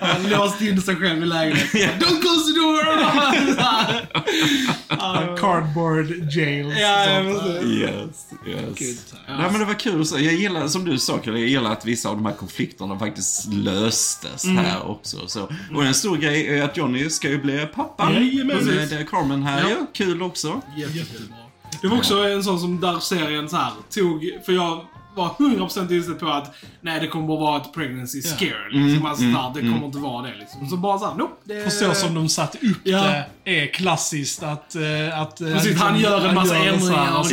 Han 0.00 0.30
låste 0.30 0.66
in 0.66 0.82
sig 0.82 0.96
själv 0.96 1.22
i 1.22 1.26
lägenheten. 1.26 2.00
Don't 2.00 2.20
close 2.20 2.52
the 2.52 2.58
door! 2.60 2.76
Cardboard 5.40 6.06
jails. 6.32 6.74
Ja. 6.78 7.22
Yes, 7.22 8.26
yes. 8.46 8.78
Good. 8.78 9.20
Nej 9.38 9.50
men 9.50 9.58
det 9.60 9.64
var 9.64 9.74
kul 9.74 10.00
att 10.00 10.06
se. 10.06 10.18
Jag 10.20 10.34
gillar, 10.34 10.68
som 10.68 10.84
du 10.84 10.98
sa 10.98 11.20
jag 11.24 11.38
gillar 11.38 11.72
att 11.72 11.84
vissa 11.84 12.08
av 12.08 12.16
de 12.16 12.26
här 12.26 12.32
konflikterna 12.32 12.98
faktiskt 12.98 13.52
löstes 13.52 14.44
Mm. 14.44 14.56
här 14.56 14.90
också. 14.90 15.28
Så. 15.28 15.48
Och 15.74 15.84
en 15.84 15.94
stor 15.94 16.16
grej 16.16 16.58
är 16.58 16.62
att 16.64 16.76
Johnny 16.76 17.10
ska 17.10 17.28
ju 17.28 17.38
bli 17.42 17.66
pappa. 17.74 18.12
Jajamän. 18.12 18.64
Med 18.64 19.08
Carmen 19.10 19.42
här 19.42 19.60
Ja. 19.60 19.68
ja. 19.68 19.86
Kul 19.92 20.22
också. 20.22 20.60
Jättebra. 20.76 21.36
Det 21.82 21.88
var 21.88 21.96
också 21.96 22.14
en 22.18 22.44
sån 22.44 22.60
som 22.60 22.80
där 22.80 22.98
serien 22.98 23.48
så 23.48 23.56
här 23.56 23.72
tog, 23.90 24.30
för 24.46 24.52
jag 24.52 24.80
var 25.16 25.28
100% 25.28 25.92
inställd 25.92 26.20
på 26.20 26.28
att 26.28 26.54
nej 26.80 27.00
det 27.00 27.06
kommer 27.06 27.26
bara 27.26 27.40
vara 27.40 27.56
ett 27.60 27.72
pregnancy 27.74 28.20
Ja. 28.24 28.30
scare. 28.36 28.68
Liksom. 28.70 29.06
Alltså, 29.06 29.24
där, 29.24 29.50
det 29.54 29.60
kommer 29.60 29.86
inte 29.86 29.98
vara 29.98 30.22
det 30.26 30.34
liksom. 30.38 30.68
Så 30.68 30.76
bara 30.76 30.98
såhär, 30.98 31.14
nope. 31.14 31.34
Det... 31.44 31.62
För 31.62 31.70
så 31.70 31.94
som 31.94 32.14
de 32.14 32.28
satt 32.28 32.54
upp 32.54 32.78
Ja. 32.84 33.22
det 33.44 33.60
är 33.62 33.66
klassiskt 33.66 34.42
att... 34.42 34.74
eh, 34.74 35.20
att 35.20 35.40
eh, 35.40 35.52
Precis, 35.52 35.80
han 35.80 36.00
gör 36.00 36.28
en 36.28 36.34
massa 36.34 36.54
så 36.54 36.62
ändringar 36.62 37.12
och 37.12 37.18
och 37.20 37.26
så 37.26 37.30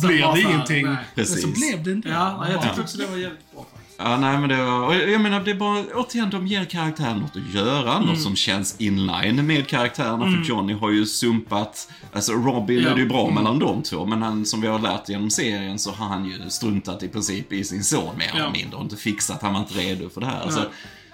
sen 0.00 0.08
blir 0.08 0.18
det 0.26 0.32
så 0.32 0.36
ingenting. 0.48 0.86
nej. 0.86 0.96
Men 1.14 1.26
så 1.26 1.48
blev 1.48 1.82
det 1.84 1.92
inte. 1.92 2.08
Ja, 2.08 2.46
jag 2.52 2.62
tyckte 2.62 2.80
också 2.80 2.98
det 2.98 3.06
var 3.06 3.16
jävligt 3.16 3.52
bra. 3.52 3.66
Ja, 3.98 4.16
nej 4.16 4.38
men 4.38 4.48
det 4.48 4.64
var, 4.64 4.86
och 4.86 4.94
jag 4.94 5.20
menar 5.20 5.40
det 5.40 5.50
är 5.50 5.54
bara, 5.54 5.84
återigen, 5.94 6.30
de 6.30 6.46
ger 6.46 6.64
karaktären 6.64 7.18
något 7.18 7.36
att 7.36 7.54
göra, 7.54 7.94
Mm. 7.96 8.08
något 8.08 8.20
som 8.20 8.36
känns 8.36 8.80
inline 8.80 9.46
med 9.46 9.66
karaktärerna. 9.68 10.24
För 10.24 10.44
Johnny 10.48 10.72
har 10.72 10.90
ju 10.90 11.06
sumpat, 11.06 11.88
alltså 12.12 12.32
Robin 12.32 12.80
Ja. 12.82 12.90
är 12.90 12.94
det 12.94 13.00
ju 13.00 13.08
bra 13.08 13.30
mellan 13.30 13.58
de 13.58 13.82
två, 13.82 14.06
men 14.06 14.22
han, 14.22 14.44
som 14.46 14.60
vi 14.60 14.66
har 14.68 14.78
lärt 14.78 15.08
genom 15.08 15.30
serien 15.30 15.78
så 15.78 15.90
har 15.90 16.06
han 16.06 16.24
ju 16.24 16.50
struntat 16.50 17.02
i 17.02 17.08
princip 17.08 17.52
i 17.52 17.64
sin 17.64 17.84
son 17.84 18.16
mer 18.18 18.26
Ja. 18.34 18.34
eller 18.40 18.50
mindre 18.50 18.76
och 18.76 18.82
inte 18.82 18.96
fixat, 18.96 19.42
han 19.42 19.52
var 19.52 19.60
inte 19.60 19.74
redo 19.74 20.10
för 20.10 20.20
det 20.20 20.26
här. 20.26 20.42
Nej. 20.44 20.52
Så, 20.54 20.60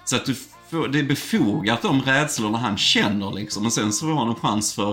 så 0.05 0.15
att 0.15 0.25
du 0.25 0.35
får, 0.69 0.87
det 0.87 0.99
är 0.99 1.03
befogat 1.03 1.81
de 1.81 2.01
rädslorna 2.01 2.57
han 2.57 2.77
känner 2.77 3.31
liksom, 3.33 3.65
och 3.65 3.73
sen 3.73 3.93
så 3.93 4.05
får 4.05 4.15
han 4.15 4.27
en 4.29 4.35
chans 4.35 4.73
för 4.73 4.91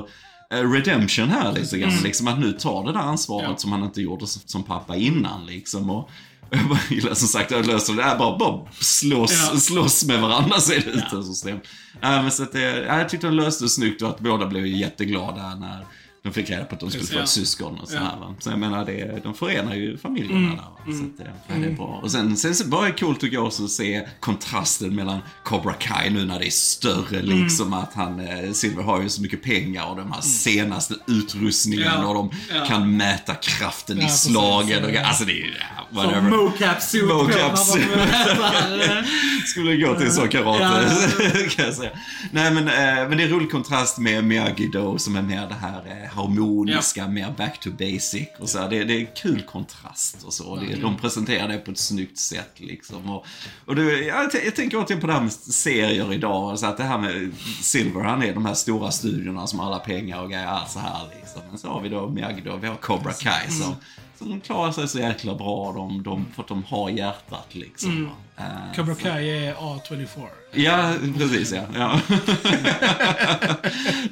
eh, 0.55 0.71
redemption 0.71 1.29
här 1.29 1.53
lite 1.53 1.79
grann. 1.79 1.93
Liksom 2.05 2.29
att 2.29 2.39
nu 2.39 2.53
ta 2.53 2.85
det 2.87 2.93
där 2.93 3.01
ansvaret 3.01 3.45
Mm. 3.45 3.53
Ja. 3.53 3.59
som 3.59 3.73
han 3.73 3.83
inte 3.85 4.03
gjorde 4.03 4.27
som, 4.27 4.43
som 4.47 4.63
pappa 4.63 4.97
innan 4.97 5.47
liksom. 5.47 5.91
Och, 5.91 6.11
jag 6.51 6.79
gillar 6.91 7.15
som 7.15 7.29
sagt, 7.29 7.51
jag 7.51 7.67
löser 7.67 7.93
det 7.95 8.03
här 8.03 8.19
bara, 8.19 8.39
bara 8.39 8.73
slåss, 8.81 9.51
Ja. 9.53 9.59
slåss 9.61 10.05
med 10.05 10.21
varandra 10.21 10.61
ser 10.61 10.81
det 10.81 10.91
ut. 10.91 11.03
Alltså, 11.13 11.23
system. 11.33 11.59
Ja, 12.01 12.23
men 12.23 12.31
så 12.31 12.43
att 12.43 12.53
det, 12.53 12.85
ja, 12.85 12.99
jag 12.99 13.09
tyckte 13.09 13.27
de 13.27 13.35
löste 13.35 13.65
det 13.65 13.69
snyggt 13.69 14.03
och 14.03 14.09
att 14.09 14.21
båda 14.21 14.47
blev 14.47 14.67
jätteglada 14.67 15.55
när 15.55 15.87
de 16.23 16.33
fick 16.33 16.51
reda 16.51 16.65
på 16.65 16.75
att 16.75 16.81
de 16.81 16.91
skulle 16.91 17.05
få 17.07 17.19
ett 17.19 17.29
syskon 17.29 17.79
och 17.81 17.89
så 17.89 17.99
här, 17.99 18.17
va. 18.21 18.35
Så 18.39 18.51
jag 18.51 18.59
menar, 18.59 18.85
det, 18.85 19.21
de 19.23 19.35
förenar 19.35 19.75
ju 19.75 19.99
familjerna 19.99 20.49
där. 20.51 20.57
Va? 20.57 20.73
Så 20.87 21.05
att, 21.05 21.19
det, 21.19 21.33
ja, 21.49 21.55
det 21.55 21.67
är 21.67 21.73
bra. 21.77 22.01
Och 22.03 22.11
sen, 22.11 22.37
sen 22.37 22.55
så 22.55 22.69
var 22.69 22.87
det 22.87 22.93
coolt 22.93 23.21
tycker 23.21 23.37
jag 23.37 23.47
också 23.47 23.65
att 23.65 23.71
se 23.71 24.09
kontrasten 24.21 24.95
mellan 24.95 25.19
Cobra 25.45 25.73
Kai 25.73 26.11
nu 26.11 26.25
när 26.25 26.39
det 26.39 26.47
är 26.47 26.51
större 26.51 27.23
liksom. 27.23 27.73
Att 27.73 27.95
han, 27.95 28.21
eh, 28.21 28.53
Silver 28.53 28.83
har 28.83 29.03
ju 29.03 29.09
så 29.09 29.23
mycket 29.23 29.43
pengar 29.43 29.85
och 29.91 29.97
de 29.97 30.13
här 30.13 30.21
senaste 30.21 30.95
utrustningen 31.07 31.87
Ja. 31.87 32.07
och 32.07 32.15
de 32.15 32.31
Ja. 32.55 32.65
kan 32.67 32.97
mäta 32.97 33.35
kraften 33.35 33.99
Ja, 34.01 34.07
i 34.07 34.11
slagen. 34.11 34.85
Och, 34.85 34.97
alltså 34.97 35.25
det 35.25 35.33
är 35.33 35.45
ju, 35.45 35.53
ja, 35.61 35.87
Som 35.89 35.97
whatever. 35.97 36.31
mocap 36.31 36.83
suit 36.83 37.05
Mocap 37.09 37.59
Skulle 39.47 39.77
gå 39.77 39.95
till 39.95 40.11
så 40.13 40.29
karate, 40.29 41.49
kan 41.57 41.65
jag 41.65 41.75
säga. 41.75 41.91
Nej 42.31 42.51
men, 42.55 42.69
eh, 42.69 43.09
men 43.09 43.19
det 43.19 43.25
är 43.25 43.29
rolig 43.29 43.51
kontrast 43.51 43.99
med 43.99 44.25
Miyagi 44.25 44.67
Do 44.73 44.99
som 44.99 45.17
är 45.17 45.23
mer 45.23 45.49
det 45.49 45.55
här 45.61 46.08
harmoniska, 46.09 47.09
mer 47.09 47.35
back 47.37 47.61
to 47.61 47.71
basic 47.71 48.29
och 48.39 48.49
så. 48.49 48.69
Det, 48.69 48.85
det 48.85 48.95
är 48.95 49.01
en 49.01 49.07
kul 49.17 49.43
kontrast 49.43 50.23
och 50.23 50.33
så. 50.33 50.57
Det, 50.57 50.75
de 50.75 50.97
presenterar 50.97 51.49
det 51.49 51.59
på 51.59 51.71
ett 51.71 51.79
snyggt 51.79 52.19
sätt 52.19 52.53
liksom. 52.57 53.11
Och, 53.11 53.27
och 53.65 53.77
det, 53.77 53.83
jag, 53.83 54.31
jag 54.45 54.57
tänker 54.57 54.79
återigen 54.79 55.01
på 55.01 55.07
det 55.07 55.13
här 55.13 55.23
med 55.23 55.33
serier 55.33 56.13
idag, 56.13 56.59
så 56.59 56.67
att 56.67 56.77
det 56.77 56.85
här 56.85 56.99
med 56.99 57.33
Silver, 57.63 58.01
han 58.01 58.23
är 58.23 58.35
de 58.35 58.47
här 58.47 58.55
stora 58.55 58.91
studierna 58.91 59.47
som 59.47 59.59
har 59.59 59.67
alla 59.67 59.79
pengar 59.79 60.23
och 60.23 60.31
grejer, 60.31 60.61
så 60.69 60.79
här 60.79 61.01
liksom. 61.21 61.43
Men 61.49 61.59
så 61.59 61.69
har 61.69 61.81
vi 61.81 61.89
då 61.89 62.09
Miyagi 62.09 62.43
vi 62.61 62.67
har 62.67 62.77
Cobra 62.77 63.13
Kai 63.13 63.51
som 63.51 63.75
som 64.19 64.41
klarar 64.41 64.73
sig 64.73 64.89
så 64.89 64.99
jäkla 64.99 65.35
bra, 65.35 65.73
de, 65.73 66.03
de, 66.03 66.27
för 66.35 66.43
att 66.43 66.49
de 66.49 66.65
har 66.65 66.91
hjärtat 66.91 67.55
liksom. 67.55 68.11
Eh, 68.39 68.77
Cobra 68.77 68.95
Kai 68.95 69.47
är 69.47 69.55
A24. 69.55 70.27
Ja, 70.53 70.95
precis 71.19 71.53
ja. 71.53 71.63
ja. 71.75 72.01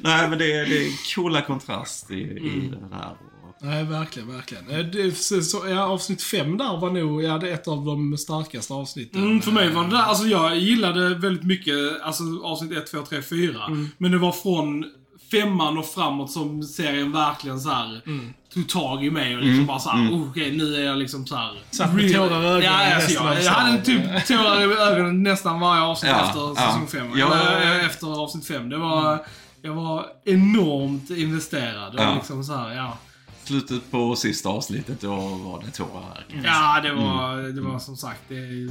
Nej, 0.01 0.29
men 0.29 0.37
det 0.39 0.53
är, 0.53 0.65
det 0.65 0.77
är 0.87 1.15
coola 1.15 1.41
kontrast 1.41 2.11
i, 2.11 2.15
i 2.21 2.73
det 2.89 2.95
här. 2.95 3.11
Nej, 3.61 3.83
verkligen, 3.83 4.33
verkligen. 4.33 4.69
Eh, 4.69 4.79
Det, 4.85 5.11
så, 5.43 5.67
ja, 5.69 5.81
avsnitt 5.85 6.21
fem 6.23 6.57
där 6.57 6.77
var 6.77 6.91
nog 6.91 7.23
ja, 7.23 7.37
det 7.37 7.49
ett 7.51 7.67
av 7.67 7.85
de 7.85 8.17
starkaste 8.17 8.73
avsnitten. 8.73 9.23
Mm, 9.23 9.41
för 9.41 9.51
mig 9.51 9.69
var 9.69 9.83
det 9.83 9.89
där, 9.89 10.03
alltså 10.03 10.27
jag 10.27 10.57
gillade 10.57 11.15
väldigt 11.15 11.43
mycket, 11.45 12.01
alltså 12.03 12.23
avsnitt 12.43 12.71
1, 12.71 12.91
2, 12.91 13.01
3, 13.01 13.21
4. 13.21 13.55
Men 13.97 14.11
det 14.11 14.17
var 14.17 14.31
från 14.31 14.85
femman 15.31 15.77
och 15.77 15.85
framåt 15.85 16.31
som 16.31 16.63
serien 16.63 17.11
verkligen 17.11 17.59
så 17.59 17.69
här 17.69 18.01
tog 18.57 18.69
tag 18.69 19.05
i 19.05 19.11
mig 19.11 19.35
och 19.35 19.43
liksom 19.43 19.65
bara 19.65 19.79
såhär, 19.79 20.11
oh, 20.11 20.29
okej 20.29 20.57
nu 20.57 20.75
är 20.75 20.85
jag 20.85 20.97
liksom 20.97 21.27
såhär... 21.27 21.51
Satt 21.71 21.93
med 21.93 22.13
tårar 22.13 22.43
i 22.43 22.45
ögonen 22.47 22.63
Ja, 22.63 22.95
alltså, 22.95 23.11
jag, 23.11 23.43
jag 23.43 23.51
hade 23.51 23.81
typ 23.81 24.27
tårar 24.27 24.61
i 24.61 24.77
ögonen 24.91 25.23
nästan 25.23 25.59
varje 25.59 25.81
avsnitt 25.81 26.11
Ja, 26.11 26.25
efter 26.27 26.39
ja. 26.39 26.55
säsong 26.55 26.87
5. 26.87 27.19
Ja. 27.19 27.25
Eller 27.33 27.79
eh, 27.79 27.85
efter 27.85 28.23
avsnitt 28.23 28.47
5. 28.47 28.69
Det 28.69 28.77
var... 28.77 29.19
jag 29.61 29.73
var 29.73 30.05
enormt 30.25 31.09
investerad. 31.09 31.93
Och 31.95 32.01
Ja. 32.01 32.15
liksom 32.15 32.43
så 32.43 32.55
här, 32.55 32.75
ja. 32.75 32.97
Slutet 33.43 33.91
på 33.91 34.15
sista 34.15 34.49
avsnittet, 34.49 35.01
då 35.01 35.15
var 35.19 35.63
det 35.65 35.71
tårar. 35.71 36.25
Ja, 36.43 36.79
det 36.83 36.93
var, 36.93 37.55
det 37.55 37.61
var 37.61 37.79
som 37.79 37.97
sagt, 37.97 38.21
det 38.27 38.69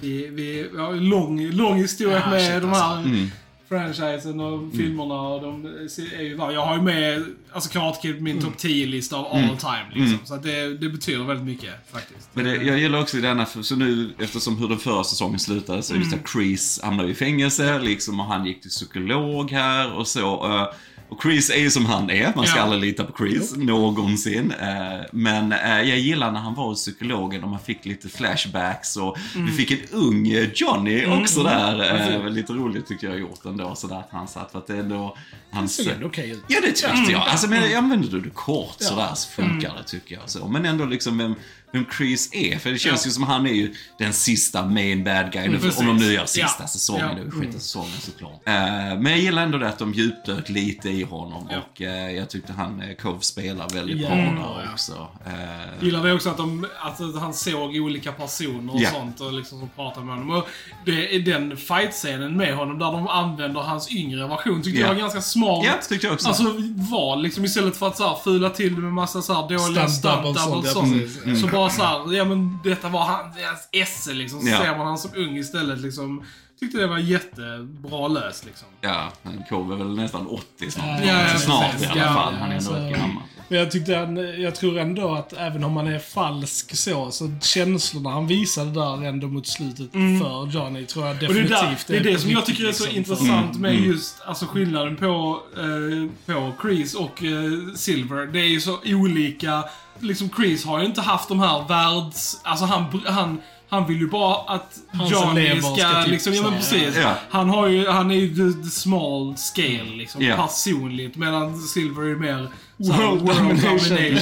vi, 0.00 0.28
vi, 0.28 0.70
har 0.78 0.92
en 0.92 1.08
lång, 1.08 1.50
lång 1.50 1.76
historia 1.76 2.22
Ja, 2.24 2.30
med 2.30 2.52
shit, 2.52 2.62
de 2.62 2.72
här 2.72 2.98
Mm. 2.98 3.30
Franchisen 3.72 4.40
och 4.40 4.72
filmerna. 4.72 5.14
Och 5.20 5.42
de 5.42 5.64
är 5.66 6.22
ju, 6.22 6.36
jag 6.36 6.66
har 6.66 6.76
ju 6.76 6.82
med 6.82 7.24
alltså 7.52 7.70
Karate 7.70 7.98
Kid 8.02 8.16
på 8.16 8.22
min 8.22 8.40
topp 8.40 8.54
10-lista 8.58 9.16
av 9.16 9.26
all 9.26 9.56
time. 9.56 9.86
Liksom. 9.94 10.18
Så 10.24 10.34
att 10.34 10.42
det, 10.42 10.74
det 10.78 10.88
betyder 10.88 11.24
väldigt 11.24 11.46
mycket 11.46 11.70
faktiskt. 11.92 12.28
Men 12.32 12.44
det, 12.44 12.54
jag 12.56 12.78
gillar 12.78 13.00
också 13.00 13.18
i 13.18 13.20
denna, 13.20 13.46
för- 13.46 13.62
så 13.62 13.76
nu 13.76 14.10
eftersom 14.18 14.56
hur 14.58 14.68
den 14.68 14.78
förra 14.78 15.04
säsongen 15.04 15.38
slutade 15.38 15.82
så 15.82 15.94
är 15.94 15.98
det 15.98 16.04
så 16.04 16.16
att 16.16 16.30
Chris 16.32 16.80
hamnade 16.82 17.08
i 17.10 17.14
fängelse 17.14 17.78
liksom 17.78 18.20
och 18.20 18.26
han 18.26 18.46
gick 18.46 18.60
till 18.60 18.70
psykolog 18.70 19.50
här 19.50 19.92
och 19.92 20.06
så. 20.08 20.68
Och 21.12 21.22
Chris 21.22 21.50
är 21.50 21.56
ju 21.58 21.70
som 21.70 21.86
han 21.86 22.10
är, 22.10 22.32
man 22.36 22.46
ska 22.46 22.56
Ja. 22.58 22.62
aldrig 22.62 22.82
lita 22.82 23.04
på 23.04 23.12
Chris 23.18 23.56
någonsin. 23.56 24.52
eh, 24.60 25.00
Men 25.12 25.52
eh, 25.52 25.80
jag 25.82 25.98
gillar 25.98 26.32
när 26.32 26.40
han 26.40 26.54
var 26.54 26.64
hos 26.64 26.78
psykologen 26.82 27.44
och 27.44 27.50
man 27.50 27.60
fick 27.60 27.84
lite 27.84 28.08
flashbacks 28.08 28.96
och 28.96 29.16
vi 29.34 29.52
fick 29.52 29.70
en 29.70 29.78
ung 29.92 30.28
eh, 30.28 30.48
Johnny 30.54 31.06
också 31.06 31.42
där. 31.42 32.20
eh, 32.24 32.28
Lite 32.30 32.52
roligt 32.52 32.86
tycker 32.86 33.08
jag 33.08 33.18
gjort 33.20 33.44
ändå 33.44 33.74
sådär 33.74 33.96
att 33.98 34.08
han 34.12 34.28
satt, 34.28 34.52
för 34.52 34.58
att 34.58 34.66
det 34.66 34.76
ändå 34.78 35.16
hans... 35.50 35.76
såg 35.76 35.86
ändå 35.86 36.06
okej 36.06 36.30
ut. 36.30 36.42
Ja, 36.48 36.60
det 36.60 36.72
tyckte 36.72 37.12
jag. 37.12 37.20
Alltså, 37.28 37.48
men 37.48 37.76
använder 37.76 38.08
du 38.08 38.20
det 38.20 38.30
kort 38.30 38.76
sådär 38.78 39.14
så 39.14 39.28
funkar 39.30 39.74
det 39.78 39.84
tycker 39.88 40.14
jag. 40.14 40.30
Så. 40.30 40.48
Men 40.48 40.64
ändå 40.66 40.84
liksom 40.84 41.18
vem, 41.18 41.34
vem 41.72 41.84
Chris 41.96 42.28
är. 42.32 42.58
För 42.58 42.70
det 42.70 42.78
känns 42.78 43.06
ju 43.06 43.10
som 43.10 43.22
han 43.22 43.46
är 43.46 43.52
ju 43.52 43.74
den 43.98 44.12
sista 44.12 44.66
main 44.66 45.04
bad 45.04 45.32
guy. 45.32 45.48
Precis. 45.50 45.80
om 45.80 45.86
de 45.86 45.96
nu 45.96 46.12
gör 46.12 46.26
sista 46.26 46.54
Ja. 46.62 46.66
säsongen. 46.66 47.08
Ja. 47.08 47.14
Det 47.14 47.36
är 47.36 47.40
sjätte 47.40 47.60
säsongen 47.60 47.92
såklart. 48.00 48.40
Eh, 48.46 48.52
men 48.98 49.06
jag 49.06 49.18
gillar 49.18 49.42
ändå 49.42 49.58
det 49.58 49.68
att 49.68 49.78
de 49.78 49.92
djupdök 49.94 50.48
lite 50.48 50.88
i 50.90 51.02
honom. 51.02 51.48
Ja. 51.50 51.56
Och 51.58 51.82
eh, 51.82 52.10
jag 52.10 52.30
tyckte 52.30 52.52
han, 52.52 52.80
eh, 52.82 52.94
Cove 52.96 53.20
spelar 53.20 53.68
väldigt 53.68 54.00
Ja. 54.00 54.08
bra 54.08 54.16
Mm. 54.18 54.34
där 54.36 54.68
också. 54.72 55.08
Eh, 55.26 55.84
Gillar 55.84 56.04
det 56.04 56.12
också 56.12 56.30
att, 56.30 56.36
de, 56.36 56.66
att 56.80 56.98
han 57.20 57.34
såg 57.34 57.76
olika 57.76 58.12
personer 58.12 58.74
och 58.74 58.80
Ja. 58.80 58.90
sånt 58.90 59.20
och 59.20 59.32
liksom 59.32 59.58
som 59.58 59.68
pratade 59.68 60.06
med 60.06 60.14
honom. 60.14 60.30
Och 60.36 60.48
det 60.86 61.14
är 61.16 61.20
den 61.20 61.56
fight-scenen 61.56 62.36
med 62.36 62.54
honom 62.56 62.78
där 62.78 62.92
de 62.92 63.08
använder 63.08 63.60
hans 63.60 63.92
yngre 63.92 64.26
version 64.28 64.62
tyckte 64.62 64.80
Ja. 64.80 64.86
jag 64.86 64.94
var 64.94 65.00
ganska 65.00 65.20
smart. 65.20 65.64
Ja, 65.64 65.72
tyckte 65.88 66.06
jag 66.06 66.14
också. 66.14 66.28
Alltså 66.28 66.44
val 66.90 67.22
liksom 67.22 67.44
istället 67.44 67.76
för 67.76 67.86
att 67.88 67.96
så 67.96 68.08
här, 68.08 68.16
fula 68.24 68.50
till 68.50 68.74
det 68.74 68.80
med 68.80 68.92
massa 68.92 69.22
så 69.22 69.34
här 69.34 69.42
dåliga 69.48 69.88
Stunt 69.88 70.02
doubles, 70.24 70.44
doubles 70.44 70.72
sånt, 70.72 71.02
ja. 71.26 71.36
Så 71.36 71.46
bara 71.46 71.61
så 71.70 71.82
här, 71.82 72.12
ja 72.12 72.24
men 72.24 72.58
detta 72.64 72.88
var 72.88 73.00
han, 73.04 73.24
hans 73.24 73.68
esse 73.72 74.12
liksom. 74.12 74.40
Så 74.40 74.48
Ja. 74.48 74.58
ser 74.58 74.76
man 74.78 74.86
han 74.86 74.98
som 74.98 75.10
ung 75.16 75.36
istället 75.36 75.78
liksom. 75.80 76.24
Tyckte 76.62 76.78
det 76.78 76.86
var 76.86 76.98
jättebra 76.98 78.08
löst 78.08 78.44
liksom. 78.44 78.68
ja, 78.80 79.12
men 79.22 79.42
Cove 79.48 79.74
är 79.74 79.78
väl 79.78 79.96
nästan 79.96 80.26
80 80.26 80.70
snart. 80.70 80.84
Ja, 80.86 81.22
ja, 81.22 81.28
så 81.28 81.38
snart 81.38 81.72
precis. 81.72 81.86
i 81.86 81.90
alla 81.90 82.00
Ja, 82.00 82.14
fall. 82.14 82.34
Han 82.34 82.50
är 82.50 82.56
ändå 82.56 82.70
alltså- 82.70 82.74
rätt 82.74 82.96
gammal. 82.98 83.22
Men 83.48 83.58
jag 83.58 83.70
tyckte 83.70 83.96
han, 83.96 84.16
jag 84.42 84.54
tror 84.54 84.78
ändå 84.78 85.14
att 85.14 85.32
även 85.32 85.64
om 85.64 85.76
han 85.76 85.86
är 85.86 85.98
falsk 85.98 86.76
så, 86.76 87.10
så 87.10 87.30
känslorna 87.42 88.10
han 88.10 88.26
visade 88.26 88.70
där 88.70 89.04
ändå 89.04 89.26
mot 89.26 89.46
slutet 89.46 89.92
för 89.92 90.46
Johnny 90.50 90.86
tror 90.86 91.06
jag 91.06 91.14
Och 91.14 91.20
det 91.20 91.26
är, 91.26 91.28
definitivt 91.48 91.86
där, 91.86 91.94
det 91.94 91.96
är 92.08 92.12
det 92.12 92.18
som 92.18 92.30
jag 92.30 92.46
tycker 92.46 92.68
är 92.68 92.72
så 92.72 92.84
liksom, 92.84 92.98
intressant 92.98 93.58
med 93.58 93.74
just 93.74 94.20
alltså 94.26 94.46
skillnaden 94.46 94.96
på, 94.96 95.40
eh, 95.56 96.34
på 96.34 96.52
Chris 96.62 96.94
och 96.94 97.22
eh, 97.24 97.74
Silver. 97.76 98.26
Det 98.26 98.40
är 98.40 98.48
ju 98.48 98.60
så 98.60 98.78
olika. 98.84 99.64
Liksom 99.98 100.30
Chris 100.36 100.64
har 100.64 100.80
ju 100.80 100.86
inte 100.86 101.00
haft 101.00 101.28
de 101.28 101.40
här 101.40 101.68
världs... 101.68 102.40
Alltså 102.42 102.64
han, 102.64 103.02
han, 103.06 103.40
han 103.72 103.86
vill 103.86 103.98
ju 103.98 104.06
bara 104.08 104.34
att 104.54 104.78
Johnny 105.10 105.60
ska, 105.60 105.74
ska 105.76 106.02
typ 106.02 106.10
liksom, 106.12 106.34
ja 106.34 106.42
men 106.42 106.52
precis. 106.52 106.96
ja. 107.02 107.14
Han 107.30 107.48
har 107.50 107.66
ju, 107.66 107.88
han 107.88 108.10
är 108.10 108.14
ju 108.14 108.28
the, 108.52 108.62
the 108.62 108.70
small 108.70 109.34
scale 109.36 109.84
liksom, 109.96 110.22
Ja. 110.22 110.36
personligt. 110.36 111.16
Medan 111.16 111.58
Silver 111.58 112.02
är 112.02 112.16
mer 112.16 112.48
så 112.86 112.92
här, 112.92 113.06
World 113.06 113.26
domination. 113.26 113.80
Så, 113.80 113.94
nej, 113.94 114.12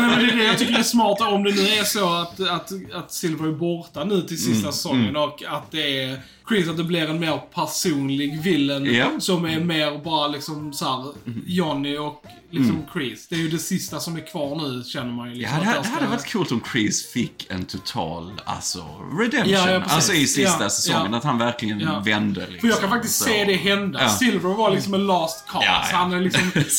men 0.00 0.18
det 0.18 0.32
är 0.32 0.36
det 0.36 0.44
jag 0.44 0.58
tycker 0.58 0.78
är 0.78 0.82
smart 0.82 1.20
om 1.20 1.44
det 1.44 1.52
nu 1.54 1.60
är 1.68 1.84
så 1.84 2.14
att, 2.14 2.40
att, 2.40 2.72
att 2.94 3.12
Silver 3.12 3.48
är 3.48 3.52
borta 3.52 4.04
nu 4.04 4.20
till 4.22 4.36
Mm, 4.46 4.54
sista 4.54 4.72
säsongen 4.72 5.16
och 5.16 5.42
att 5.48 5.70
det 5.70 6.02
är 6.02 6.20
Chris, 6.48 6.68
att 6.68 6.76
det 6.76 6.84
blir 6.84 7.10
en 7.10 7.20
mer 7.20 7.40
personlig 7.54 8.40
villain 8.42 8.94
Ja. 8.94 9.06
som 9.18 9.44
är 9.44 9.60
mer 9.60 10.04
bara 10.04 10.28
liksom 10.28 10.72
såhär 10.72 11.04
Johnny 11.46 11.96
och 11.98 12.22
liksom 12.50 12.82
Chris. 12.92 13.26
Det 13.28 13.34
är 13.34 13.38
ju 13.38 13.48
det 13.48 13.58
sista 13.58 14.00
som 14.00 14.16
är 14.16 14.20
kvar 14.26 14.56
nu 14.68 14.84
känner 14.84 15.12
man 15.12 15.34
ju. 15.34 15.42
Ja, 15.42 15.48
Liksom, 15.48 15.58
det, 15.58 15.62
att 15.62 15.66
hade- 15.66 15.76
jag 15.76 15.84
det 15.84 15.88
hade 15.88 16.06
varit 16.16 16.32
coolt 16.32 16.52
om 16.52 16.60
Chris 16.72 17.06
fick 17.12 17.46
en 17.50 17.64
total, 17.64 18.32
alltså, 18.44 18.84
redemption. 19.20 19.52
Ja, 19.54 19.70
ja, 19.70 19.82
alltså 19.88 20.12
i 20.12 20.26
sista 20.26 20.62
Ja, 20.64 20.70
säsongen, 20.70 21.12
ja. 21.12 21.18
att 21.18 21.24
han 21.24 21.38
verkligen 21.38 21.80
Ja. 21.80 22.02
vände 22.04 22.40
liksom. 22.40 22.60
För 22.60 22.68
jag 22.68 22.80
kan 22.80 22.90
faktiskt 22.90 23.14
Så- 23.18 23.24
se 23.24 23.44
det 23.44 23.54
hända. 23.54 24.02
Ja. 24.02 24.08
Silver 24.08 24.48
var 24.54 24.70
liksom 24.70 24.94
en 24.94 25.06
last. 25.06 25.44
Ja, 25.52 25.60
ja. 25.64 25.82
Han 25.92 26.12
är 26.12 26.20
liksom... 26.20 26.50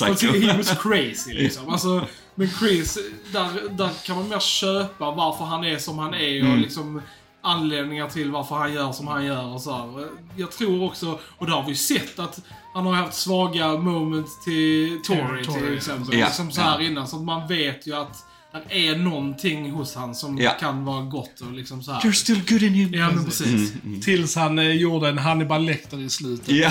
Was 0.58 0.82
crazy 0.82 1.34
liksom. 1.34 1.70
Alltså, 1.70 2.06
men 2.36 2.50
Chris, 2.50 2.98
där, 3.32 3.70
där 3.70 3.89
kan 4.06 4.15
man 4.15 4.30
mer 4.30 4.39
köpa 4.39 5.12
varför 5.12 5.46
han 5.46 5.63
är 5.63 5.78
som 5.78 5.98
han 6.00 6.13
är 6.13 6.39
Mm. 6.39 6.52
och 6.52 6.58
liksom 6.58 7.02
anledningar 7.41 8.08
till 8.10 8.32
varför 8.32 8.56
han 8.56 8.74
gör 8.74 8.91
som 8.91 9.08
han 9.08 9.26
gör 9.26 9.46
och 9.54 9.62
så 9.62 9.72
här. 9.72 10.08
Jag 10.38 10.52
tror 10.52 10.84
också, 10.84 11.20
och 11.38 11.46
det 11.46 11.52
har 11.52 11.63
vi 11.63 11.76
sett 11.76 12.20
att 12.20 12.39
han 12.74 12.86
har 12.86 12.93
haft 12.93 13.13
svaga 13.13 13.67
moments 13.78 14.43
till 14.43 15.02
Tory 15.04 15.46
till 15.46 15.78
exempel. 15.78 16.20
ja. 16.20 16.30
Som 16.30 16.52
så 16.52 16.62
här 16.62 16.82
innan. 16.82 17.08
Så 17.08 17.15
att 17.15 17.24
man 17.24 17.48
vet 17.48 17.88
ju 17.88 17.96
att 17.96 18.26
är 18.70 18.96
någonting 18.96 19.72
hos 19.72 19.96
han 19.96 20.15
som 20.15 20.38
Ja. 20.38 20.52
kan 20.60 20.86
vara 20.86 21.02
gott 21.02 21.41
och 21.41 21.54
liksom 21.54 21.84
så 21.84 21.91
här. 21.91 22.00
You're 22.02 22.12
still 22.12 22.41
good 22.50 22.63
in 22.63 22.74
him. 22.74 22.93
Ja 22.93 23.12
men 23.12 23.26
precis. 23.26 23.74
Tills 24.04 24.36
han 24.36 24.60
eh, 24.60 24.72
gjorde 24.72 25.10
en 25.10 25.17
Hannibal 25.17 25.65
Lecter 25.65 26.02
i 26.02 26.10
slutet. 26.10 26.50
Ja. 26.56 26.70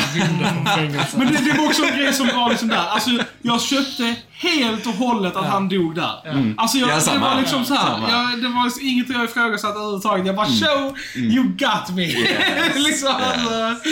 Fängelset. 0.77 1.17
Men 1.17 1.27
det, 1.33 1.39
det 1.45 1.59
var 1.59 1.67
också 1.67 1.83
en 1.83 1.99
grej 1.99 2.13
som 2.13 2.27
var 2.27 2.51
liksom 2.51 2.69
där. 2.69 2.77
Alltså, 2.87 3.11
jag 3.43 3.63
köpte 3.63 4.17
helt 4.39 4.87
och 4.87 4.93
hållet 4.93 5.37
att 5.37 5.47
han 5.47 5.69
dog 5.69 5.95
där. 5.95 6.55
Alltså, 6.57 6.79
jag, 6.79 6.89
Ja, 6.91 7.13
det 7.13 7.19
var 7.19 7.41
liksom 7.41 7.65
så 7.65 7.75
här. 7.75 7.91
Jag, 8.11 8.43
det 8.43 8.49
var 8.49 8.65
liksom 8.65 8.83
inget 8.87 9.09
jag 9.11 9.25
ifrågasatte 9.25 9.79
överhuvudtaget. 9.79 10.27
Jag 10.27 10.37
bara, 10.37 10.47
show, 10.47 10.97
you 11.17 11.45
got 11.45 11.91
me. 11.97 12.07
liksom, 12.75 13.15
alltså, 13.15 13.89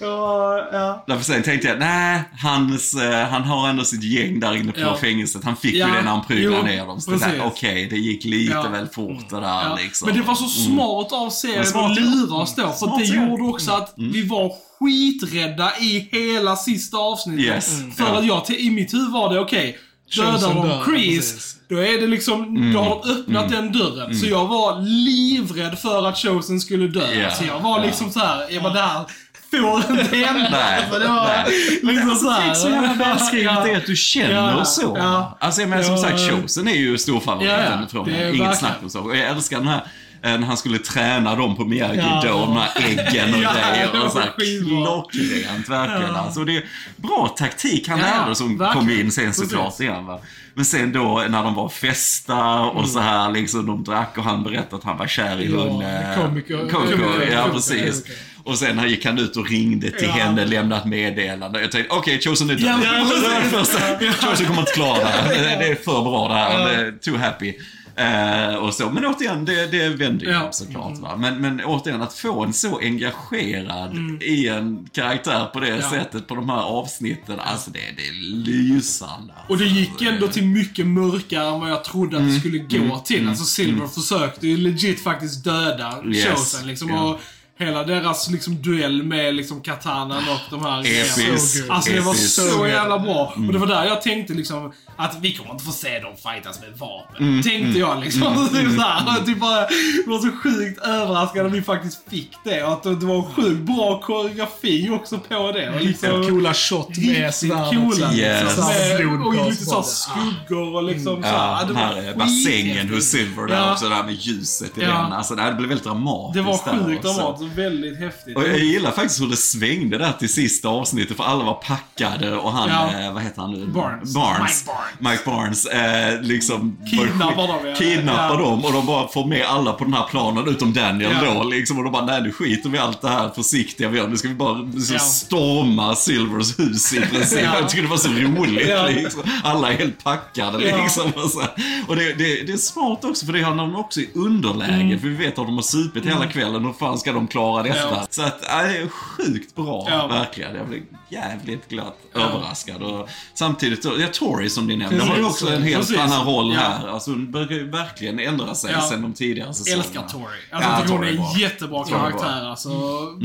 ja, 0.00 0.68
ja. 0.72 1.04
Därför 1.06 1.24
sen 1.24 1.42
tänkte 1.42 1.68
jag, 1.68 1.78
nej, 1.78 2.22
hans, 2.42 2.94
eh, 2.94 3.28
han 3.28 3.42
har 3.42 3.68
ändå 3.68 3.84
sitt 3.84 4.02
gäng 4.02 4.40
där 4.40 4.56
inne 4.56 4.72
på 4.72 4.80
Ja. 4.80 4.96
fängelset. 4.96 5.44
Han 5.44 5.56
fick 5.56 5.74
Ja, 5.74 5.86
ju 5.88 5.92
det 5.94 6.02
när 6.02 6.10
han 6.10 6.24
prygglade 6.24 6.56
jo, 6.56 6.62
ner 6.66 6.86
dem. 6.86 7.00
Så. 7.00 7.12
Okej, 7.44 7.86
det 7.90 7.96
gick 7.96 8.24
lite 8.24 8.52
Ja. 8.52 8.68
väl 8.68 8.86
fort 8.88 9.30
det 9.30 9.36
där 9.40 9.42
Ja. 9.68 9.78
liksom. 9.82 10.06
Men 10.08 10.16
det 10.16 10.22
var 10.22 10.34
så 10.34 10.48
smart 10.48 11.12
av 11.12 11.30
serien 11.30 11.60
att 11.60 11.74
ja. 11.74 11.88
lura 11.98 12.34
oss 12.36 12.54
då. 12.54 12.62
För 12.62 12.72
Smart 12.72 12.98
det 12.98 13.04
gjorde 13.04 13.42
också 13.42 13.72
att 13.72 13.94
vi 13.96 14.26
var 14.28 14.52
skiträdda 14.80 15.72
i 15.80 16.08
hela 16.12 16.56
sista 16.56 16.96
avsnittet. 16.96 17.44
Yes. 17.44 17.78
Mm. 17.80 17.92
För 17.92 18.04
Ja. 18.04 18.18
att 18.18 18.26
jag, 18.26 18.44
till- 18.44 18.56
i 18.60 18.70
mitt 18.70 18.94
huvud 18.94 19.10
var 19.12 19.34
det 19.34 19.40
okej. 19.40 19.78
Dödar 20.16 20.54
de 20.54 20.84
Chris, 20.84 21.32
precis. 21.32 21.56
då 21.68 21.76
är 21.78 22.00
det 22.00 22.06
liksom, 22.06 22.42
Mm. 22.42 22.72
då 22.72 22.78
har 22.80 23.02
de 23.04 23.10
öppnat 23.12 23.48
den 23.48 23.72
dörren. 23.72 24.14
Så 24.14 24.26
jag 24.26 24.46
var 24.46 24.80
livrädd 24.82 25.78
för 25.78 26.06
att 26.08 26.18
Chosen 26.18 26.60
skulle 26.60 26.86
dö. 26.88 27.12
Ja. 27.22 27.30
Så 27.30 27.44
jag 27.44 27.60
var 27.60 27.80
liksom 27.84 28.10
så 28.12 28.18
här, 28.20 28.46
jag 28.50 28.60
var 28.60 28.70
där, 28.74 29.04
får 29.50 29.98
inte 30.00 30.16
hända. 30.26 30.48
Nej, 30.50 30.84
För 30.90 31.00
det 31.00 31.08
var 31.08 31.44
liksom 31.82 32.14
så 32.14 32.30
här. 32.30 32.54
så 32.54 32.68
jävla 32.68 32.94
välskrivet 32.94 33.52
Ja. 33.54 33.68
är 33.68 33.76
att 33.76 33.86
du 33.86 33.96
känner 33.96 34.56
Ja, 34.58 34.64
så. 34.64 34.94
ja. 34.98 35.36
Alltså 35.40 35.60
jag 35.60 35.70
menar 35.70 35.82
som 35.82 35.98
sagt, 35.98 36.20
Chosen 36.30 36.68
är 36.68 36.74
ju 36.76 36.98
storfavoriten 36.98 37.54
Ja, 37.58 37.78
ja. 37.80 37.86
från 37.90 38.04
Det. 38.08 38.36
Inget 38.36 38.58
snack 38.58 38.76
om 38.82 38.90
så. 38.90 39.00
Och 39.00 39.16
jag 39.16 39.28
älskar 39.28 39.58
den 39.58 39.68
här 39.68 39.82
när 40.22 40.38
han 40.38 40.56
skulle 40.56 40.78
träna 40.78 41.34
dem 41.36 41.56
på 41.56 41.64
Miyagi 41.64 41.98
Ja. 41.98 42.22
då, 42.26 42.60
här 42.60 42.84
äggen 42.88 43.34
och 43.34 43.40
Ja, 43.42 43.50
grejer. 43.72 44.04
Och 44.04 44.12
så 44.12 44.18
här 44.18 44.32
klockrent 44.36 45.68
verkligen. 45.68 46.14
Ja. 46.14 46.18
Alltså, 46.20 46.44
det 46.44 46.56
är 46.56 46.64
bra 46.96 47.34
taktik 47.38 47.88
han 47.88 47.98
Ja, 47.98 48.04
lärde 48.04 48.34
som 48.34 48.58
verkligen. 48.58 48.86
kom 48.86 49.00
in 49.00 49.10
sen 49.10 49.34
såklart 49.34 49.80
igen. 49.80 50.06
Va? 50.06 50.20
Men 50.54 50.64
sen 50.64 50.92
då 50.92 51.24
när 51.28 51.42
de 51.44 51.54
var 51.54 51.68
festa 51.68 52.60
och 52.60 52.78
Mm. 52.78 52.86
så 52.90 52.98
här 53.00 53.30
liksom, 53.32 53.66
de 53.66 53.84
drack 53.84 54.18
och 54.18 54.24
han 54.24 54.44
berättade 54.44 54.76
att 54.76 54.84
han 54.84 54.96
var 54.98 55.06
kär 55.06 55.40
i 55.40 55.52
Ja, 55.52 55.58
hon... 55.68 55.82
eh, 55.82 55.88
komiker- 56.18 56.68
komiker- 56.70 57.32
ja 57.32 57.48
precis. 57.52 58.02
Och 58.44 58.58
sen 58.58 58.88
gick 58.88 59.04
han 59.06 59.18
ut 59.18 59.36
och 59.36 59.48
ringde 59.50 59.90
till 59.90 60.08
Ja. 60.16 60.24
henne, 60.24 60.44
lämnade 60.46 60.80
ett 60.80 60.86
meddelande. 60.88 61.60
Jag 61.60 61.72
tänkte, 61.72 61.94
okej, 61.94 62.20
Chosen 62.20 62.50
är 62.50 62.54
död. 62.54 62.62
Ja, 62.64 62.76
ja. 64.00 64.12
Chosen 64.12 64.46
kommer 64.46 64.60
inte 64.60 64.72
klara 64.72 64.98
det 64.98 65.04
här. 65.04 65.58
Det 65.58 65.66
är 65.68 65.74
för 65.74 66.02
bra 66.02 66.28
det 66.28 66.34
här. 66.34 66.92
Too 67.04 67.16
happy. 67.16 67.54
Eh, 67.98 68.54
och 68.54 68.74
så. 68.74 68.90
Men 68.90 69.06
återigen, 69.06 69.44
det, 69.44 69.66
det 69.66 69.88
vände 69.88 70.24
ju 70.24 70.30
Ja. 70.30 70.48
såklart. 70.52 70.98
Va? 70.98 71.16
Men, 71.16 71.40
men 71.40 71.60
återigen, 71.64 72.02
att 72.02 72.14
få 72.14 72.44
en 72.44 72.52
så 72.52 72.78
engagerad 72.78 74.22
i 74.22 74.48
en 74.48 74.88
karaktär 74.92 75.44
på 75.52 75.60
det 75.60 75.66
Mm. 75.68 75.80
Ja. 75.80 75.90
sättet 75.90 76.26
på 76.26 76.34
de 76.34 76.48
här 76.48 76.62
avsnitten. 76.62 77.40
Alltså 77.40 77.70
det, 77.70 77.78
det 77.96 78.08
är 78.08 78.12
lysande. 78.44 79.32
Och 79.48 79.58
det 79.58 79.64
gick 79.64 80.02
ändå 80.02 80.28
till 80.28 80.44
mycket 80.46 80.86
mörkare 80.86 81.48
än 81.54 81.60
vad 81.60 81.70
jag 81.70 81.84
trodde 81.84 82.16
att 82.16 82.22
Mm. 82.22 82.34
det 82.34 82.40
skulle 82.40 82.58
gå 82.58 82.98
till. 82.98 83.28
Alltså 83.28 83.44
Silver 83.44 83.86
försökte 83.86 84.48
ju 84.48 84.56
legit 84.56 85.02
faktiskt 85.02 85.44
döda 85.44 86.02
Yes. 86.06 86.24
Chosen 86.26 86.66
liksom. 86.66 86.90
Och 86.92 87.20
hela 87.58 87.82
deras 87.84 88.30
liksom 88.30 88.62
duell 88.62 89.02
med 89.02 89.34
liksom 89.34 89.60
katanan 89.60 90.22
och 90.28 90.40
de 90.50 90.64
här 90.64 90.80
Episkt. 90.80 91.70
Alltså 91.70 91.92
det 91.92 92.00
var 92.00 92.14
så 92.14 92.66
jävla 92.66 92.98
bra. 92.98 93.32
Och 93.46 93.52
det 93.52 93.58
var 93.58 93.66
där 93.66 93.84
jag 93.84 94.02
tänkte 94.02 94.34
liksom 94.34 94.72
att 94.96 95.16
vi 95.20 95.32
kommer 95.32 95.50
inte 95.52 95.64
få 95.64 95.72
se 95.72 95.98
dem 95.98 96.12
fightas 96.16 96.60
med 96.60 96.78
vapen. 96.78 97.16
Mm, 97.28 97.42
Tänkte 97.42 97.78
jag 97.78 98.00
liksom. 98.00 98.22
Typ 98.52 98.74
så 98.76 98.80
här, 98.82 99.24
typ 99.26 99.40
bara, 99.40 99.60
jag 100.06 100.12
var 100.12 100.18
så 100.18 100.30
sjukt 100.42 100.82
överraskad 100.84 101.46
att 101.46 101.52
vi 101.52 101.62
faktiskt 101.62 102.10
fick 102.10 102.30
det. 102.44 102.62
Och 102.64 102.72
att 102.72 102.82
det 102.82 102.94
var 103.06 103.22
sjukt 103.22 103.60
bra 103.60 104.00
koreografi 104.00 104.90
också 104.90 105.18
på 105.18 105.52
det. 105.52 105.70
Och 105.70 105.80
liksom, 105.84 106.10
Coola 106.28 106.54
shot 106.54 106.88
med 106.96 107.34
svärdet. 107.34 107.70
coola. 107.70 108.12
Yes. 108.14 108.42
Liksom, 108.44 108.64
med, 108.66 109.26
och 109.26 109.34
lite 109.50 109.64
såhär 109.64 109.82
det. 109.82 109.86
skuggor 109.88 110.74
och 110.76 110.82
liksom 110.82 111.22
så 111.22 111.28
Ja, 111.28 111.56
här, 111.60 111.66
det 111.66 111.72
var 111.72 111.80
här 111.80 112.14
bassängen 112.14 112.94
hos 112.94 113.04
Silver 113.04 113.46
där 113.46 113.56
Ja. 113.56 113.72
också, 113.72 113.88
där 113.88 114.02
med 114.02 114.14
ljuset 114.14 114.78
i 114.78 114.82
Ja. 114.82 114.86
den. 114.88 115.12
Alltså 115.12 115.34
det 115.34 115.42
här 115.42 115.54
blev 115.54 115.68
väldigt 115.68 115.84
dramatiskt. 115.86 116.34
Det 116.34 116.50
var 116.50 116.86
sjukt 116.86 117.02
dramatiskt 117.02 117.47
väldigt 117.54 117.98
häftigt. 117.98 118.36
Och 118.36 118.42
jag 118.48 118.58
gillar 118.58 118.90
faktiskt 118.90 119.20
hur 119.20 119.26
det 119.28 119.36
svängde 119.36 119.98
där 119.98 120.12
till 120.12 120.28
sista 120.32 120.68
avsnittet 120.68 121.16
för 121.16 121.24
alla 121.24 121.44
var 121.44 121.54
packade 121.54 122.36
och 122.36 122.52
han, 122.52 122.68
Ja. 122.68 123.00
eh, 123.06 123.12
vad 123.14 123.22
heter 123.22 123.42
han 123.42 123.52
nu? 123.52 123.66
Barnes. 123.66 124.14
Barnes. 124.14 124.64
Mike 124.98 125.20
Barnes. 125.26 125.66
Mike 125.66 125.66
Barnes. 125.66 125.66
Eh, 125.66 126.22
liksom 126.22 126.76
Kidnappar 126.90 127.48
dem, 127.48 127.58
ja. 127.66 127.74
Kidnappar 127.74 128.34
Ja. 128.34 128.36
dem 128.40 128.64
och 128.64 128.72
de 128.72 128.86
bara 128.86 129.08
får 129.08 129.26
med 129.26 129.46
alla 129.46 129.72
på 129.72 129.84
den 129.84 129.92
här 129.94 130.06
planen 130.10 130.48
utom 130.48 130.72
Daniel 130.72 131.10
Ja. 131.24 131.34
då 131.34 131.44
liksom. 131.44 131.78
Och 131.78 131.84
de 131.84 131.92
bara, 131.92 132.04
nej 132.04 132.22
nu 132.22 132.32
skiter 132.32 132.68
vi 132.70 132.76
i 132.76 132.80
allt 132.80 133.00
det 133.02 133.08
här 133.08 133.28
försiktiga 133.30 133.88
vi 133.88 133.98
gör. 133.98 134.08
Nu 134.08 134.16
ska 134.16 134.28
vi 134.28 134.34
bara 134.34 134.58
liksom, 134.58 134.98
storma 134.98 135.94
Silvers 135.94 136.58
hus 136.58 136.92
i 136.92 137.00
princip. 137.00 137.40
Ja. 137.44 137.54
Jag 137.60 137.68
tycker 137.68 137.82
det 137.82 137.88
var 137.88 137.96
så 137.96 138.08
roligt 138.08 138.94
liksom. 138.94 139.22
Alla 139.44 139.72
är 139.72 139.76
helt 139.76 140.04
packade 140.04 140.58
liksom. 140.58 141.12
Och, 141.16 141.30
så. 141.30 141.42
och 141.86 141.96
det, 141.96 142.04
det, 142.12 142.46
det 142.46 142.52
är 142.52 142.56
smart 142.56 143.04
också 143.04 143.26
för 143.26 143.32
det 143.32 143.42
hamnar 143.42 143.64
de 143.66 143.76
också 143.76 144.00
i 144.00 144.10
underläge. 144.14 144.98
För 144.98 145.08
vi 145.08 145.14
vet 145.14 145.28
att 145.38 145.46
de 145.46 145.54
har 145.54 145.62
supit 145.62 146.06
hela 146.06 146.26
kvällen. 146.26 146.64
Hur 146.64 146.72
fan 146.72 146.98
ska 146.98 147.12
de 147.12 147.26
klara 147.26 147.37
detta? 147.62 147.88
Mm. 147.88 147.94
Ja. 147.94 148.06
Så 148.10 148.22
att, 148.22 148.38
ja, 148.48 148.62
det 148.62 148.76
är 148.78 148.88
sjukt 148.88 149.54
bra, 149.54 149.86
Ja. 149.90 150.06
verkligen. 150.06 150.54
Jag 150.54 150.66
blev 150.68 150.82
jävligt 151.08 151.68
glatt 151.68 151.98
Ja. 152.14 152.20
överraskad. 152.20 152.82
Och 152.82 153.08
samtidigt, 153.34 153.84
ja, 153.84 154.08
Tori 154.12 154.50
som 154.50 154.66
ni 154.66 154.76
nämnde, 154.76 155.04
har 155.04 155.16
ju 155.16 155.24
också 155.24 155.48
en 155.48 155.62
helt 155.62 155.76
Precis. 155.88 155.98
annan 155.98 156.26
roll 156.26 156.52
här. 156.52 156.88
Alltså 156.88 157.10
hon 157.10 157.30
brukar 157.32 157.54
ju 157.54 157.70
verkligen 157.70 158.18
ändra 158.18 158.54
sig 158.54 158.72
Ja. 158.72 158.80
sen 158.80 159.02
de 159.02 159.12
tidigare 159.12 159.54
säsongerna. 159.54 159.84
älskar 159.84 160.02
Tori. 160.08 160.24
Alltså, 160.52 160.70
Ja, 160.70 160.96
hon 160.96 161.04
är 161.04 161.08
en 161.08 161.38
jättebra 161.40 161.84
karaktär. 161.84 162.48
Alltså, 162.50 162.70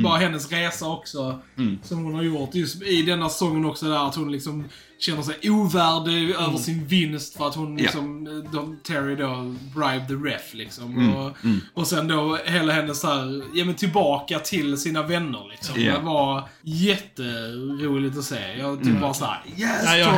Bara 0.04 0.17
hennes 0.17 0.52
resa 0.52 0.88
också, 0.88 1.39
som 1.84 2.04
hon 2.04 2.15
har 2.15 2.23
gjort 2.23 2.56
just 2.56 2.82
i 2.84 3.02
denna 3.02 3.30
säsongen 3.30 3.65
också, 3.65 3.86
där 3.86 4.08
att 4.08 4.15
hon 4.15 4.32
liksom 4.32 4.63
känner 5.04 5.22
sig 5.22 5.50
ovärdig 5.52 6.30
över 6.30 6.58
sin 6.58 6.86
vinst 6.88 7.38
för 7.38 7.48
att 7.48 7.56
hon 7.56 7.78
Ja. 7.78 7.84
liksom, 7.84 8.24
de, 8.54 8.78
Terry 8.84 9.16
då, 9.16 9.56
bribe 9.76 10.06
the 10.08 10.13
ref 10.13 10.54
liksom. 10.54 10.94
Mm, 10.98 11.13
Och, 11.16 11.32
och 11.74 11.88
sen 11.88 12.08
då 12.08 12.38
hela 12.46 12.74
hennes 12.74 13.00
så 13.02 13.08
här, 13.08 13.44
ja 13.54 13.66
men 13.66 13.76
tillbaka 13.76 14.39
till 14.39 14.78
sina 14.78 15.04
vänner 15.04 15.48
liksom. 15.52 15.82
Ja. 15.82 15.94
Det 15.94 16.00
var 16.00 16.50
jätteroligt 16.62 18.18
att 18.18 18.24
se. 18.24 18.58
Jag 18.60 18.84
typ 18.84 19.02
bara 19.02 19.13
såhär, 19.13 19.42
yes 19.58 19.82
Ja, 19.86 19.96
jag 19.98 20.10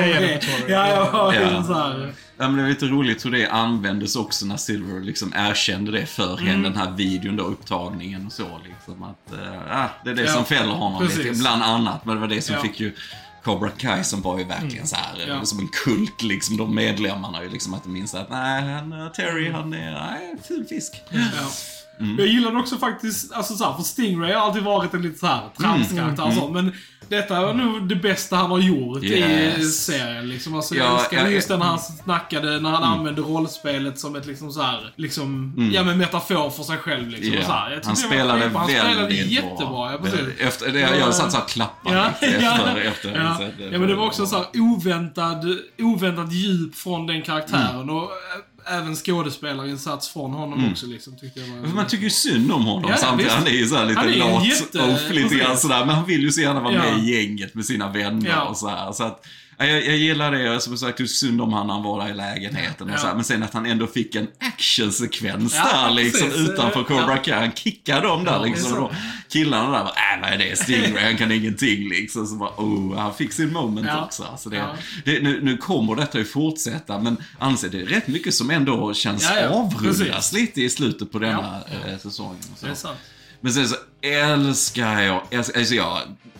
Tori. 0.41 0.71
Ja, 0.74 0.88
jag 0.89 1.12
var 1.12 1.34
Ja. 1.34 1.39
liksom 1.41 1.63
såhär. 1.63 2.13
Ja, 2.38 2.48
men 2.50 2.56
det 2.58 2.63
är 2.63 2.67
lite 2.69 2.86
roligt 2.86 3.26
hur 3.26 3.32
det 3.32 3.48
användes 3.48 4.15
också 4.15 4.45
när 4.45 4.58
Silver 4.58 5.02
liksom 5.02 5.34
erkände 5.36 5.91
det 5.91 6.06
för 6.06 6.34
Mm. 6.34 6.45
henne, 6.48 6.63
den 6.69 6.78
här 6.78 6.91
videon 6.91 7.36
då, 7.36 7.43
upptagningen 7.43 8.26
och 8.26 8.32
så 8.32 8.48
liksom. 8.65 9.04
Att, 9.04 9.34
ja, 9.69 9.89
det 10.04 10.10
är 10.10 10.15
det 10.15 10.21
Ja, 10.24 10.32
som 10.34 10.45
fäller 10.45 10.74
honom 10.74 11.02
precis. 11.02 11.26
lite, 11.26 11.39
bland 11.39 11.63
annat. 11.63 12.06
Men 12.06 12.15
det 12.15 12.21
var 12.21 12.28
det 12.28 12.41
som 12.41 12.56
Ja. 12.56 12.62
fick 12.62 12.80
ju 12.80 12.93
Cobra 13.45 13.69
Kai 13.69 14.03
som 14.03 14.21
var 14.21 14.38
ju 14.39 14.43
verkligen 14.43 14.88
så 14.88 14.95
här, 14.95 15.15
Mm. 15.23 15.29
Ja. 15.38 15.45
som 15.45 15.60
en 15.60 15.67
kult 15.67 16.21
liksom. 16.23 16.58
De 16.58 16.75
medlemmarna 16.75 17.43
ju 17.43 17.49
liksom 17.49 17.73
att 17.73 17.84
de 17.84 17.93
minns 17.93 18.15
att 18.15 18.29
nej, 18.29 18.62
han, 18.73 19.12
Terry 19.15 19.51
han 19.51 19.73
är, 19.73 19.91
nej, 19.91 20.36
ful 20.43 20.65
fisk. 20.65 21.03
Ja. 21.10 21.19
Jag 22.17 22.27
gillade 22.27 22.58
också 22.58 22.77
faktiskt, 22.77 23.34
alltså 23.34 23.53
såhär, 23.55 23.73
för 23.73 23.84
Stingray 23.84 24.34
har 24.34 24.41
alltid 24.41 24.63
varit 24.63 24.93
en 24.93 25.01
lite 25.01 25.19
såhär 25.19 25.41
tramskaraktär 25.60 26.27
och 26.27 26.34
sånt, 26.34 26.53
men 26.53 26.71
detta 27.10 27.38
är 27.49 27.53
nog 27.53 27.88
det 27.89 27.95
bästa 27.95 28.36
han 28.36 28.51
har 28.51 28.60
gjort 28.60 29.03
i 29.03 29.08
Yes. 29.08 29.86
serien. 29.86 30.29
Liksom. 30.29 30.55
Alltså, 30.55 30.75
Ja, 30.75 30.84
jag 30.86 30.99
älskar 30.99 31.17
jag- 31.17 31.31
just 31.31 31.47
den 31.47 31.62
han 31.62 31.79
snackade, 31.79 32.60
när 32.60 32.69
han 32.69 32.84
använde 32.84 33.21
rollspelet 33.21 33.99
som 33.99 34.15
ett 34.15 34.25
liksom 34.25 34.51
såhär, 34.51 34.93
liksom, 34.95 35.53
ja 35.73 35.84
men 35.84 35.97
metafor 35.97 36.49
för 36.49 36.63
sig 36.63 36.77
själv 36.77 37.10
liksom. 37.10 37.38
Och 37.38 37.43
så 37.43 37.51
här. 37.51 37.69
Han 37.71 37.81
var 37.86 37.95
spelade 37.95 38.41
skitbra. 38.41 38.60
Han 38.60 38.69
spelade 38.69 39.13
jättebra, 39.15 39.55
bra. 39.69 39.91
ja 39.91 39.97
precis. 39.97 40.19
Efter, 40.39 40.71
det, 40.71 40.79
jag 40.79 41.15
satt 41.15 41.31
så 41.31 41.38
här 41.38 41.43
och 41.43 41.49
klappade 41.49 41.95
Ja, 41.97 42.12
lite 42.21 42.43
ja, 42.43 42.55
efter, 42.58 42.81
efter 42.81 43.15
ja. 43.23 43.36
så 43.38 43.43
ja, 43.71 43.79
men 43.79 43.88
det 43.88 43.95
var 43.95 44.05
också 44.05 44.25
så 44.25 44.36
här 44.36 44.45
oväntad, 44.53 45.45
oväntat 45.79 46.31
djup 46.31 46.75
från 46.75 47.08
den 47.08 47.21
karaktären 47.21 47.89
och 47.89 48.03
ä- 48.03 48.55
även 48.67 48.95
skådespelarinsats 48.95 50.10
från 50.10 50.34
honom 50.34 50.71
också 50.71 50.86
liksom, 50.88 51.17
tyckte 51.17 51.39
jag 51.39 51.47
var... 51.47 51.67
Man 51.67 51.88
tycker 51.88 52.04
ju 52.04 52.10
synd 52.10 52.51
om 52.51 52.65
honom 52.65 52.91
Ja, 52.91 52.97
samtidigt. 52.97 53.25
visst. 53.32 53.38
Han 53.38 53.47
är 53.47 53.51
ju 53.51 53.67
så 53.67 53.75
här 53.75 53.86
lite 53.86 54.15
lat 54.15 54.45
jätte- 54.47 54.80
och 54.82 55.15
lite 55.15 55.36
grann 55.36 55.58
sådär. 55.58 55.86
Men 55.86 55.95
han 55.95 56.06
vill 56.06 56.21
ju 56.21 56.32
så 56.32 56.41
gärna 56.41 56.60
vara 56.60 56.73
Ja. 56.73 56.82
med 56.82 57.04
i 57.04 57.12
gänget 57.15 57.56
med 57.56 57.65
sina 57.65 57.91
vänner 57.91 58.30
Ja. 58.30 58.43
och 58.43 58.58
så 58.58 58.67
här. 58.69 58.91
Så 58.91 59.04
att, 59.04 59.25
jag, 59.58 59.86
jag 59.86 59.98
gillar 59.98 60.32
det. 60.32 60.62
Som 60.62 60.78
sagt, 60.78 60.98
det 60.98 61.04
är 61.04 61.08
synd 61.08 61.41
om 61.41 61.54
han 61.54 61.68
när 61.68 61.74
han 61.74 61.84
var 61.84 62.04
där 62.06 62.12
i 62.12 62.13
lägenheten 62.13 62.88
och 62.89 62.94
Ja. 62.96 63.00
så 63.00 63.08
här. 63.08 63.15
Men 63.15 63.24
sen 63.24 63.44
att 63.44 63.54
han 63.54 63.65
ändå 63.65 63.88
fick 63.88 64.15
en 64.15 64.28
actionsekvens 64.39 65.56
Ja, 65.56 65.82
där 65.88 65.91
liksom 65.94 66.30
precis. 66.30 66.50
utanför 66.50 66.84
Cobra 66.84 67.06
Ja. 67.15 67.18
Kai. 67.18 67.34
Han 67.39 67.52
kickade 67.52 68.08
dem 68.08 68.24
där 68.24 68.32
Ja, 68.32 68.38
det 68.39 68.46
är 68.46 68.50
liksom. 68.50 68.76
då, 68.76 68.91
killarna 69.30 69.63
där 69.72 69.84
bara, 69.84 69.89
äh 69.89 70.22
vad 70.22 70.30
är 70.34 70.38
det? 70.38 70.56
Stingray, 70.60 71.04
han 71.04 71.18
kan 71.18 71.32
ingenting 71.32 71.89
liksom. 71.89 72.28
Så 72.28 72.36
bara, 72.36 72.50
oh, 72.58 72.98
han 72.98 73.13
fick 73.13 73.34
sin 73.34 73.54
moment 73.54 73.88
Ja. 73.88 74.06
också. 74.06 74.28
Så 74.38 74.50
det, 74.50 74.58
Ja. 74.58 74.76
det, 75.06 75.20
nu, 75.24 75.39
nu 75.44 75.58
kommer 75.58 75.96
detta 75.96 76.18
ju 76.18 76.26
fortsätta, 76.26 77.00
men 77.00 77.18
anser 77.39 77.70
det 77.70 77.82
är 77.82 77.86
rätt 77.86 78.08
mycket 78.08 78.34
som 78.34 78.50
ändå 78.50 78.94
känns 78.94 79.24
Ja, 79.24 79.39
ja, 79.39 79.48
avrundas 79.50 80.34
lite 80.34 80.62
i 80.62 80.70
slutet 80.70 81.12
på 81.12 81.20
denna 81.20 81.62
eh, 81.88 81.98
säsongen. 81.98 82.38
så. 82.76 82.88
Men 83.45 83.53
sen 83.53 83.67
så 83.69 83.75
älskar 84.01 85.01
jag, 85.01 85.21
älskar, 85.31 85.60
alltså 85.60 85.75
jag, 85.75 85.97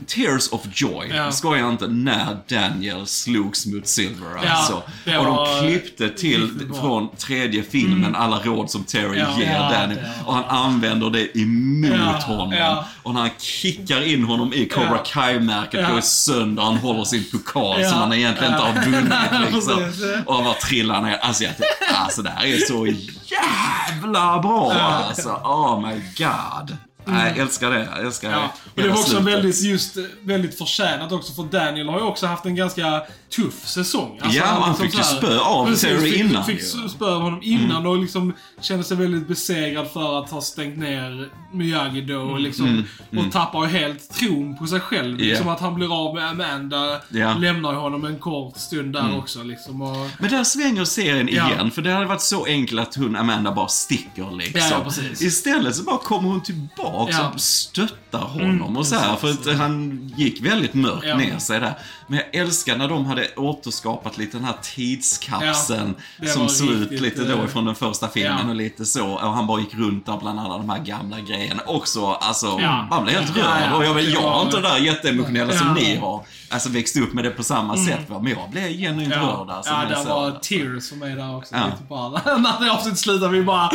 Tears 0.08 0.50
of 0.52 0.62
Joy, 0.74 1.12
Ja. 1.16 1.32
skojar 1.32 1.60
jag 1.64 1.70
inte, 1.72 1.88
när 1.88 2.38
Daniel 2.50 3.08
slogs 3.08 3.66
mot 3.66 3.88
Silver 3.88 4.28
Ja, 4.44 4.50
alltså. 4.52 4.74
Och 5.20 5.26
de 5.26 5.48
klippte 5.62 6.10
till 6.10 6.72
från 6.82 7.16
tredje 7.16 7.64
filmen 7.64 8.16
alla 8.16 8.40
råd 8.40 8.70
som 8.72 8.84
Terry 8.84 9.20
Ja. 9.20 9.40
ger 9.40 9.52
Ja, 9.54 9.70
Daniel. 9.72 10.00
Och 10.26 10.34
han 10.34 10.44
använder 10.46 11.10
det 11.10 11.38
emot 11.40 11.92
Ja, 12.00 12.34
honom. 12.36 12.84
Och 13.04 13.14
när 13.14 13.22
han 13.22 13.30
kickar 13.40 14.08
in 14.08 14.24
honom 14.24 14.54
i 14.54 14.66
Cobra. 14.66 14.98
Kai-märket 14.98 15.82
Ja. 15.82 15.94
går 15.94 16.02
sönder, 16.02 16.64
han 16.64 16.78
håller 16.78 17.04
sin 17.04 17.24
pokal 17.32 17.86
som 17.86 17.98
han 18.00 18.14
egentligen 18.14 18.54
inte 18.54 18.66
har 18.66 18.86
vunnit 18.86 19.54
liksom. 19.54 19.92
Och 20.26 20.44
bara 20.44 20.54
trillar 20.54 21.02
ner. 21.02 21.18
Alltså, 21.18 21.44
jag, 21.44 21.54
alltså 21.96 22.22
det 22.22 22.30
här 22.30 22.46
är 22.46 22.58
så 22.58 22.88
jävla 23.26 24.40
bra 24.40 24.72
alltså. 24.74 25.30
Oh 25.30 25.88
my 25.88 26.02
god. 26.18 26.78
Nej, 27.06 27.30
jag 27.36 27.38
älskar 27.38 27.72
det. 27.72 27.88
Jag 27.96 28.06
älskar 28.06 28.32
Ja, 28.32 28.54
och 28.76 28.82
det 28.82 28.88
var 28.90 28.96
också 28.98 29.10
slutet. 29.10 29.28
väldigt, 29.28 29.62
just, 29.62 29.98
eh, 29.98 30.04
väldigt 30.22 30.58
förtjänat 30.58 31.12
också 31.12 31.34
för 31.34 31.44
Daniel 31.44 31.90
har 31.90 32.00
ju 32.00 32.06
också 32.06 32.26
haft 32.28 32.46
en 32.46 32.56
ganska 32.56 33.04
tuff 33.36 33.68
säsong. 33.68 34.20
Alltså, 34.22 34.38
Ja, 34.40 34.46
han 34.46 34.70
liksom 34.70 34.86
fick 34.86 34.98
ju 34.98 35.04
spö 35.04 35.40
av 35.40 35.76
Terry 35.76 36.12
fick, 36.12 36.20
innan 36.20 36.46
Fick 36.46 36.60
ju. 36.84 36.90
spö 36.90 37.06
av 37.06 37.22
honom 37.22 37.40
innan 37.44 37.86
och 37.88 37.98
liksom 38.00 38.34
kände 38.62 38.84
sig 38.84 38.98
väldigt 38.98 39.28
besegrad 39.28 39.88
för 39.92 40.20
att 40.24 40.30
ha 40.30 40.42
stängt 40.42 40.78
ner 40.78 41.30
Miyagi 41.54 42.02
då 42.02 42.18
och 42.20 42.40
liksom 42.40 42.84
och 43.18 43.32
tappar 43.32 43.66
helt 43.66 44.14
tron 44.14 44.58
på 44.58 44.68
sig 44.68 44.80
själv. 44.80 45.06
Mm, 45.16 45.20
Ja. 45.20 45.26
Liksom 45.26 45.48
att 45.48 45.60
han 45.60 45.76
blir 45.76 46.08
av 46.08 46.16
med 46.16 46.30
Amanda. 46.30 47.02
Mm. 47.14 47.42
lämnar 47.42 47.74
honom 47.74 48.06
en 48.06 48.20
kort 48.20 48.58
stund 48.58 48.94
där 48.94 49.18
också 49.18 49.44
liksom. 49.44 49.82
Och, 49.82 50.10
Men 50.20 50.30
där 50.32 50.44
svänger 50.44 50.86
serien 50.86 51.30
Ja. 51.32 51.52
igen, 51.52 51.72
för 51.72 51.82
det 51.82 51.92
hade 51.92 52.06
varit 52.06 52.22
så 52.22 52.46
enkelt 52.46 52.82
att 52.82 52.96
hon, 52.96 53.16
Amanda, 53.16 53.52
bara 53.52 53.68
sticker 53.68 54.32
liksom. 54.38 54.62
Ja, 54.72 54.84
ja. 54.98 55.04
Istället 55.28 55.76
så 55.76 55.84
bara 55.84 55.98
kommer 55.98 56.30
hon 56.30 56.42
tillbaka 56.42 57.30
och 57.34 57.42
stöttar 57.42 58.20
honom 58.20 58.78
och 58.78 58.88
så 58.88 58.96
här, 58.96 59.16
för 59.16 59.30
att 59.30 59.58
han 59.58 60.02
gick 60.18 60.42
väldigt 60.42 60.74
mörkt 60.74 61.18
ner 61.18 61.38
sig 61.40 61.60
där. 61.60 61.74
Men 62.08 62.20
jag 62.20 62.42
älskar 62.42 62.78
när 62.78 62.88
de 62.88 63.06
hade 63.06 63.28
återskapat 63.36 64.18
lite 64.18 64.38
den 64.38 64.46
här 64.46 64.56
tidskapseln 64.62 65.96
Ja, 66.22 66.28
som 66.28 66.50
såg 66.50 66.70
ut 66.70 67.02
lite 67.02 67.24
då 67.24 67.38
eh, 67.38 67.46
ifrån 67.46 67.66
den 67.66 67.76
första 67.76 68.08
filmen 68.08 68.40
ja. 68.44 68.50
och 68.50 68.56
lite 68.56 68.86
så. 68.86 69.08
Och 69.08 69.34
han 69.34 69.48
bara 69.48 69.60
gick 69.60 69.76
runt 69.76 70.06
där 70.06 70.18
bland 70.18 70.40
alla 70.40 70.58
de 70.58 70.70
här 70.70 70.80
gamla 70.80 71.20
grejerna. 71.20 71.62
Också, 71.66 72.06
alltså, 72.06 72.58
man 72.90 73.04
blev 73.04 73.16
helt 73.16 73.38
rörd. 73.38 73.74
Och 73.74 73.86
jag, 73.86 74.02
jag 74.02 74.22
har 74.22 74.42
inte 74.42 74.58
det 74.58 74.70
där 74.70 74.78
jätteemotionella 74.78 75.54
som 75.54 75.74
ni 75.74 75.96
har. 75.96 76.26
Alltså 76.56 76.70
växt 76.70 76.98
upp 76.98 77.14
med 77.14 77.24
det 77.24 77.30
på 77.30 77.44
samma 77.44 77.78
sätt. 77.78 78.00
va. 78.10 78.20
Men 78.22 78.32
jag 78.32 78.50
blev 78.52 78.70
genuint 78.70 79.14
rörd. 79.14 79.22
Ja, 79.48 79.54
Alltså, 79.56 79.72
ja 79.72 79.86
det 80.04 80.10
var 80.10 80.32
det. 80.32 80.40
tears 80.42 80.90
för 80.90 80.96
mig 80.96 81.16
där 81.16 81.36
också. 81.38 81.56
Ja. 81.56 81.66
Lite 81.66 81.84
bara. 81.90 82.38
När 82.38 82.66
det 82.66 82.72
avsnittet 82.72 83.00
slutar 83.00 83.30
vi 83.30 83.44
bara... 83.44 83.70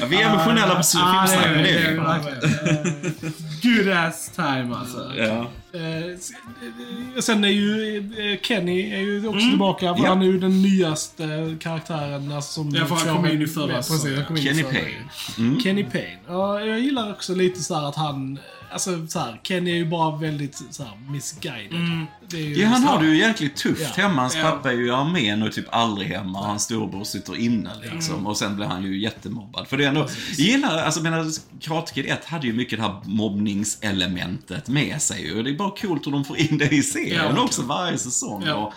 Ja, 0.00 0.06
vi 0.08 0.16
är 0.22 0.30
emotionella 0.30 0.68
på 0.74 0.82
filmsnack, 0.82 1.46
men 1.46 1.62
det 1.62 1.70
är 1.70 1.92
vi. 1.92 3.32
Good 3.62 3.92
ass 3.96 4.30
time 4.36 4.74
alltså. 4.76 5.12
Ja. 5.16 5.46
Eh, 5.78 7.20
sen 7.20 7.44
är 7.44 7.48
ju 7.48 7.96
eh, 7.98 8.40
Kenny 8.42 8.92
är 8.92 8.98
ju 8.98 9.26
också 9.28 9.38
tillbaka. 9.50 9.80
För 9.80 9.86
Mm. 9.94 10.02
Ja. 10.04 10.08
Han 10.08 10.22
är 10.22 10.26
ju 10.26 10.38
den 10.38 10.62
nyaste 10.62 11.56
karaktären. 11.60 12.32
Alltså, 12.32 12.52
som 12.52 12.70
Ja, 12.74 12.86
för 12.86 12.94
han 13.06 13.16
kom 13.16 13.26
in 13.26 13.42
i 13.42 13.46
förra 13.46 13.82
säsongen. 13.82 14.24
Kenny. 14.36 14.62
Payne. 14.62 15.08
Mm. 15.38 15.60
Kenny 15.60 15.84
Payne. 15.84 16.18
Ja, 16.28 16.60
jag 16.60 16.80
gillar 16.80 17.10
också 17.10 17.34
lite 17.34 17.62
så 17.62 17.74
här 17.74 17.88
att 17.88 17.96
han... 17.96 18.38
alltså 18.74 19.06
så 19.06 19.18
här, 19.18 19.40
Kenny 19.42 19.70
är 19.70 19.74
ju 19.74 19.86
bara 19.90 20.16
väldigt 20.16 20.62
så 20.70 20.82
här, 20.82 20.92
misguided. 21.08 22.06
Det 22.28 22.36
är 22.36 22.40
ju 22.40 22.54
Ja, 22.62 22.68
han 22.68 22.82
så 22.82 22.88
har 22.88 23.00
det 23.02 23.06
ju 23.06 23.16
jäkligt 23.18 23.56
tufft 23.56 23.92
Ja. 23.96 24.02
hemma. 24.02 24.20
Hans 24.20 24.36
Ja. 24.36 24.42
pappa 24.42 24.70
är 24.72 24.76
ju 24.76 24.86
i 24.86 24.90
armén 24.90 25.42
och 25.42 25.52
typ 25.52 25.66
aldrig 25.74 26.08
hemma. 26.08 26.38
Hans 26.46 26.62
storebror 26.62 27.04
sitter 27.04 27.36
inne 27.36 27.70
liksom. 27.92 28.26
Och 28.26 28.36
sen 28.36 28.56
blir 28.56 28.66
han 28.66 28.82
ju 28.82 29.00
jättemobbad. 29.00 29.68
För 29.68 29.76
det 29.76 29.84
är 29.84 29.88
ändå... 29.88 30.00
Jag 30.00 30.46
gillar, 30.46 30.78
alltså 30.82 31.00
menar, 31.02 31.26
Karate 31.60 31.92
Kid 31.92 32.06
1 32.06 32.24
hade 32.24 32.46
ju 32.46 32.52
mycket 32.52 32.78
det 32.78 32.82
här 32.82 33.00
mobbningselementet 33.04 34.68
med 34.68 35.02
sig 35.02 35.26
ju. 35.26 35.38
Och 35.38 35.44
det 35.44 35.50
är 35.50 35.54
bara 35.54 35.70
coolt 35.70 36.06
hur 36.06 36.12
de 36.12 36.24
får 36.24 36.38
in 36.38 36.58
det 36.58 36.72
i 36.72 36.82
serien 36.82 37.16
verkligen. 37.18 37.38
också 37.44 37.62
varje 37.62 37.98
säsong. 37.98 38.42
Ja. 38.46 38.54
Och, 38.54 38.72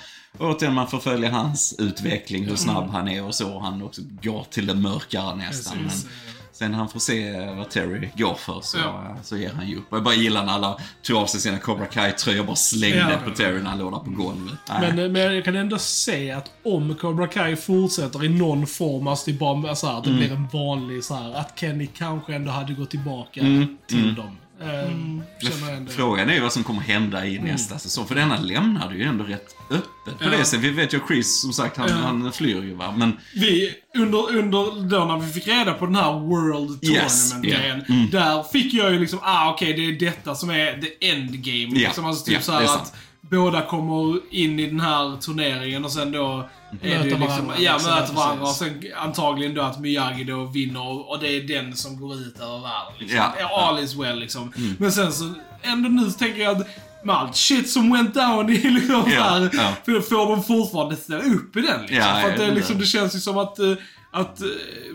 och 0.46 0.50
återigen, 0.56 0.74
man 0.74 0.88
får 0.88 1.00
följa 1.00 1.32
hans 1.32 1.76
utveckling, 1.80 2.46
hur 2.46 2.56
snabb 2.56 2.90
han 2.90 3.08
är 3.08 3.24
och 3.24 3.36
så. 3.36 3.60
Han 3.60 3.82
också 3.82 4.02
går 4.24 4.44
till 4.52 4.68
det 4.68 4.74
mörkare 4.76 5.36
nästan. 5.36 5.78
Precis. 5.84 6.04
Men, 6.06 6.14
Sen 6.58 6.74
han 6.74 6.90
får 6.90 7.00
se 7.00 7.46
vad 7.56 7.70
Terry 7.70 8.10
går 8.18 8.34
för 8.34 8.62
så, 8.62 8.78
Ja. 8.78 9.16
så 9.24 9.38
ger 9.38 9.54
han 9.54 9.68
ju 9.68 9.78
upp. 9.78 9.84
Jag 9.92 10.04
bara 10.04 10.14
gillar 10.14 10.46
när 10.46 10.54
alla 10.54 10.78
tog 11.02 11.18
av 11.18 11.26
sig 11.26 11.40
sina 11.40 11.58
Cobra 11.60 11.86
Kai-tröjor 11.86 12.40
och 12.40 12.46
bara 12.46 12.56
slängde 12.56 12.98
Ja. 12.98 13.18
på 13.26 13.32
Terry 13.32 13.62
när 13.62 13.70
han 13.70 13.80
låg 13.80 13.92
där 13.92 14.00
på 14.00 14.10
golvet. 14.12 14.54
Nej. 14.70 14.94
Men, 14.94 15.12
men 15.12 15.36
jag 15.36 15.46
kan 15.46 15.56
ändå 15.56 15.78
se 15.78 16.32
att 16.32 16.52
om 16.66 16.96
Cobra 16.96 17.28
Kai 17.28 17.56
fortsätter 17.56 18.24
i 18.26 18.30
någon 18.30 18.68
form, 18.68 19.08
alltså 19.08 19.32
det, 19.32 19.38
bara, 19.38 19.76
så 19.76 19.88
här, 19.88 19.98
att 19.98 20.04
det 20.04 20.10
Mm. 20.10 20.20
blir 20.22 20.32
en 20.32 20.48
vanlig 20.54 21.04
så 21.04 21.16
här, 21.16 21.34
att 21.34 21.60
Kenny 21.60 21.88
kanske 21.98 22.36
ändå 22.36 22.52
hade 22.52 22.74
gått 22.74 22.90
tillbaka 22.90 23.42
Mm. 23.42 23.78
till 23.88 24.16
dem. 24.16 24.38
Mm. 24.62 25.22
Jag 25.40 25.74
ändå. 25.76 25.92
Frågan 25.92 26.30
är 26.30 26.34
ju 26.34 26.40
vad 26.40 26.54
som 26.54 26.64
kommer 26.64 26.82
hända 26.82 27.26
i 27.26 27.40
nästa 27.40 27.80
säsong. 27.80 28.08
För 28.08 28.16
denna 28.16 28.38
lämnade 28.40 28.96
ju 28.96 29.04
ändå 29.04 29.24
rätt 29.24 29.56
öppet 29.70 30.18
på 30.20 30.24
Ja. 30.24 30.30
det 30.30 30.46
sättet. 30.46 30.66
Vi 30.66 30.70
vet 30.70 30.94
ju 30.94 30.98
att 30.98 31.08
Chris, 31.08 31.42
som 31.42 31.54
sagt, 31.54 31.78
han, 31.78 31.90
Ja. 31.90 31.96
han 31.96 32.32
flyr 32.34 32.62
ju 32.64 32.74
va. 32.74 32.94
Men 32.98 33.18
Vi, 33.36 33.74
under, 33.98 34.38
under 34.38 34.90
då 34.90 35.06
när 35.06 35.20
vi 35.20 35.32
fick 35.34 35.48
reda 35.48 35.74
på 35.74 35.86
den 35.86 35.96
här 35.96 36.14
World 36.20 36.84
Yes, 36.84 37.30
Tournament-grejen, 37.32 37.78
yeah. 37.78 37.90
Mm. 37.90 38.10
där 38.10 38.44
fick 38.44 38.74
jag 38.74 38.94
ju 38.94 39.00
liksom, 39.00 39.20
ah 39.22 39.52
okej, 39.54 39.74
det 39.74 39.86
är 39.86 40.00
detta 40.12 40.36
som 40.36 40.50
är 40.50 40.82
the 40.82 41.10
endgame. 41.10 41.80
Ja, 41.80 41.88
Liksom, 41.88 42.06
alltså 42.06 42.26
typ 42.26 42.34
ja, 42.36 42.42
så 42.42 42.52
här 42.52 42.60
det 42.60 42.66
är 42.66 42.70
att 42.70 42.88
sant. 42.88 42.94
Båda 43.30 43.62
kommer 43.62 44.20
in 44.32 44.60
i 44.60 44.68
den 44.68 44.80
här 44.80 45.18
turneringen 45.22 45.86
och 45.86 45.92
sen 45.92 46.12
då 46.12 46.50
är 46.82 46.90
det 46.90 46.98
Möter 46.98 47.04
liksom, 47.10 47.20
varandra, 47.28 47.56
ja, 47.60 47.74
liksom, 47.74 47.92
möter 47.96 48.14
varandra 48.14 48.44
och 48.44 48.50
sen 48.56 48.84
antagligen 48.98 49.54
då 49.56 49.62
att 49.62 49.80
Miyagi 49.80 50.24
då 50.24 50.44
vinner 50.44 51.10
och, 51.10 51.20
det 51.20 51.28
är 51.28 51.42
den 51.42 51.76
som 51.76 52.00
går 52.00 52.16
ut 52.16 52.40
över 52.40 52.58
världen. 52.60 52.94
Liksom. 53.00 53.20
Ja. 53.40 53.68
All 53.68 53.80
is 53.80 53.96
well 53.96 54.20
liksom. 54.20 54.54
Men 54.80 54.92
sen 54.92 55.12
så, 55.14 55.34
ändå 55.62 55.90
nu 55.90 56.10
så 56.12 56.18
tänker 56.20 56.42
jag 56.42 56.62
att 56.62 56.68
med 57.04 57.16
allt 57.16 57.36
shit 57.36 57.70
som 57.70 57.94
went 57.94 58.14
down 58.14 58.50
i 58.50 58.58
liksom 58.70 59.04
Ja, 59.12 59.22
här, 59.24 59.50
ja. 59.54 59.74
för 59.86 60.02
får 60.02 60.30
de 60.30 60.44
fortfarande 60.44 60.96
ställa 60.96 61.20
upp 61.24 61.56
i 61.56 61.62
den 61.62 61.82
liksom. 61.82 61.98
Ja, 61.98 62.22
för 62.22 62.30
att 62.32 62.38
det, 62.38 62.52
liksom, 62.52 62.76
det- 62.76 62.82
det 62.82 62.88
känns 62.88 63.16
ju 63.16 63.20
som 63.20 63.38
att, 63.38 63.60
eh, 63.60 63.72
att 64.12 64.42
eh, 64.42 64.48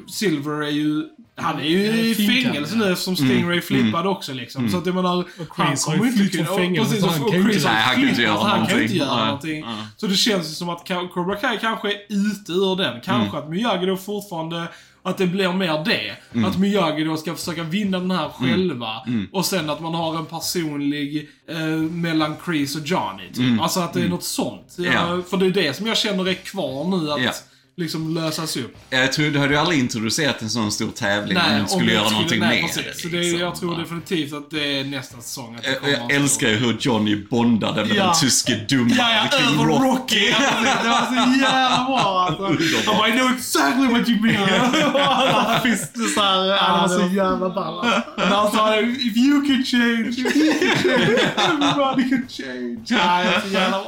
Silver 0.09 0.63
är 0.63 0.71
ju 0.71 1.05
han 1.43 1.59
är 1.61 1.65
ju 1.65 1.91
Han 1.91 1.99
i 2.01 2.15
fängelse 2.15 2.77
nu 2.77 2.93
eftersom 2.93 3.17
Stingray 3.17 3.61
flippade 3.61 4.09
också 4.09 4.33
liksom. 4.33 4.69
Så 4.69 4.79
att 4.79 4.87
jag 4.87 4.95
menar, 4.95 5.25
Chris 5.57 5.87
har 5.87 5.95
ju 5.95 6.13
från 6.13 6.29
kunna- 6.29 6.57
fängelse, 6.59 6.91
precis, 6.91 7.01
så 7.01 7.07
och- 7.07 7.13
han 7.13 7.23
och 7.23 7.33
Chris 7.33 7.57
inte- 7.57 7.69
har 7.69 7.75
han 7.77 7.95
kan 7.95 8.09
inte 8.09 8.23
göra 8.23 8.37
så 8.37 8.43
Han 8.43 8.51
kan 8.51 8.59
någonting. 8.61 8.83
inte 8.83 8.97
göra 8.97 9.17
Nej, 9.17 9.25
någonting. 9.27 9.61
nej. 9.61 9.75
Så 9.97 10.07
det 10.07 10.17
känns 10.17 10.51
ju 10.51 10.55
som 10.55 10.69
att 10.69 10.89
Cobra 11.15 11.37
Kai 11.37 11.59
kanske 11.61 11.89
är 11.93 11.97
ute 12.09 12.53
ur 12.53 12.77
den. 12.77 13.01
Kanske 13.05 13.39
att 13.39 13.49
Miyagi 13.51 13.87
då 13.87 13.97
fortfarande 13.97 14.67
att 15.05 15.19
det 15.19 15.27
blir 15.27 15.53
mer 15.53 15.85
det. 15.85 16.17
Att 16.47 16.59
Miyagi 16.59 17.05
då 17.05 17.17
ska 17.17 17.35
försöka 17.35 17.63
vinna 17.63 17.99
den 17.99 18.11
här 18.11 18.29
själva. 18.29 18.91
Och 19.33 19.45
sen 19.47 19.71
att 19.71 19.81
man 19.81 19.95
har 19.95 20.17
en 20.19 20.27
personlig 20.27 21.29
eh, 21.51 21.57
mellan 21.91 22.35
Chris 22.45 22.77
och 22.77 22.87
Johnny. 22.87 23.33
Typ. 23.35 23.61
Alltså 23.63 23.81
att 23.81 23.93
det 23.93 24.03
är 24.03 24.09
något 24.09 24.25
sånt. 24.25 24.75
Ja. 24.79 25.23
För 25.31 25.37
det 25.37 25.47
är 25.47 25.51
det 25.51 25.77
som 25.77 25.87
jag 25.87 25.97
känner 25.97 26.29
är 26.29 26.35
kvar 26.35 26.85
nu 26.99 27.13
att 27.13 27.23
Ja. 27.23 27.31
Liksom 27.77 28.15
lösas 28.15 28.57
upp. 28.57 28.77
jag 28.91 29.13
tror, 29.13 29.31
du 29.31 29.39
hade 29.39 29.53
ju 29.53 29.59
aldrig 29.61 29.79
introducerat 29.79 30.43
en 30.43 30.51
sån 30.51 30.73
stor 30.73 30.91
tävling 30.91 31.39
om 31.39 31.63
du 31.63 31.69
skulle 31.69 31.93
göra 31.93 32.11
någonting 32.11 32.41
nej, 32.41 32.63
med 32.63 32.71
precis. 32.75 32.85
det. 32.97 33.03
Så 33.03 33.09
det 33.09 33.17
är, 33.19 33.21
liksom. 33.23 33.41
jag 33.41 33.55
tror 33.55 33.79
definitivt 33.79 34.33
att 34.33 34.51
det 34.51 34.81
är 34.81 34.85
nästa 34.85 35.21
säsong. 35.21 35.55
Att 35.57 35.63
det 35.63 35.79
Jag, 35.91 36.01
jag 36.01 36.13
älskar 36.13 36.49
ju 36.49 36.57
hur 36.57 36.77
Johnny 36.81 37.17
bondade 37.31 37.85
med 37.85 37.97
Ja. 37.97 38.05
den 38.05 38.15
tyske 38.21 38.55
dumma 38.69 38.95
Ja, 38.99 39.11
ja, 39.33 39.39
kring 39.39 39.67
Rocky. 39.67 39.85
Rocky. 39.85 40.33
Alltså, 40.33 40.83
det 40.83 40.89
var 40.89 41.07
så 41.07 41.41
jävla 41.41 41.85
bra 41.87 42.27
alltså. 42.29 42.43
Han 42.87 42.97
bara, 42.99 43.09
I 43.09 43.13
know 43.13 43.31
exactly 43.37 43.87
what 43.87 44.09
you 44.09 44.21
mean. 44.21 44.73
Så 46.15 46.21
här, 46.21 46.57
han 46.59 46.81
var 46.81 46.89
så 46.99 47.15
jävla 47.15 47.51
ball. 47.51 47.87
Men 48.17 48.29
han 48.29 48.53
sa, 48.53 48.81
if 48.81 49.17
you 49.17 49.47
can 49.47 49.65
change, 49.65 50.09
if 50.09 50.37
you 50.37 50.53
can 50.53 50.77
change, 50.83 51.21
everybody 51.37 52.09
can 52.11 52.27
change. 52.29 52.85
Ja, 52.87 53.23
det 53.23 53.29
är 53.37 53.41
så 53.41 53.49
jävla 53.49 53.79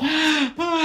bra. 0.56 0.80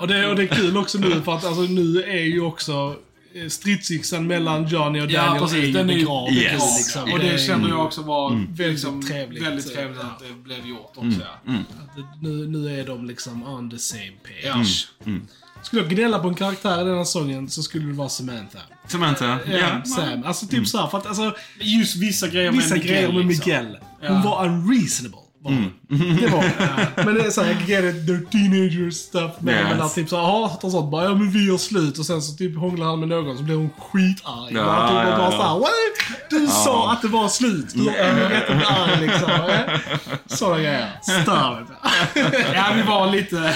Och 0.00 0.08
det, 0.08 0.26
och 0.26 0.36
det 0.36 0.42
är 0.42 0.46
kul 0.46 0.76
också 0.76 0.98
nu 0.98 1.22
för 1.24 1.34
att 1.34 1.44
alltså, 1.44 1.62
nu 1.74 2.02
är 2.02 2.24
ju 2.24 2.40
också 2.40 2.96
eh, 3.34 3.48
stridsyxan 3.48 4.26
mellan 4.26 4.66
Johnny 4.68 5.00
och 5.00 5.10
Ja, 5.10 5.22
Daniel 5.26 5.42
precis. 5.42 5.58
är 5.58 5.66
ju 5.66 5.72
Den 5.72 5.90
är 5.90 5.94
ju 5.94 5.98
begravd. 5.98 6.32
Yes. 6.32 6.78
Liksom. 6.78 7.12
Och 7.12 7.18
det 7.18 7.28
är- 7.30 7.38
känner 7.38 7.68
jag 7.68 7.84
också 7.86 8.02
var 8.02 8.30
Väldigt 8.30 8.58
liksom, 8.58 9.02
trevligt. 9.02 9.42
väldigt 9.42 9.74
trevligt 9.74 10.00
att 10.00 10.18
det 10.18 10.34
blev 10.44 10.66
gjort 10.66 10.92
också. 10.96 11.20
Ja. 11.46 11.52
att 11.52 12.22
Nu, 12.22 12.46
nu 12.48 12.80
är 12.80 12.86
de 12.86 13.06
liksom 13.06 13.42
on 13.42 13.70
the 13.70 13.78
same 13.78 14.12
Ja. 14.44 14.52
page. 14.54 14.88
Skulle 15.62 15.82
jag 15.82 15.90
gnälla 15.90 16.18
på 16.18 16.28
en 16.28 16.34
karaktär 16.34 16.80
i 16.82 16.84
den 16.84 16.96
här 16.96 17.04
sången 17.04 17.50
så 17.50 17.62
skulle 17.62 17.86
det 17.86 17.92
vara 17.92 18.08
Samantha. 18.08 18.58
Samantha. 18.88 19.38
Ja, 19.50 19.56
Ja. 19.58 19.84
Sam. 19.84 20.22
Alltså 20.24 20.46
typ 20.46 20.68
såhär, 20.68 20.86
för 20.86 20.98
att 20.98 21.06
alltså, 21.06 21.34
Just 21.60 21.96
vissa 21.96 22.28
grejer 22.28 22.50
med 22.52 22.60
vissa 22.62 22.74
Miguel, 22.74 22.90
grejer 22.92 23.12
med 23.12 23.26
liksom. 23.26 23.44
Miguel. 23.52 23.78
Hon 24.00 24.16
Ja. 24.16 24.22
var 24.24 24.46
unreasonable. 24.46 25.18
Var 25.42 25.50
hon. 25.52 25.72
Det 26.20 26.26
var 26.26 26.38
hon. 26.38 27.04
Men 27.06 27.14
det 27.14 27.20
är 27.26 27.30
såhär, 27.30 27.50
jag 27.52 27.68
get 27.84 27.94
it, 27.94 28.08
they're 28.08 28.30
teenagers 28.30 28.94
stuff. 28.94 29.30
Men, 29.38 29.54
Yes. 29.54 29.80
att 29.80 29.94
typ 29.94 30.08
såhär, 30.08 30.22
ja, 30.22 30.58
och 30.62 30.70
sånt 30.70 30.90
bara, 30.90 31.04
ja 31.04 31.14
men 31.14 31.30
vi 31.30 31.46
gör 31.46 31.56
slut. 31.56 31.98
Och 31.98 32.06
sen 32.06 32.22
så 32.22 32.36
typ 32.36 32.58
hånglar 32.58 32.86
han 32.86 33.00
med 33.00 33.08
någon 33.08 33.36
så 33.38 33.42
blir 33.42 33.54
hon 33.56 33.70
skitarg. 33.78 34.54
Ja, 34.54 34.62
han 34.72 34.88
typ 34.88 35.10
ja, 35.10 35.16
bara 35.18 35.32
ja. 35.32 35.38
såhär, 35.38 35.58
what? 35.58 35.70
Du 36.30 36.46
sa 36.46 36.92
att 36.92 37.02
det 37.02 37.08
var 37.08 37.28
slut. 37.28 37.66
Du 37.74 37.88
är 37.88 38.28
rätt 38.30 38.50
att 38.50 38.56
bli 38.56 38.66
arg 38.66 39.00
liksom. 39.06 39.30
eh? 39.30 39.80
Sådana 40.26 40.56
grejer. 40.58 40.88
Stör. 41.22 41.66
Ja, 42.54 42.64
vi 42.76 42.82
var 42.82 43.10
lite, 43.10 43.54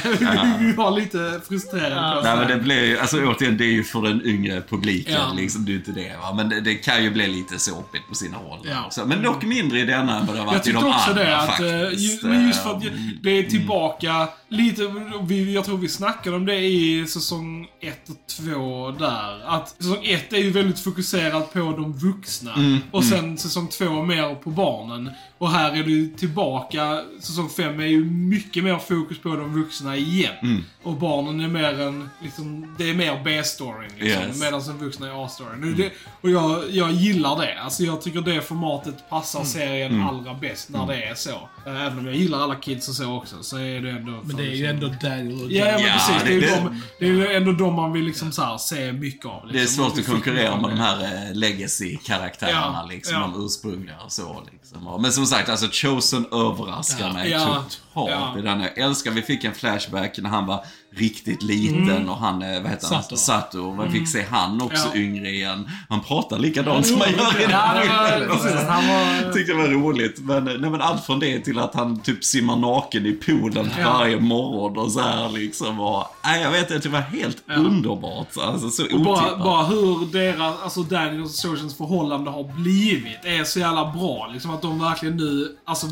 vi 0.61 0.73
var 0.73 0.91
lite 0.91 1.41
frustrerade. 1.49 2.23
Nej 2.23 2.37
men 2.37 2.49
det 2.49 2.57
blir 2.57 2.85
ju, 2.85 2.99
alltså 2.99 3.17
återigen, 3.17 3.57
det 3.57 3.65
är 3.65 3.73
ju 3.73 3.85
för 3.85 4.03
den 4.03 4.27
yngre 4.27 4.63
publiken 4.69 5.13
Ja. 5.15 5.33
liksom, 5.37 5.65
det 5.65 5.73
är 5.73 5.77
inte 5.77 5.91
det 5.93 6.17
va. 6.23 6.33
Men 6.35 6.49
det, 6.49 6.61
det 6.61 6.75
kan 6.75 7.03
ju 7.05 7.11
bli 7.11 7.27
lite 7.27 7.59
såpigt 7.59 8.09
på 8.09 8.15
sina 8.15 8.37
håll. 8.37 8.59
Ja. 8.63 8.85
Också. 8.87 9.07
Men 9.07 9.23
dock 9.23 9.43
mindre 9.45 9.79
i 9.81 9.85
denna 9.85 10.19
än 10.19 10.27
vad 10.27 10.37
det 10.37 10.41
har 10.41 10.47
Jag 10.47 10.53
varit 10.53 10.67
i 10.67 10.73
de 10.73 10.85
andra 10.85 11.25
det, 11.25 11.37
att, 11.37 11.47
faktiskt. 11.47 11.69
Eh, 11.85 11.91
ju, 11.93 12.19
men 12.23 12.47
just 12.47 12.63
för 12.63 12.71
att 12.71 12.83
Mm. 12.87 13.19
det 13.23 13.31
är 13.31 13.43
tillbaka 13.43 14.29
lite, 14.49 14.83
vi, 15.23 15.55
jag 15.55 15.65
tror 15.65 15.79
vi 15.79 15.89
snackade 15.89 16.37
om 16.37 16.47
det 16.47 16.59
i 16.59 17.07
säsong 17.07 17.67
1 17.81 18.09
och 18.09 18.17
2 18.45 18.91
där. 18.91 19.41
Att 19.47 19.69
säsong 19.69 20.05
1 20.05 20.33
är 20.33 20.37
ju 20.39 20.51
väldigt 20.51 20.79
fokuserad 20.81 21.53
på 21.53 21.59
de 21.59 21.93
vuxna. 21.93 22.55
Mm, 22.55 22.79
och 22.91 23.05
sen 23.05 23.39
säsong 23.39 23.69
2 23.69 24.03
mer 24.03 24.35
på 24.35 24.51
barnen. 24.51 25.11
Och 25.39 25.51
här 25.51 25.71
är 25.73 25.77
ju 25.85 26.09
tillbaka, 26.17 27.01
säsong 27.21 27.49
5 27.49 27.81
är 27.81 27.85
ju 27.87 28.05
mycket 28.05 28.65
mer 28.65 28.79
fokus 28.79 29.19
på 29.19 29.29
de 29.29 29.55
vuxna 29.63 29.97
igen. 29.97 30.33
Mm. 30.43 30.65
Och 30.83 30.93
barnen 30.97 31.41
är 31.41 31.49
mer 31.49 31.81
en, 31.81 32.11
liksom, 32.23 32.75
det 32.79 32.91
är 32.91 32.95
mer 32.95 33.21
B-storyn 33.25 33.91
liksom. 33.99 34.23
Yes. 34.23 34.41
Medan 34.41 34.63
de 34.67 34.79
vuxna 34.85 35.07
är 35.07 35.25
A-storyn. 35.25 35.65
Och 35.73 35.77
det- 35.79 35.93
Och 36.21 36.31
jag, 36.31 36.71
jag 36.71 36.91
gillar 36.93 37.37
det. 37.41 37.55
Alltså 37.61 37.83
jag 37.83 38.03
tycker 38.03 38.21
det 38.21 38.41
formatet 38.43 39.09
passar 39.11 39.45
serien 39.45 40.03
allra 40.03 40.35
bäst 40.35 40.69
när 40.71 40.87
det 40.87 41.03
är 41.05 41.15
så. 41.15 41.31
Eh, 41.67 41.87
Även 41.87 41.99
om 41.99 42.07
jag 42.07 42.15
gillar 42.15 42.39
alla 42.41 42.55
kids 42.55 42.89
och 42.89 42.95
så 42.95 43.13
också, 43.17 43.43
så 43.43 43.59
är 43.59 43.81
det 43.81 43.91
ändå... 43.91 44.21
Men 44.25 44.37
det 44.37 44.43
är 44.47 44.55
ju 44.55 44.67
ändå 44.67 44.87
Daniel 45.03 45.45
och 45.45 45.53
Ja, 45.53 45.67
ja, 45.67 45.73
men 45.73 45.83
Ja, 45.87 45.93
precis. 45.93 46.23
Det 46.25 46.35
är, 46.35 46.41
det- 46.41 46.65
de, 46.71 46.83
det 47.01 47.07
är 47.07 47.11
ju 47.11 47.33
ändå 47.37 47.53
de 47.53 47.75
man 47.75 47.93
vill 47.93 48.05
liksom 48.05 48.33
så 48.33 48.43
här, 48.43 48.59
se 48.59 48.93
mycket 48.93 49.27
av. 49.27 49.47
Liksom. 49.47 49.53
Det 49.57 49.63
är 49.63 49.67
svårt 49.67 49.99
att 49.99 50.07
konkurrera 50.07 50.61
med 50.61 50.71
de 50.71 50.79
här 50.79 51.03
eh, 51.05 51.35
legacy-karaktärerna 51.35 52.81
Ja, 52.83 52.87
liksom, 52.91 53.15
ja. 53.15 53.21
de 53.35 53.47
ursprungliga 53.47 53.97
och 54.05 54.13
så 54.13 54.43
liksom. 54.53 55.03
Men 55.03 55.13
som 55.13 55.26
sagt, 55.27 55.49
alltså 55.49 55.69
Chosen 55.73 56.27
överraskar 56.33 57.13
mig 57.13 57.31
Ja. 57.31 57.65
Ja. 57.97 58.39
i 58.39 58.43
den. 58.43 58.61
Jag 58.61 58.79
älskar, 58.79 59.11
vi 59.11 59.23
fick 59.23 59.45
en 59.45 59.55
flashback 59.55 60.19
när 60.19 60.31
han 60.31 60.47
var 60.47 60.65
riktigt 60.97 61.43
liten 61.43 62.09
och 62.09 62.17
han, 62.17 62.43
eh, 62.43 62.63
vad 62.63 62.71
heter 62.71 62.89
han? 62.95 63.03
Sato. 63.03 63.17
Sato. 63.17 63.83
Vi 63.83 63.91
fick 63.99 64.09
se 64.09 64.25
han 64.31 64.63
också 64.63 64.89
Ja. 64.95 65.01
yngre 65.01 65.29
igen. 65.31 65.69
Han 65.89 66.01
pratar 66.01 66.39
likadant 66.39 66.87
som 66.87 67.01
han 67.01 67.11
gör 67.13 67.41
i 67.41 67.43
Ja, 67.51 67.75
det 68.21 68.27
var, 68.27 69.33
tyckte 69.33 69.53
det 69.53 69.59
var 69.59 69.69
roligt. 69.69 70.19
Men, 70.21 70.49
eh, 70.49 70.55
nej, 70.59 70.71
men 70.71 70.81
allt 70.81 71.05
från 71.07 71.21
det 71.21 71.41
till 71.41 71.59
att 71.59 71.75
han 71.75 72.01
typ 72.01 72.25
simmar 72.25 72.57
naken 72.57 73.07
i 73.07 73.13
poolen 73.13 73.71
Ja. 73.81 73.93
varje 73.99 74.21
morgon 74.21 74.79
och 74.79 74.93
så 74.93 75.01
här 75.01 75.29
liksom. 75.29 75.81
Och, 75.81 76.05
nej, 76.25 76.43
jag 76.43 76.51
vet 76.51 76.71
inte, 76.71 76.89
det 76.89 76.93
var 76.93 77.01
helt 77.01 77.43
underbart. 77.57 78.29
Alltså 78.41 78.71
så 78.71 78.85
Och 78.95 79.01
bara, 79.01 79.15
otippat. 79.23 79.39
bara 79.45 79.65
hur 79.65 80.13
deras, 80.13 80.55
alltså 80.63 80.83
Daniel 80.83 81.23
och 81.23 81.31
Socians 81.31 81.77
förhållande 81.77 82.31
har 82.31 82.45
blivit 82.63 83.25
är 83.25 83.45
så 83.45 83.59
jävla 83.59 83.93
bra. 83.93 84.31
Liksom 84.33 84.51
att 84.51 84.63
de 84.63 84.81
verkligen 84.81 85.17
nu, 85.17 85.57
alltså 85.65 85.87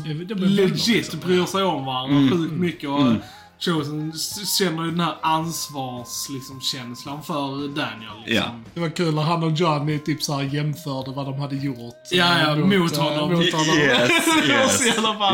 legit 0.45 1.13
bryr 1.23 1.45
sig 1.45 1.63
om 1.63 1.85
varandra 1.85 1.94
sjukt 2.31 2.53
mycket. 2.53 2.89
Och 2.89 3.05
Chosen 3.59 4.11
s- 4.15 4.57
känner 4.57 4.83
ju 4.83 4.91
den 4.91 4.99
här 4.99 5.15
ansvars, 5.21 6.29
liksom, 6.29 6.61
känslan 6.61 7.23
för 7.23 7.67
Daniel. 7.75 8.11
Liksom. 8.25 8.35
Ja. 8.35 8.43
Det 8.73 8.79
var 8.79 8.89
kul 8.89 9.15
när 9.15 9.21
han 9.21 9.43
och 9.43 9.51
Johnny 9.51 9.99
typ 9.99 10.23
så 10.23 10.33
här 10.35 10.43
jämförde 10.43 11.11
vad 11.11 11.25
de 11.25 11.39
hade 11.39 11.55
gjort. 11.55 11.95
Ja, 12.11 12.39
ja, 12.39 12.49
eh, 12.51 12.57
mot 12.57 12.97
eh, 12.97 13.03
honom. 13.03 13.33
Mot 13.33 13.51
honom. 13.53 13.75
Yes, 13.77 14.09
yes. 14.49 14.81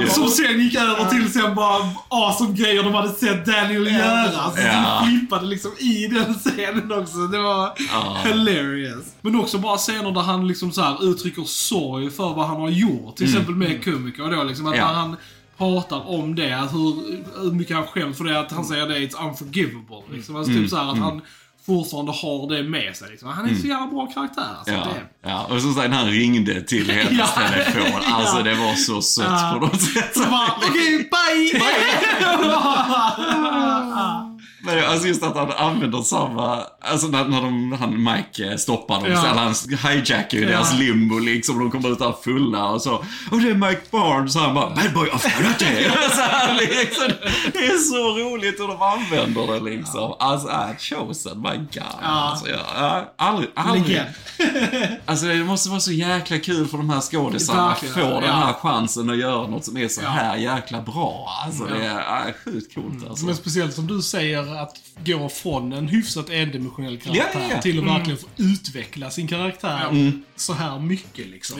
Yes. 0.01 0.15
Som 0.15 0.27
sen 0.27 0.59
gick 0.61 0.75
över 0.75 1.05
till 1.09 1.33
sen 1.33 1.55
bara 1.55 1.89
awesome 2.09 2.53
grejer 2.57 2.83
de 2.83 2.93
hade 2.93 3.09
sett 3.09 3.45
Daniel 3.45 3.87
göra. 3.87 4.51
Så 4.51 4.61
Ja. 4.61 4.99
de 5.01 5.07
flippade 5.09 5.45
liksom 5.45 5.71
i 5.79 6.07
den 6.07 6.33
scenen 6.39 6.91
också. 6.91 7.17
Det 7.17 7.37
var 7.37 7.73
Ja. 7.91 8.17
hilarious. 8.23 9.05
Men 9.21 9.35
också 9.35 9.57
bara 9.57 9.77
scener 9.77 10.11
där 10.11 10.21
han 10.21 10.47
liksom 10.47 10.71
så 10.71 10.81
här 10.81 11.05
uttrycker 11.11 11.43
sorg 11.43 12.09
för 12.09 12.33
vad 12.33 12.47
han 12.47 12.61
har 12.61 12.69
gjort. 12.69 13.15
Till 13.15 13.25
exempel 13.25 13.55
med 13.55 13.83
Kumiko 13.83 14.23
då 14.27 14.43
liksom. 14.43 14.67
Att 14.67 14.73
Mm. 14.75 14.85
Ja. 14.87 14.91
när 14.93 14.99
han 14.99 15.17
pratar 15.61 16.09
om 16.09 16.35
det, 16.35 16.55
hur, 16.71 16.95
hur 17.43 17.51
mycket 17.51 17.75
han 17.77 17.87
skäms 17.87 18.17
för 18.17 18.23
det, 18.23 18.39
att 18.39 18.51
han 18.51 18.65
säger 18.65 18.87
det, 18.87 18.95
it's 18.99 19.27
unforgivable. 19.27 20.01
Liksom. 20.13 20.35
Alltså 20.35 20.51
Mm. 20.51 20.63
typ 20.63 20.69
så 20.71 20.77
här 20.77 20.91
att 20.91 20.97
han 20.97 21.21
fortfarande 21.65 22.11
har 22.11 22.49
det 22.55 22.63
med 22.63 22.95
sig. 22.95 23.09
Liksom. 23.11 23.29
Han 23.29 23.49
är 23.49 23.55
så 23.55 23.67
jävla 23.67 23.87
bra 23.87 24.05
karaktär. 24.07 24.43
Alltså, 24.57 24.73
Ja, 24.73 24.87
det. 25.23 25.29
ja, 25.29 25.45
och 25.49 25.61
som 25.61 25.73
sagt 25.73 25.93
han 25.93 26.07
ringde 26.07 26.61
till 26.61 26.91
hennes 26.91 27.19
Ja. 27.19 27.27
telefon. 27.49 28.01
Alltså 28.05 28.37
Ja. 28.37 28.43
det 28.43 28.55
var 28.55 28.73
så 28.75 29.01
sött 29.01 29.25
Ja. 29.29 29.51
på 29.59 29.65
något 29.65 29.81
sätt. 29.81 30.13
Så 30.13 30.19
bara, 30.29 30.51
okej, 30.57 31.09
bye! 31.11 31.61
Men 34.63 34.85
alltså 34.85 35.07
just 35.07 35.23
att 35.23 35.35
han 35.35 35.51
använder 35.51 36.01
samma, 36.01 36.63
alltså 36.81 37.07
när, 37.07 37.25
när 37.25 37.41
de, 37.41 37.71
han 37.71 38.03
Mike 38.03 38.57
stoppar 38.57 38.95
dem, 38.95 39.11
Ja. 39.11 39.17
han 39.17 39.53
hijackar 39.91 40.37
ju 40.37 40.43
Ja. 40.43 40.49
deras 40.49 40.73
limbo 40.79 41.19
liksom, 41.19 41.59
de 41.59 41.71
kommer 41.71 41.91
ut 41.91 41.99
där 41.99 42.13
fulla 42.23 42.65
och 42.69 42.81
så, 42.81 42.93
och 43.31 43.39
det 43.41 43.49
är 43.49 43.53
Mike 43.69 43.81
Barnes, 43.91 44.35
han 44.35 44.53
bara, 44.55 44.69
bad 44.69 44.93
boy 44.93 45.09
of 45.09 45.23
karate. 45.23 45.65
liksom, 46.59 47.07
det 47.53 47.65
är 47.65 47.77
så 47.77 48.17
roligt 48.19 48.59
hur 48.59 48.67
de 48.67 48.81
använder 48.81 49.53
det 49.53 49.59
liksom. 49.75 50.13
Alltså, 50.19 50.47
äh, 50.49 50.77
chosen, 50.79 51.41
my 51.41 51.57
god. 51.57 51.83
Alltså, 52.01 52.49
jag, 52.49 52.59
jag, 52.77 53.05
aldrig, 53.15 53.49
aldrig. 53.55 54.01
Alltså 55.05 55.25
det 55.25 55.35
måste 55.43 55.69
vara 55.69 55.79
så 55.79 55.91
jäkla 55.91 56.37
kul 56.39 56.67
för 56.67 56.77
de 56.77 56.89
här 56.89 57.01
skådisarna 57.01 57.71
att 57.71 57.79
få 57.79 57.99
den 57.99 58.23
ja. 58.23 58.31
här 58.31 58.53
chansen 58.53 59.09
att 59.09 59.17
göra 59.17 59.47
något 59.47 59.65
som 59.65 59.77
är 59.77 59.87
så 59.87 60.01
Ja. 60.03 60.09
här 60.09 60.35
jäkla 60.37 60.81
bra. 60.81 61.29
Alltså 61.45 61.65
det 61.65 61.85
är 61.85 62.27
äh, 62.27 62.33
sjukt 62.45 62.75
coolt 62.75 63.09
alltså. 63.09 63.25
Men 63.25 63.35
speciellt 63.35 63.73
som 63.73 63.87
du 63.87 64.01
säger, 64.01 64.50
att 64.59 64.75
gå 65.05 65.29
från 65.29 65.73
en 65.73 65.87
hyfsat 65.87 66.29
endimensionell 66.29 66.97
karaktär 66.97 67.25
Ja, 67.33 67.39
ja, 67.49 67.55
ja. 67.55 67.61
till 67.61 67.79
att 67.79 67.85
verkligen 67.85 68.17
få 68.19 68.27
utveckla 68.37 69.09
sin 69.11 69.27
karaktär 69.27 70.11
så 70.35 70.53
här 70.53 70.79
mycket 70.79 71.27
liksom. 71.27 71.59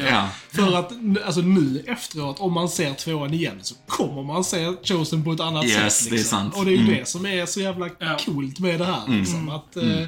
För 0.51 0.77
att 0.79 0.91
alltså, 1.25 1.41
nu 1.41 1.83
efteråt, 1.87 2.39
om 2.39 2.53
man 2.53 2.69
ser 2.69 2.93
tvåan 2.93 3.33
igen, 3.33 3.59
så 3.61 3.75
kommer 3.87 4.23
man 4.23 4.43
se 4.43 4.73
Chosen 4.83 5.23
på 5.23 5.31
ett 5.31 5.39
annat 5.39 5.65
Yes, 5.65 5.97
sätt. 5.99 6.09
det 6.09 6.15
är 6.15 6.17
Liksom. 6.17 6.39
sant. 6.39 6.55
Och 6.57 6.65
det 6.65 6.71
är 6.71 6.75
ju 6.77 6.83
Mm. 6.83 6.95
det 6.99 7.05
som 7.07 7.25
är 7.25 7.45
så 7.45 7.59
jävla 7.59 7.89
coolt 8.25 8.59
med 8.59 8.79
det 8.79 8.85
här. 8.85 9.01
Liksom. 9.19 9.49
Att, 9.49 9.77
eh, 9.77 10.03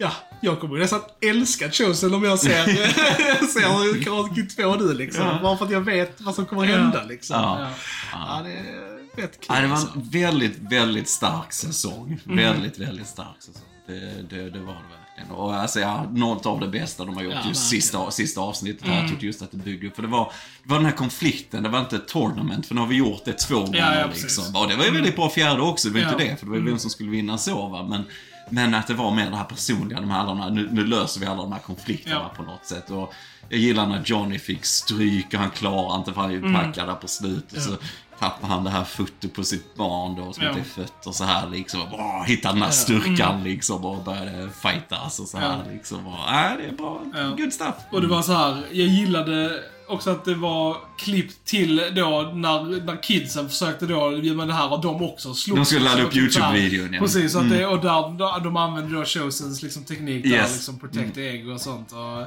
Ja, 0.00 0.10
jag 0.42 0.60
kommer 0.60 0.78
nästan 0.78 1.00
älska 1.20 1.70
Chosen 1.70 2.14
om 2.14 2.24
jag 2.24 2.38
ser, 2.38 2.64
ser 3.46 4.04
Karate 4.04 4.34
Kid 4.34 4.56
2 4.56 4.74
nu 4.76 4.94
liksom. 4.94 5.24
Bara 5.42 5.56
för 5.58 5.64
att 5.64 5.70
jag 5.70 5.80
vet 5.80 6.20
vad 6.20 6.34
som 6.34 6.46
kommer 6.46 6.64
hända 6.64 7.04
liksom. 7.04 7.36
Ja. 7.36 7.60
Ja. 7.60 7.70
Ja, 8.12 8.42
det 8.44 8.50
är 8.52 8.97
rätt 9.18 9.40
kul 9.40 9.46
Ja, 9.56 9.60
det 9.60 9.66
var 9.66 9.76
alltså. 9.76 9.94
en 9.94 10.02
väldigt, 10.10 10.58
väldigt 10.58 11.08
stark 11.08 11.52
säsong. 11.52 12.20
Väldigt, 12.24 12.78
väldigt 12.78 13.06
stark 13.06 13.36
säsong. 13.42 13.62
Det, 13.86 13.94
det, 14.30 14.50
det 14.50 14.58
var 14.60 14.72
det 14.74 14.80
verkligen. 14.98 15.30
Och 15.38 15.54
alltså, 15.54 15.80
ja, 15.80 16.06
något 16.12 16.46
av 16.46 16.60
det 16.60 16.68
bästa 16.68 17.04
de 17.04 17.16
har 17.16 17.22
gjort 17.22 17.34
Ja, 17.34 17.48
just 17.48 17.68
sista, 17.68 18.10
sista 18.10 18.40
avsnittet 18.40 18.86
här. 18.88 19.00
Jag 19.00 19.08
tyckte 19.08 19.26
just 19.26 19.42
att 19.42 19.50
det 19.50 19.56
byggde 19.56 19.86
upp. 19.86 19.94
För 19.96 20.02
det 20.02 20.08
var, 20.08 20.32
det 20.62 20.68
var 20.68 20.76
den 20.76 20.86
här 20.86 20.92
konflikten, 20.92 21.62
det 21.62 21.68
var 21.68 21.80
inte 21.80 21.96
ett 21.96 22.08
tournament. 22.08 22.66
För 22.66 22.74
nu 22.74 22.80
har 22.80 22.88
vi 22.88 22.96
gjort 22.96 23.24
det 23.24 23.32
två 23.32 23.54
gånger. 23.60 24.00
ja, 24.00 24.06
liksom. 24.14 24.56
Och 24.56 24.68
det 24.68 24.76
var 24.76 24.84
ju 24.84 24.90
väldigt 24.90 25.16
bra 25.16 25.30
fjärde 25.30 25.62
också, 25.62 25.88
det 25.88 25.94
var 25.94 26.00
Ja. 26.00 26.12
inte 26.12 26.24
det. 26.24 26.36
För 26.36 26.46
det 26.46 26.50
var 26.50 26.58
ju 26.58 26.64
vem 26.64 26.78
som 26.78 26.90
skulle 26.90 27.10
vinna 27.10 27.38
så 27.38 27.68
va. 27.68 27.86
Men, 27.88 28.04
men 28.50 28.74
att 28.74 28.86
det 28.86 28.94
var 28.94 29.14
mer 29.14 29.30
det 29.30 29.36
här 29.36 29.44
personliga, 29.44 30.00
de 30.00 30.10
här, 30.10 30.18
alla 30.20 30.28
de 30.28 30.40
här, 30.40 30.50
nu, 30.50 30.68
nu 30.72 30.86
löser 30.86 31.20
vi 31.20 31.26
alla 31.26 31.42
de 31.42 31.52
här 31.52 31.60
konflikterna 31.60 32.14
Ja. 32.16 32.32
på 32.36 32.42
något 32.42 32.66
sätt. 32.66 32.90
Och 32.90 33.14
jag 33.48 33.60
gillar 33.60 33.86
när 33.86 34.02
Johnny 34.04 34.38
fick 34.38 34.64
stryk 34.64 35.26
och 35.34 35.40
han 35.40 35.50
klarar 35.50 35.96
inte 35.98 36.12
för 36.12 36.20
han 36.20 36.30
är 36.30 36.36
Mm. 36.36 36.50
ju 36.50 36.56
packad 36.56 36.88
där 36.88 36.94
på 36.94 37.08
slutet. 37.08 37.62
Så 37.62 37.76
tappar 38.18 38.48
han 38.48 38.64
det 38.64 38.70
här 38.70 38.84
fotot 38.84 39.32
på 39.34 39.44
sitt 39.44 39.74
barn 39.76 40.16
då 40.16 40.32
som 40.32 40.44
Ja. 40.44 40.48
inte 40.50 40.60
är 40.60 40.64
fött 40.64 41.06
och 41.06 41.14
så 41.14 41.24
här 41.24 41.48
liksom. 41.48 41.82
Och 41.82 41.90
bara 41.90 42.22
hittar 42.24 42.52
den 42.52 42.62
här 42.62 42.70
styrkan 42.70 43.44
liksom 43.44 43.84
och 43.84 44.04
började 44.04 44.48
fightas 44.62 45.18
och 45.20 45.28
så 45.28 45.38
här 45.38 45.54
Mm. 45.54 45.66
Ja. 45.66 45.72
liksom. 45.72 46.06
Och, 46.06 46.14
äh, 46.32 46.56
det 46.58 46.64
är 46.68 46.72
bra. 46.76 47.02
Ja. 47.14 47.28
Good 47.38 47.52
stuff. 47.52 47.74
Och 47.92 48.00
det 48.00 48.06
var 48.06 48.22
så 48.22 48.32
här, 48.32 48.62
jag 48.72 48.86
gillade 48.86 49.60
också 49.88 50.10
att 50.10 50.24
det 50.24 50.34
var 50.34 50.76
klipp 50.98 51.44
till 51.44 51.76
då 51.76 52.30
när, 52.34 52.84
när 52.84 53.02
kidsen 53.02 53.48
försökte 53.48 53.86
då, 53.86 54.10
men 54.10 54.48
det 54.48 54.54
här 54.54 54.72
och 54.72 54.80
de 54.82 55.02
också 55.02 55.34
slogs. 55.34 55.58
De 55.58 55.64
skulle 55.64 55.84
ladda 55.84 56.02
upp 56.02 56.12
Så 56.12 56.18
typ 56.18 56.22
YouTube-videon, 56.36 56.92
ja. 56.94 57.00
Precis, 57.00 57.34
att 57.36 57.50
det, 57.50 57.66
och 57.66 57.80
där, 57.80 58.40
de 58.44 58.56
använde 58.56 58.94
då 58.96 59.04
Chosens 59.04 59.62
liksom 59.62 59.84
teknik 59.84 60.22
där, 60.24 60.30
Yes. 60.30 60.52
liksom 60.54 60.78
protect 60.78 61.14
the 61.14 61.28
egg 61.28 61.48
och 61.48 61.60
sånt. 61.60 61.92
Och, 61.92 62.26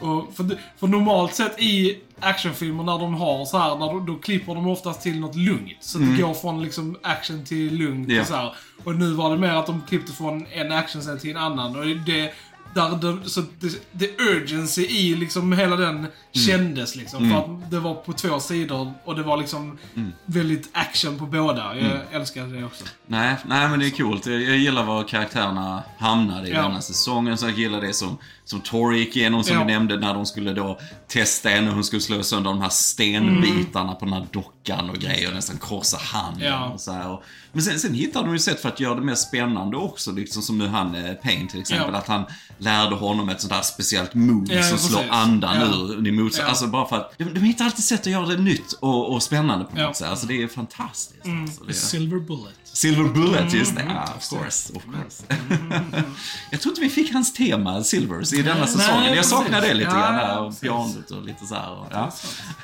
och 0.00 0.34
för, 0.34 0.58
för 0.78 0.86
normalt 0.86 1.34
sett 1.34 1.60
i 1.62 1.98
actionfilmer 2.20 2.84
när 2.84 2.98
de 2.98 3.14
har 3.14 3.44
så 3.44 3.58
här, 3.58 3.76
när 3.76 3.86
de, 3.86 4.06
då 4.06 4.14
klipper 4.16 4.54
de 4.54 4.66
oftast 4.66 5.02
till 5.02 5.20
något 5.20 5.36
lugnt. 5.36 5.76
Så 5.80 5.98
att 5.98 6.16
det 6.16 6.22
går 6.22 6.34
från 6.34 6.62
liksom 6.62 6.96
action 7.02 7.44
till 7.44 7.74
lugnt 7.74 8.08
Ja. 8.10 8.20
och 8.20 8.26
så 8.26 8.34
här. 8.34 8.54
Och 8.84 8.96
nu 8.96 9.12
var 9.12 9.30
det 9.30 9.36
mer 9.38 9.52
att 9.52 9.66
de 9.66 9.82
klippte 9.88 10.12
från 10.12 10.46
en 10.52 10.72
actionscen 10.72 11.18
till 11.18 11.30
en 11.30 11.36
annan. 11.36 11.76
Och 11.76 11.86
det, 11.86 12.32
där, 12.74 12.90
det, 13.22 13.28
så 13.30 13.40
det, 13.60 13.82
det 13.92 14.20
urgency 14.20 14.82
i 14.86 15.14
liksom 15.14 15.52
hela 15.52 15.76
den 15.76 16.06
kändes 16.32 16.96
liksom. 16.96 17.30
För 17.30 17.38
att 17.38 17.70
det 17.70 17.78
var 17.80 17.94
på 17.94 18.12
två 18.12 18.40
sidor 18.40 18.92
och 19.04 19.16
det 19.16 19.22
var 19.22 19.36
liksom 19.36 19.78
väldigt 20.24 20.68
action 20.72 21.18
på 21.18 21.26
båda. 21.26 21.76
Jag 21.76 22.00
älskade 22.12 22.56
det 22.58 22.64
också. 22.64 22.84
Nej, 23.06 23.36
nej 23.46 23.68
men 23.68 23.78
det 23.78 23.86
är 23.86 23.90
coolt. 23.90 24.26
Jag, 24.26 24.42
jag 24.42 24.56
gillar 24.56 24.84
var 24.84 25.04
karaktärerna 25.08 25.82
hamnade 25.98 26.48
i 26.48 26.52
Ja. 26.52 26.62
denna 26.62 26.80
säsongen. 26.80 27.38
Så 27.38 27.46
jag 27.46 27.58
gillar 27.58 27.80
det 27.80 27.92
som, 27.92 28.18
som 28.44 28.60
Tori 28.60 28.98
gick 28.98 29.16
igenom, 29.16 29.44
som 29.44 29.56
Ja. 29.56 29.64
vi 29.64 29.72
nämnde, 29.72 29.96
när 29.98 30.14
de 30.14 30.26
skulle 30.26 30.52
då 30.52 30.78
testa 31.08 31.48
henne. 31.48 31.70
Hon 31.70 31.84
skulle 31.84 32.02
slå 32.02 32.22
sönder 32.22 32.50
de 32.50 32.60
här 32.60 32.68
stenbitarna 32.68 33.94
på 33.94 34.04
den 34.04 34.14
här 34.14 34.26
dockan 34.32 34.90
och 34.90 34.96
grejer. 34.96 35.28
Och 35.28 35.34
nästan 35.34 35.56
korsa 35.56 35.96
handen 35.96 36.48
Ja. 36.48 36.68
och 36.68 36.80
så 36.80 36.92
här. 36.92 37.10
Och, 37.10 37.22
men 37.52 37.62
sen, 37.62 37.78
sen 37.78 37.94
hittade 37.94 38.26
de 38.26 38.32
ju 38.32 38.38
sätt 38.38 38.60
för 38.60 38.68
att 38.68 38.80
göra 38.80 38.94
det 38.94 39.00
mer 39.00 39.14
spännande 39.14 39.76
också. 39.76 40.12
Liksom 40.12 40.42
som 40.42 40.58
nu 40.58 40.66
han, 40.66 40.94
eh, 40.94 41.14
Payne 41.14 41.48
till 41.50 41.60
exempel. 41.60 41.94
Att 41.94 42.08
han 42.08 42.24
lärde 42.62 42.94
honom 42.96 43.28
ett 43.28 43.40
sånt 43.40 43.52
här 43.52 43.62
speciellt 43.62 44.14
move 44.14 44.54
Ja, 44.54 44.62
som 44.62 44.70
precis. 44.72 44.90
slår 44.90 45.04
andan 45.10 45.56
Ja. 45.56 45.66
ur 45.66 46.08
emot 46.08 46.34
sig. 46.34 46.42
Ja. 46.44 46.48
Alltså 46.48 46.66
bara 46.66 46.88
för 46.88 46.96
att 46.96 47.14
de, 47.18 47.24
de 47.24 47.40
hittar 47.40 47.64
alltid 47.64 47.84
sätt 47.84 48.00
att 48.00 48.06
göra 48.06 48.26
det 48.26 48.36
nytt 48.36 48.72
och, 48.72 49.12
och 49.14 49.22
spännande 49.22 49.64
på 49.64 49.70
något 49.70 49.80
Ja. 49.80 49.94
sätt. 49.94 50.08
Alltså 50.08 50.26
det 50.26 50.42
är 50.42 50.48
fantastiskt. 50.48 51.26
Alltså, 51.26 51.64
det 51.64 51.70
är... 51.70 51.74
Silver 51.74 52.18
Bullet. 52.20 52.54
Silver 52.64 53.04
Bullet, 53.08 53.40
Mm. 53.40 53.54
just 53.58 53.76
det. 53.76 53.84
Ah, 54.06 54.14
of 54.16 54.28
course, 54.30 54.72
of 54.72 54.82
course. 54.84 55.22
jag 56.50 56.60
tror 56.60 56.72
inte 56.72 56.80
vi 56.80 56.88
fick 56.90 57.12
hans 57.12 57.32
tema, 57.34 57.84
Silvers, 57.84 58.32
i 58.32 58.42
denna 58.42 58.66
säsongen. 58.66 59.14
Jag 59.14 59.24
saknar 59.26 59.60
det 59.60 59.74
lite 59.74 59.90
Ja, 59.90 59.96
grann 59.98 60.14
där, 60.16 60.38
och 60.38 60.60
pianot 60.60 61.10
och 61.10 61.24
lite 61.24 61.46
så 61.46 61.54
här. 61.54 61.70
Och, 61.70 61.86
ja. 61.90 62.12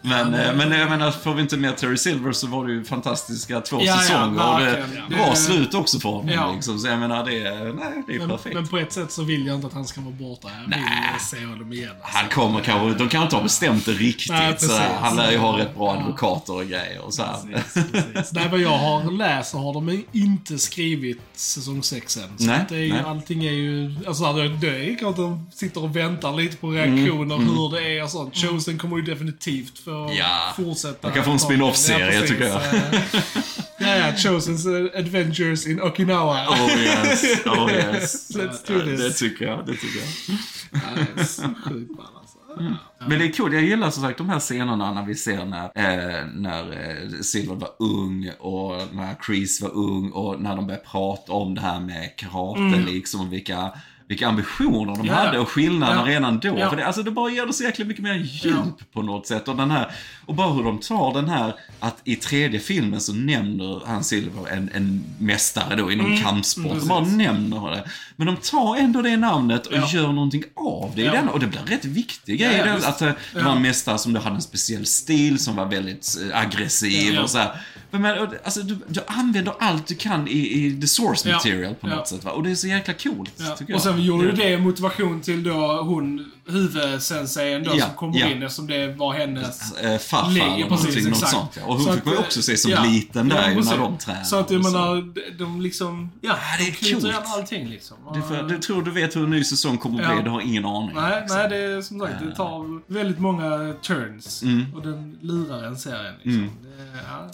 Men, 0.05 0.33
eh, 0.33 0.55
men 0.55 0.71
jag 0.71 0.89
menar, 0.89 1.11
får 1.11 1.33
vi 1.33 1.41
inte 1.41 1.57
med 1.57 1.77
Terry 1.77 1.97
Silver 1.97 2.31
så 2.31 2.47
var 2.47 2.65
det 2.67 2.73
ju 2.73 2.83
fantastiska 2.83 3.61
två 3.61 3.77
Ja, 3.79 3.85
ja, 3.85 3.97
säsonger. 3.97 4.53
och 4.53 4.59
det, 4.59 4.85
bra 5.15 5.29
Det- 5.29 5.35
slut 5.35 5.73
också 5.73 5.99
för 5.99 6.09
honom. 6.09 6.29
Ja. 6.29 6.51
Liksom. 6.53 6.79
Så 6.79 6.87
jag 6.87 6.99
menar, 6.99 7.25
det 7.25 7.31
nej, 7.31 8.03
det 8.07 8.15
är 8.15 8.19
Men, 8.19 8.29
perfekt. 8.29 8.55
men 8.55 8.67
på 8.67 8.77
ett 8.77 8.93
sätt 8.93 9.11
så 9.11 9.23
vill 9.23 9.45
jag 9.47 9.55
inte 9.55 9.67
att 9.67 9.73
han 9.73 9.85
ska 9.85 10.01
vara 10.01 10.11
borta. 10.15 10.47
Jag 10.55 10.59
vill 10.61 10.69
Nej. 10.69 11.19
se 11.19 11.45
honom 11.45 11.73
igen. 11.73 11.89
alltså. 12.01 12.17
han 12.17 12.29
kommer 12.29 12.59
kanske, 12.59 12.87
de 13.03 13.09
kanske 13.09 13.17
inte 13.23 13.35
har 13.35 13.43
bestämt 13.43 13.85
det 13.85 13.91
riktigt. 13.91 14.29
Nej, 14.31 14.51
precis. 14.53 14.69
så 14.69 14.81
han 15.01 15.15
lär 15.15 15.31
ju 15.31 15.37
ha 15.37 15.57
rätt 15.59 15.75
bra 15.75 15.91
advokater 15.93 16.53
och 16.53 16.65
grejer. 16.65 17.01
Och 17.05 17.13
så 17.13 17.23
här. 17.23 17.35
Precis. 17.73 18.31
Nej, 18.33 18.47
vad 18.51 18.59
jag 18.59 18.77
har 18.77 19.11
läst 19.11 19.51
så 19.51 19.57
har 19.57 19.73
de 19.73 20.03
inte 20.11 20.57
skrivit 20.57 21.21
säsong 21.35 21.83
6 21.83 22.17
än. 22.17 22.37
Så 22.37 22.45
Nej, 22.45 22.65
det 22.69 22.75
är 22.75 22.79
ju, 22.79 22.93
nej. 22.93 23.01
allting 23.05 23.45
är 23.45 23.51
ju... 23.51 23.95
Alltså, 24.07 24.33
det, 24.33 24.67
är 24.67 24.97
klart 24.97 25.15
de 25.15 25.49
sitter 25.53 25.83
och 25.83 25.95
väntar 25.95 26.33
lite 26.33 26.57
på 26.57 26.71
reaktioner, 26.71 27.37
hur 27.37 27.71
det 27.75 27.97
är 27.99 28.03
och 28.03 28.09
sånt. 28.09 28.37
Chosen 28.37 28.77
kommer 28.77 28.97
ju 28.97 29.03
definitivt 29.03 29.79
få 29.79 29.92
Mm. 29.93 30.15
Ja. 30.17 30.53
fortsätta. 30.55 31.07
De 31.07 31.13
kan 31.13 31.25
få 31.25 31.31
en 31.31 31.39
spin-off-serie, 31.39 32.21
tycker 32.27 32.47
jag. 32.47 32.61
ja, 33.77 33.95
ja, 33.95 34.13
Chosens 34.15 34.65
Adventures 34.95 35.67
in 35.67 35.81
Okinawa. 35.81 36.47
Oh 36.49 36.69
yes, 36.69 37.45
oh 37.45 37.71
yes. 37.73 38.35
Let's 38.35 38.67
do 38.67 38.81
this. 38.85 38.99
Det 38.99 39.11
tycker 39.13 39.45
jag, 39.45 39.65
det 39.65 39.73
tycker 39.73 39.99
jag. 39.99 40.37
Ja, 40.71 41.03
det 41.15 41.21
är 41.21 41.25
så 41.25 41.41
sjukt 41.41 41.97
ball 41.97 42.05
alltså. 42.19 42.37
Men 43.07 43.19
det 43.19 43.25
är 43.25 43.31
kul, 43.31 43.53
jag 43.53 43.63
gillar 43.63 43.91
som 43.91 44.03
sagt 44.03 44.17
de 44.17 44.29
här 44.29 44.39
scenerna 44.39 44.93
när 44.93 45.05
vi 45.05 45.15
ser 45.15 45.45
när, 45.45 45.65
eh, 45.65 46.25
när 46.33 46.71
eh, 46.71 47.09
Silver 47.21 47.55
var 47.55 47.69
ung 47.79 48.31
och 48.39 48.71
när 48.91 49.15
Chris 49.25 49.61
var 49.61 49.75
ung 49.75 50.11
och 50.11 50.41
när 50.41 50.55
de 50.55 50.67
började 50.67 50.85
prata 50.85 51.33
om 51.33 51.55
det 51.55 51.61
här 51.61 51.79
med 51.79 52.15
karate 52.17 52.79
liksom 52.85 53.21
och 53.21 53.33
vilka 53.33 53.71
vilka 54.14 54.28
ambitioner 54.28 54.95
de 54.95 55.05
Ja, 55.05 55.14
hade 55.14 55.39
och 55.39 55.49
skillnaderna 55.49 56.01
Ja. 56.05 56.11
redan 56.16 56.39
då. 56.39 56.59
Ja. 56.59 56.70
För 56.70 56.78
det, 56.78 56.86
alltså 56.86 57.03
det 57.03 57.11
bara 57.11 57.30
ger 57.32 57.45
det 57.45 57.53
så 57.53 57.64
jäkla 57.64 57.86
mycket 57.86 58.03
mer 58.03 58.14
djup 58.14 58.93
på 58.93 59.01
något 59.01 59.28
sätt. 59.28 59.47
Och, 59.47 59.55
den 59.55 59.72
här, 59.72 59.91
och 60.26 60.36
bara 60.36 60.51
hur 60.53 60.64
de 60.64 60.78
tar 60.80 61.14
den 61.14 61.30
här, 61.30 61.53
att 61.80 62.01
i 62.03 62.16
tredje 62.16 62.59
filmen 62.59 63.01
så 63.01 63.14
nämner 63.14 63.82
han 63.86 64.03
Silver 64.03 64.47
en, 64.51 64.70
en 64.74 65.03
mästare 65.20 65.76
då 65.76 65.91
inom 65.91 66.18
kampsport. 66.18 66.66
Mm, 66.66 66.80
de 66.80 66.88
bara 66.88 67.05
nämner 67.05 67.72
det. 67.72 67.84
Men 68.16 68.28
de 68.28 68.38
tar 68.38 68.76
ändå 68.78 69.01
det 69.01 69.18
namnet 69.18 69.68
och 69.68 69.88
gör 69.93 70.11
någonting 70.11 70.43
av 70.55 70.91
det 70.95 71.01
i 71.01 71.05
den. 71.05 71.30
Och 71.30 71.39
det 71.39 71.47
blir 71.47 71.59
rätt 71.66 71.86
viktig 71.86 72.39
grej. 72.39 72.55
Ja, 72.57 72.66
den, 72.66 72.76
att 72.76 73.01
eh, 73.01 73.09
det 73.34 73.43
var 73.43 73.51
en 73.51 73.61
mästare 73.61 73.97
som 73.97 74.14
då 74.14 74.20
hade 74.20 74.36
en 74.36 74.41
speciell 74.41 74.86
stil 74.86 75.39
som 75.39 75.55
var 75.55 75.66
väldigt 75.66 76.18
eh, 76.32 76.39
aggressiv 76.39 77.20
och 77.20 77.30
så 77.30 77.38
här. 77.38 77.61
Men, 77.99 78.27
alltså, 78.43 78.61
du, 78.61 78.77
du 78.87 78.99
använder 79.07 79.53
allt 79.59 79.87
du 79.87 79.95
kan 79.95 80.27
i, 80.27 80.31
i 80.31 80.81
the 80.81 80.87
source 80.87 81.29
Ja, 81.29 81.35
material 81.35 81.75
på 81.75 81.87
något 81.87 81.97
ja. 81.97 82.05
sätt 82.05 82.23
va? 82.23 82.31
Och 82.31 82.43
det 82.43 82.51
är 82.51 82.55
så 82.55 82.67
jäkla 82.67 82.93
coolt, 82.93 83.33
Ja. 83.37 83.55
tycker 83.55 83.71
jag. 83.73 83.77
Och 83.77 83.83
sen 83.83 84.01
gjorde 84.01 84.31
det 84.31 84.57
motivation 84.57 85.21
till 85.21 85.43
då 85.43 85.81
hon, 85.81 86.31
huvudsenseien 86.45 87.63
då, 87.63 87.71
Ja, 87.75 87.85
som 87.85 87.95
kommer 87.95 88.19
ja. 88.19 88.27
in 88.27 88.43
eftersom 88.43 88.67
det 88.67 88.87
var 88.87 89.13
hennes... 89.13 89.73
Eh, 89.73 89.97
farfar 89.97 90.55
eller 90.55 90.69
precis, 90.69 91.05
något 91.05 91.13
exakt. 91.13 91.31
sånt 91.31 91.57
ja. 91.57 91.65
Och 91.65 91.75
hon 91.75 91.83
Så 91.83 91.93
fick 91.93 92.05
man 92.05 92.13
ju 92.13 92.19
eh, 92.19 92.25
också 92.25 92.41
se 92.41 92.57
som 92.57 92.71
ja. 92.71 92.83
liten 92.83 93.29
där 93.29 93.49
Ja, 93.49 93.61
när 93.61 93.77
de 93.77 93.97
tränade. 93.97 94.25
Så 94.25 94.35
att 94.35 94.51
jag 94.51 94.63
menar, 94.63 95.13
de, 95.37 95.61
liksom... 95.61 96.11
Ja, 96.21 96.35
det 96.57 96.63
är 96.63 96.67
de 96.67 96.71
knyter 96.71 96.93
coolt. 96.93 97.05
igen 97.05 97.23
allting 97.25 97.67
liksom. 97.67 97.97
Du, 98.13 98.21
får, 98.21 98.49
du 98.49 98.57
tror 98.57 98.81
du 98.83 98.91
vet 98.91 99.15
hur 99.15 99.23
en 99.23 99.29
ny 99.29 99.43
säsong 99.43 99.77
kommer 99.77 100.03
att 100.03 100.15
bli, 100.15 100.23
du 100.23 100.29
har 100.29 100.41
ingen 100.41 100.65
aning. 100.65 100.95
Nej, 100.95 101.21
liksom. 101.21 101.37
nej, 101.37 101.49
det 101.49 101.57
är 101.57 101.81
som 101.81 101.99
sagt, 101.99 102.13
det 102.19 102.35
tar 102.35 102.93
väldigt 102.93 103.19
många 103.19 103.73
turns. 103.81 104.43
Mm. 104.43 104.65
Och 104.75 104.81
den 104.81 105.17
lurar 105.21 105.63
en 105.63 105.77
serien 105.77 106.13
liksom. 106.21 106.49
Det. 106.63 106.73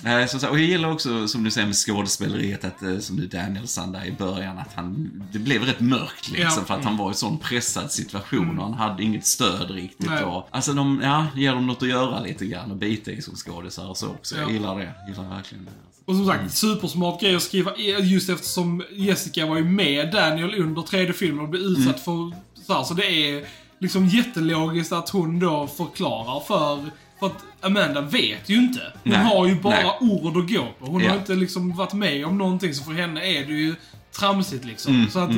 Nej, 0.03 0.27
så, 0.27 0.39
så, 0.39 0.49
och 0.49 0.59
jag 0.59 0.65
gillar 0.65 0.91
också, 0.91 1.27
som 1.27 1.43
du 1.43 1.51
säger 1.51 1.67
med 1.67 1.75
skådespeleriet, 1.75 2.65
att, 2.65 2.83
eh, 2.83 2.99
som 2.99 3.15
du 3.15 3.27
Danielsson 3.27 3.91
där 3.91 4.05
i 4.05 4.11
början, 4.11 4.57
att 4.57 4.73
han, 4.75 5.11
det 5.31 5.39
blev 5.39 5.63
rätt 5.63 5.79
mörkt 5.79 6.31
liksom, 6.31 6.65
för 6.65 6.73
att 6.73 6.83
han 6.83 6.97
var 6.97 7.11
i 7.11 7.13
sån 7.13 7.37
pressad 7.37 7.91
situation 7.91 8.59
och 8.59 8.65
han 8.65 8.73
hade 8.73 8.98
inget 9.01 9.25
stöd 9.25 9.71
riktigt. 9.71 10.09
Nej. 10.09 10.23
Och, 10.23 10.47
alltså 10.51 10.73
de, 10.73 11.01
ja, 11.03 11.25
ger 11.35 11.53
dem 11.53 11.67
något 11.67 11.81
att 11.83 11.89
göra 11.89 12.19
lite 12.19 12.45
grann 12.45 12.71
och 12.71 12.77
bita 12.77 13.11
i 13.11 13.21
som 13.21 13.35
skådisar 13.35 13.89
och 13.89 13.97
så 13.97 14.07
också. 14.07 14.35
Jag 14.35 14.49
Ja. 14.49 14.53
gillar 14.53 14.77
det, 14.79 14.93
jag 14.99 15.09
gillar 15.09 15.35
verkligen 15.35 15.65
det. 15.65 15.71
Och 16.05 16.15
som 16.15 16.25
sagt, 16.27 16.53
supersmart 16.57 17.21
grej 17.21 17.35
att 17.35 17.41
skriva, 17.43 17.75
just 18.01 18.29
eftersom 18.29 18.83
Jessica 18.91 19.45
var 19.45 19.57
ju 19.57 19.63
med 19.63 20.11
Daniel 20.11 20.61
under 20.61 20.81
tredje 20.81 21.13
filmen 21.13 21.39
och 21.45 21.49
blev 21.49 21.63
Mm. 21.63 21.73
utsatt 21.81 21.99
för 21.99 22.31
så 22.67 22.73
här, 22.73 22.83
så 22.83 22.93
det 22.93 23.05
är 23.05 23.45
liksom 23.79 24.07
jättelogiskt 24.07 24.91
att 24.91 25.09
hon 25.09 25.39
då 25.39 25.67
förklarar 25.67 26.39
för 26.39 26.89
för 27.19 27.27
att 27.27 27.43
Amanda 27.61 28.01
vet 28.01 28.49
ju 28.49 28.55
inte. 28.55 28.79
Hon 29.03 29.13
Nej, 29.13 29.23
har 29.23 29.47
ju 29.47 29.55
bara 29.55 29.75
nej. 29.75 29.97
ord 29.99 30.37
att 30.37 30.49
gå 30.51 30.67
på. 30.79 30.85
Hon 30.85 31.03
Ja. 31.03 31.09
har 31.09 31.17
inte 31.17 31.35
liksom 31.35 31.75
varit 31.75 31.93
med 31.93 32.25
om 32.25 32.37
någonting, 32.37 32.73
så 32.73 32.83
för 32.83 32.91
henne 32.91 33.21
är 33.25 33.45
det 33.45 33.53
ju 33.53 33.75
tramsigt 34.19 34.65
liksom. 34.65 34.95
Mm, 34.95 35.09
så 35.09 35.19
att, 35.19 35.31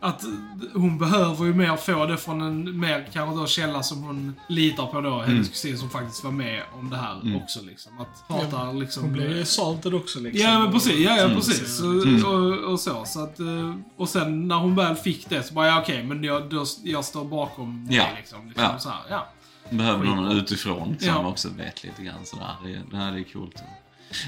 att 0.00 0.22
hon 0.74 0.98
behöver 0.98 1.44
ju 1.44 1.54
mer 1.54 1.76
få 1.76 2.06
det 2.06 2.16
från 2.16 2.40
en 2.42 2.80
mer 2.80 3.08
kanske 3.12 3.40
då 3.40 3.46
källa 3.46 3.82
som 3.82 4.02
hon 4.02 4.34
litar 4.48 4.86
på 4.86 5.00
då, 5.00 5.10
hennes 5.18 5.28
Mm. 5.28 5.44
kusin 5.44 5.78
som 5.78 5.90
faktiskt 5.90 6.24
var 6.24 6.30
med 6.30 6.62
om 6.80 6.90
det 6.90 6.96
här 6.96 7.36
också 7.44 7.60
liksom. 7.62 7.92
Att 8.00 8.28
prata 8.28 8.72
liksom... 8.72 9.02
Hon 9.02 9.12
blev 9.12 9.44
salted 9.44 9.94
också 9.94 10.20
liksom. 10.20 10.40
Ja, 10.50 10.58
men 10.58 10.72
precis. 10.72 10.98
Ja, 10.98 11.16
ja 11.16 11.22
Mm. 11.24 11.36
precis. 11.36 11.80
Och, 11.80 12.32
och, 12.34 12.72
och 12.72 12.80
så. 12.80 13.04
så 13.04 13.20
att, 13.24 13.40
eh, 13.40 13.74
och 13.96 14.08
sen 14.08 14.48
när 14.48 14.56
hon 14.56 14.74
väl 14.76 14.96
fick 14.96 15.28
det 15.28 15.42
så 15.42 15.54
bara, 15.54 15.66
ja 15.66 15.80
okej, 15.82 16.02
men 16.04 16.24
jag, 16.24 16.48
då, 16.50 16.64
jag 16.84 17.04
står 17.04 17.24
bakom 17.24 17.88
Ja. 17.90 18.04
det 18.10 18.16
liksom. 18.18 18.46
liksom 18.46 18.62
Ja. 18.64 18.78
Så 18.78 18.88
här, 18.88 18.98
ja. 19.10 19.26
Behöver 19.70 20.04
någon 20.04 20.28
utifrån 20.32 20.96
som 20.98 21.08
Ja. 21.08 21.28
också 21.28 21.48
vet 21.48 21.84
lite 21.84 22.02
grann 22.02 22.24
sådär. 22.24 22.56
Det, 22.64 22.80
det 22.90 22.96
här 22.96 23.12
är 23.18 23.22
coolt. 23.32 23.62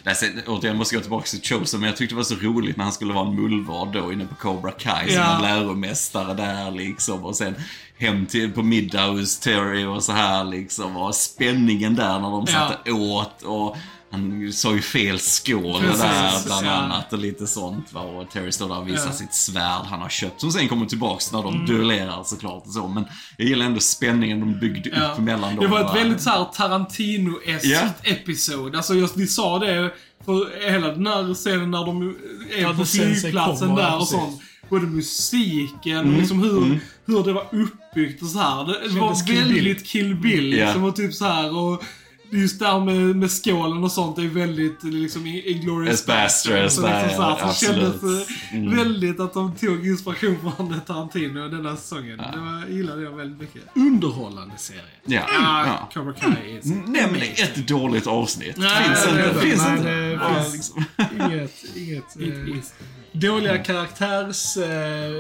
Nej, 0.05 0.15
sen, 0.15 0.41
återigen 0.47 0.77
måste 0.77 0.95
jag 0.95 1.01
gå 1.01 1.03
tillbaka 1.03 1.27
till 1.27 1.41
Chosen, 1.59 1.81
men 1.81 1.87
jag 1.89 1.97
tyckte 1.97 2.15
det 2.15 2.17
var 2.17 2.25
så 2.25 2.35
roligt 2.35 2.77
när 2.77 2.85
han 2.85 2.93
skulle 2.93 3.13
vara 3.15 3.29
en 3.29 3.35
mullvad 3.35 3.93
då 3.93 4.13
inne 4.13 4.25
på 4.27 4.35
Cobra 4.35 4.71
Kai 4.71 5.07
som 5.11 5.17
Ja. 5.23 5.37
en 5.37 5.43
läromästare 5.43 6.35
där 6.35 6.71
liksom. 6.71 7.25
Och 7.25 7.37
sen 7.37 7.55
hem 7.99 8.27
till, 8.27 8.53
på 8.53 8.63
middag 8.63 9.07
hos 9.07 9.39
Terry 9.39 9.85
och 9.85 10.03
så 10.05 10.13
här 10.13 10.45
liksom. 10.45 10.97
Och 10.97 11.15
spänningen 11.15 11.95
där 11.95 12.19
när 12.19 12.31
de 12.31 12.45
Ja. 12.49 12.53
satt 12.53 12.89
åt 12.89 13.43
och 13.43 13.77
han 14.13 14.53
sa 14.53 14.75
ju 14.75 14.81
fel 14.83 15.19
skål 15.21 15.81
Precis, 15.81 16.01
där 16.03 16.47
bland 16.47 16.67
ja. 16.67 16.71
annat 16.71 17.13
och 17.13 17.19
lite 17.19 17.47
sånt 17.47 17.93
va. 17.93 18.01
Och 18.01 18.31
Terry 18.31 18.53
står 18.53 18.69
där 18.69 18.79
och 18.79 18.89
visar 18.89 18.99
Ja. 18.99 19.05
Mm. 19.05 19.17
sitt 19.17 19.35
svärd 19.35 19.83
han 19.87 20.01
har 20.01 20.09
köpt. 20.09 20.41
Som 20.41 20.51
sen 20.53 20.69
kommer 20.69 20.87
tillbaks 20.87 21.33
när 21.33 21.43
de 21.43 21.67
duellerar 21.67 22.23
såklart 22.25 22.67
och 22.67 22.73
så. 22.73 22.89
Men 22.89 23.05
jag 23.37 23.49
gillar 23.49 23.67
ändå 23.67 23.81
spänningen 23.81 24.41
de 24.41 24.59
byggde 24.61 24.91
Ja. 24.93 25.13
upp 25.13 25.19
mellan 25.19 25.57
dem. 25.57 25.65
Det 25.65 25.67
var 25.71 25.81
ett 25.81 25.87
va. 25.87 25.95
väldigt 25.95 26.21
så 26.23 26.31
här 26.31 26.45
Tarantino-eskt 26.45 27.65
Ja. 27.67 27.81
episod. 28.05 28.77
Alltså 28.77 28.95
just, 28.95 29.17
vi 29.17 29.27
sa 29.27 29.59
det 29.59 29.91
för 30.25 30.71
hela 30.71 30.89
den 30.89 31.07
här 31.07 31.35
scenen 31.35 31.71
när 31.71 31.87
de 31.87 32.15
är 32.57 32.61
Ja, 32.63 32.75
på 32.75 32.85
flygplatsen 32.85 33.75
där 33.75 33.97
och 33.97 34.09
sånt. 34.09 34.41
Både 34.71 34.87
musiken 34.87 35.99
Mm. 35.99 36.13
och 36.15 36.19
liksom 36.21 36.43
hur, 36.43 36.81
hur 37.07 37.25
det 37.25 37.33
var 37.33 37.47
uppbyggt 37.53 38.23
och 38.23 38.29
så 38.29 38.39
här. 38.39 38.65
Det, 38.67 38.89
det 38.89 39.01
var 39.01 39.15
Kändes 39.15 39.23
Kill 39.27 39.45
Bill. 39.45 39.55
väldigt 39.55 39.87
Kill 39.87 40.15
Bill. 40.17 40.45
Liksom, 40.45 40.85
och 40.85 40.97
typ 40.97 41.15
så 41.15 41.25
här 41.25 41.57
och 41.57 41.83
Just 42.31 42.59
det 42.59 42.67
här 42.67 42.81
med, 42.81 43.17
med 43.17 43.31
skålen 43.31 43.85
och 43.85 43.93
sånt 43.93 44.19
är 44.19 44.23
väldigt 44.23 44.83
liksom 44.83 45.27
Inglourious 45.27 46.01
As 46.01 46.07
Basterds 46.07 46.75
Så, 46.75 46.83
liksom 46.83 47.15
så, 47.17 47.23
här, 47.23 47.53
kändes 47.53 47.95
absolut. 47.95 48.29
Mm. 48.53 48.77
väldigt 48.77 49.21
att 49.21 49.35
de 49.35 49.57
tog 49.57 49.87
inspiration 49.87 50.39
från 50.57 50.81
Tarantino 50.81 51.49
denna 51.49 51.77
säsongen. 51.77 52.19
Det 52.19 52.41
var, 52.41 52.77
gillade 52.77 53.03
jag 53.03 53.17
väldigt 53.17 53.41
mycket. 53.41 53.63
Underhållande 53.75 54.57
serie. 54.57 54.81
Ja. 55.05 55.21
Ja, 55.29 55.67
ja. 55.67 55.89
Cobra 55.95 56.13
Kai 56.13 56.59
is 56.59 56.65
Nämn 56.65 57.17
ett 57.17 57.69
dåligt 57.69 58.07
avsnitt. 58.07 58.57
Nej, 58.57 58.85
finns 58.85 59.05
det 59.05 59.11
är 59.11 59.29
inte. 59.29 59.35
det. 59.35 59.41
Finns 59.41 59.63
Nej, 59.63 59.77
inte. 59.77 59.91
det 59.91 60.11
Ja, 60.13 60.45
finns-. 60.53 60.73
Inget, 61.21 61.65
inget 61.77 62.17
eh, 62.21 62.59
is. 62.59 62.73
Dåliga 63.13 63.59
karaktärs... 63.59 64.57
Eh, 64.57 65.11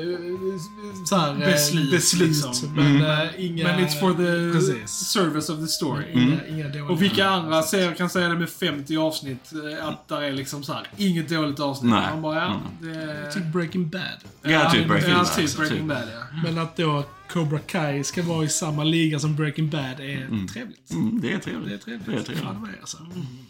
så 1.07 1.17
här, 1.17 1.31
eh, 1.33 1.39
Beslut, 1.39 1.91
beslut 1.91 2.29
liksom. 2.29 2.75
men 2.75 3.03
eh, 3.05 3.29
inga... 3.39 3.65
Men 3.65 3.81
it's 3.87 4.01
for 4.01 4.11
the 4.11 4.53
Precis. 4.59 4.91
service 4.91 5.49
of 5.51 5.59
the 5.61 5.67
story. 5.67 6.05
Inga, 6.13 6.47
inga 6.49 6.65
dåliga 6.69 6.85
Och 6.85 7.03
vilka 7.03 7.29
andra 7.29 7.63
serier 7.63 7.95
kan 7.95 8.11
säga 8.11 8.29
det 8.29 8.35
med 8.39 8.49
50 8.51 8.97
avsnitt? 8.97 9.51
eh, 9.79 9.89
Att 9.89 10.09
där 10.09 10.23
är 10.23 10.33
liksom 10.33 10.63
så 10.63 10.73
här, 10.73 10.87
inget 10.97 11.29
dåligt 11.29 11.61
avsnitt. 11.61 11.91
Nej. 11.93 12.11
Man 12.11 12.23
bara, 12.23 12.35
ja, 12.37 12.61
Mm. 12.83 12.95
det... 12.99 13.33
Typ 13.33 13.45
Breaking 13.53 13.89
Bad. 13.89 14.03
Ja, 14.43 14.71
typ 14.71 14.89
Breaking 14.89 15.11
ja, 15.11 15.17
Bad, 15.19 15.35
typ 15.37 15.49
så 15.51 15.59
Breaking 15.59 15.79
typ. 15.79 15.89
Bad, 15.89 16.03
ja. 16.15 16.41
Men 16.45 16.59
att 16.59 16.77
då 16.77 17.05
Cobra 17.33 17.59
Kai 17.59 18.05
ska 18.05 18.23
vara 18.23 18.45
i 18.45 18.49
samma 18.49 18.85
liga 18.85 19.19
som 19.19 19.37
Breaking 19.37 19.69
Bad 19.71 19.83
är 20.01 20.47
trevligt. 20.53 20.91
Mm, 20.91 21.21
det 21.21 21.33
är 21.33 21.39
trevligt. 21.39 21.69
Det 21.69 21.75
är 21.75 21.79
trevligt. 21.79 22.07
Det 22.07 22.13
är 22.13 22.21
trevligt. 22.23 22.45
Fan 22.45 22.63
det 22.65 22.77
är 22.77 22.81
alltså. 22.81 22.99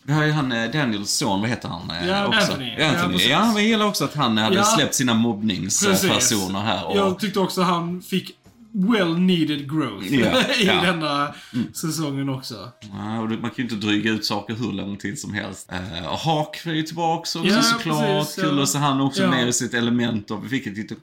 Vi 0.02 0.12
har 0.12 0.24
ju 0.24 0.30
han 0.32 0.52
eh, 0.52 0.70
Daniels 0.70 1.10
son, 1.10 1.40
vad 1.40 1.50
heter 1.50 1.68
han? 1.68 1.90
eh, 1.90 2.08
Ja, 2.08 2.26
också? 2.26 2.40
Anthony. 2.40 2.68
Ja, 2.68 2.74
Ja, 2.78 2.88
Anthony. 2.88 3.24
Ja, 3.28 3.44
men 3.46 3.54
jag 3.56 3.64
gillar 3.64 3.86
också 3.86 4.04
att 4.04 4.14
han 4.14 4.38
hade 4.38 4.56
Ja. 4.56 4.64
släppt 4.64 4.94
sina 4.94 5.14
mobbningspersoner 5.14 6.60
här. 6.60 6.86
Och, 6.86 6.96
Jag 6.96 7.18
tyckte 7.18 7.40
också 7.40 7.62
han 7.62 8.02
fick 8.02 8.36
well 8.72 9.18
needed 9.18 9.70
growth 9.70 10.14
Ja, 10.14 10.42
i 10.60 10.66
ja. 10.66 10.82
denna 10.82 11.34
säsongen 11.72 12.28
också. 12.28 12.54
Ja, 12.92 13.22
man 13.22 13.40
kan 13.40 13.50
ju 13.56 13.62
inte 13.62 13.74
dryga 13.74 14.10
ut 14.10 14.24
saker 14.24 14.54
hur 14.54 14.72
lång 14.72 14.96
tid 14.96 15.18
som 15.18 15.34
helst. 15.34 15.70
Och 16.10 16.18
Hawk 16.18 16.66
är 16.66 16.72
ju 16.72 16.82
tillbaka 16.82 17.18
också 17.18 17.38
Ja, 17.44 17.62
såklart. 17.62 17.98
precis, 18.16 18.38
ja. 18.38 18.44
Kul 18.44 18.62
att 18.62 18.68
se 18.68 18.78
han 18.78 19.00
också 19.00 19.22
Ja. 19.22 19.30
mer 19.30 19.46
i 19.46 19.52
sitt 19.52 19.74
element. 19.74 20.30
Och 20.30 20.44
vi 20.44 20.48
fick 20.48 20.66
ett 20.66 20.76
litet... 20.76 20.98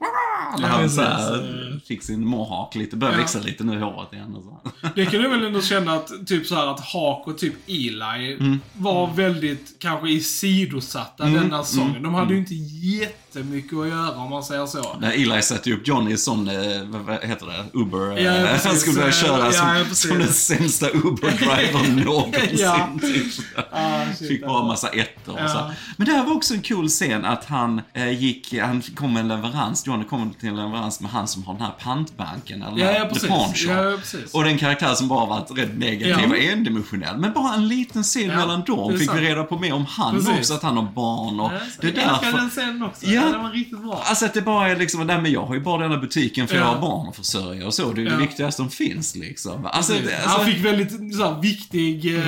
När 0.58 0.68
Ja, 0.68 1.02
han. 1.02 1.77
Fick 1.88 2.02
sin 2.02 2.26
mohawk 2.26 2.74
lite. 2.74 2.96
Börjar 2.96 3.14
Ja. 3.14 3.20
växa 3.20 3.38
lite 3.38 3.64
nu 3.64 3.76
i 3.78 3.80
håret 3.80 4.12
igen. 4.12 4.34
Och 4.36 4.42
så. 4.42 4.88
Det 4.94 5.06
kan 5.06 5.22
du 5.22 5.28
väl 5.28 5.44
ändå 5.44 5.62
känna 5.62 5.92
att, 5.94 6.26
typ 6.26 6.46
så 6.46 6.54
här 6.54 6.66
att 6.66 6.80
Hawk 6.80 7.26
och 7.28 7.38
typ 7.38 7.54
Eli 7.66 8.58
var 8.72 9.14
väldigt, 9.14 9.76
kanske 9.78 10.08
isidosatta 10.10 11.24
denna 11.24 11.64
säsongen. 11.64 12.02
De 12.02 12.14
hade 12.14 12.32
ju 12.32 12.38
inte 12.38 12.54
jättemycket 12.54 13.78
att 13.78 13.88
göra 13.88 14.10
om 14.10 14.30
man 14.30 14.42
säger 14.42 14.66
så. 14.66 14.96
När 15.00 15.12
Eli 15.12 15.42
satte 15.42 15.68
ju 15.70 15.76
upp 15.76 15.88
Johnny 15.88 16.16
som, 16.16 16.48
eh, 16.48 16.54
vad, 16.84 17.24
heter 17.24 17.46
det, 17.46 17.78
Uber. 17.78 18.18
Ja, 18.18 18.34
eh, 18.34 18.46
precis. 18.52 18.66
han 18.66 18.76
skulle 18.76 18.96
börja 18.98 19.12
köra 19.12 19.44
Ja, 19.46 19.52
som, 19.52 19.68
ja, 19.76 19.84
som 19.94 20.18
den 20.18 20.28
sämsta 20.32 20.86
Uber-drivern 20.90 22.04
någonsin. 22.04 22.48
Ja. 22.58 22.88
typ. 23.00 23.26
Ah, 23.72 24.04
shit, 24.18 24.28
Fick 24.28 24.40
bara 24.40 24.50
alltså. 24.50 24.66
massa 24.66 24.88
ettor 24.88 25.32
och 25.32 25.40
Ja. 25.40 25.48
så. 25.48 25.70
Men 25.96 26.06
det 26.06 26.12
här 26.12 26.24
var 26.24 26.34
också 26.34 26.54
en 26.54 26.62
cool 26.62 26.88
scen 26.88 27.24
att 27.24 27.44
han 27.44 27.80
eh, 27.94 28.20
gick, 28.22 28.54
han 28.58 28.82
kom 28.82 29.12
med 29.12 29.20
en 29.20 29.28
leverans, 29.28 29.86
Johnny 29.86 30.04
kom 30.04 30.34
till 30.40 30.48
en 30.48 30.56
leverans 30.56 31.00
med 31.00 31.10
han 31.10 31.28
som 31.28 31.44
har 31.44 31.52
den 31.54 31.62
här 31.62 31.72
pantbanken, 31.84 32.62
eller 32.62 32.84
Ja, 32.84 32.92
ja, 32.98 33.04
precis. 33.04 33.30
Ja, 33.66 33.94
precis. 33.98 34.34
Och 34.34 34.44
den 34.44 34.58
karaktär 34.58 34.94
som 34.94 35.08
bara 35.08 35.26
varit 35.26 35.58
rätt 35.58 35.78
negativ 35.78 36.08
Ja. 36.22 36.28
och 36.28 36.38
endimensionell. 36.38 37.16
Men 37.18 37.32
bara 37.32 37.54
en 37.54 37.68
liten 37.68 38.02
scen 38.02 38.30
Ja, 38.30 38.36
mellan 38.36 38.62
dem 38.64 38.98
fick 38.98 39.14
vi 39.14 39.20
reda 39.20 39.44
på 39.44 39.58
mer 39.58 39.72
om 39.74 39.84
han 39.88 40.14
Precis. 40.14 40.38
också, 40.38 40.54
att 40.54 40.62
han 40.62 40.76
har 40.76 40.84
barn 40.94 41.40
och 41.40 41.52
Ja, 41.52 41.58
det 41.80 41.86
är 41.86 42.02
jag 42.02 42.18
därför. 42.22 42.38
den 42.38 42.50
scenen 42.50 42.82
också. 42.82 43.06
Ja. 43.06 43.22
Den 43.32 43.42
var 43.42 43.50
riktigt 43.50 43.82
bra. 43.82 44.02
Alltså 44.04 44.24
att 44.24 44.34
det 44.34 44.42
bara 44.42 44.68
är 44.68 44.76
liksom, 44.76 45.06
nej 45.06 45.20
men 45.22 45.32
jag 45.32 45.46
har 45.46 45.54
ju 45.54 45.60
bara 45.60 45.82
denna 45.82 45.96
butiken 45.98 46.48
för 46.48 46.56
jag 46.56 46.64
Ja. 46.64 46.68
har 46.68 46.80
barn 46.80 47.08
att 47.08 47.16
försörja 47.16 47.66
och 47.66 47.74
så. 47.74 47.92
Det 47.92 48.00
är 48.00 48.04
ju 48.04 48.08
det 48.10 48.16
viktigaste 48.16 48.56
som 48.62 48.70
finns 48.70 49.16
liksom. 49.16 49.66
Alltså, 49.66 49.92
det, 49.92 49.98
alltså, 50.16 50.28
Han 50.38 50.46
fick 50.46 50.64
väldigt 50.64 51.16
så 51.16 51.24
här, 51.24 51.40
viktig 51.40 52.16
eh, 52.18 52.24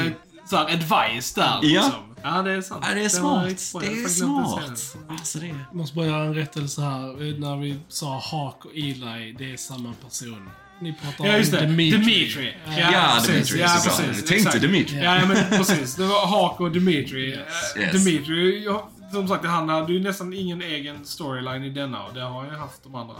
så 0.50 0.56
här, 0.56 0.64
advice 0.64 1.32
där. 1.34 1.44
Ja. 1.44 1.58
Liksom. 1.62 1.90
Ja, 2.22 2.42
det 2.42 2.50
är 2.52 2.60
sant. 2.60 2.84
ja, 2.88 2.94
det 2.94 3.04
är 3.04 3.08
smart. 3.08 3.72
bra. 3.72 3.80
Det 3.80 3.86
Jag 3.86 4.04
är 4.04 4.08
smart. 4.08 4.96
Alltså 5.08 5.38
det. 5.38 5.46
Jag 5.46 5.56
måste 5.72 5.96
bara 5.96 6.06
göra 6.06 6.24
en 6.24 6.34
rättelse 6.34 6.82
här. 6.82 7.38
När 7.40 7.56
vi 7.56 7.76
sa 7.88 8.18
Hawk 8.30 8.64
och 8.64 8.70
Eli, 8.74 9.34
det 9.38 9.52
är 9.52 9.56
samma 9.56 9.92
person. 10.04 10.50
Ni 10.80 10.92
pratar 11.02 11.26
Ja, 11.26 11.36
just 11.36 11.52
om 11.52 11.58
det. 11.58 11.66
Dimitri. 11.66 11.98
Dimitri. 11.98 12.54
Ja, 12.78 13.14
precis. 13.18 13.48
Dimitri 13.48 13.60
Ja, 13.60 13.80
precis. 13.84 14.06
Jag 14.06 14.14
tänkte 14.16 14.34
Exakt. 14.34 14.60
Dimitri. 14.60 14.96
Ja, 15.04 15.16
ja, 15.20 15.26
men 15.26 15.36
precis. 15.58 15.94
Det 15.96 16.04
var 16.06 16.26
Hawk 16.26 16.60
och 16.60 16.70
Dimitri. 16.72 17.32
Eh, 17.32 17.38
Yes. 17.82 17.92
Dimitri, 18.04 18.64
jag, 18.64 18.82
som 19.12 19.28
sagt, 19.28 19.44
han 19.46 19.68
hade 19.68 19.92
ju 19.92 20.00
nästan 20.02 20.32
ingen 20.32 20.62
egen 20.62 21.04
storyline 21.04 21.64
i 21.64 21.70
denna 21.70 22.02
och 22.04 22.14
det 22.14 22.20
har 22.22 22.44
ju 22.44 22.50
haft 22.50 22.82
de 22.82 22.94
andra 22.94 23.14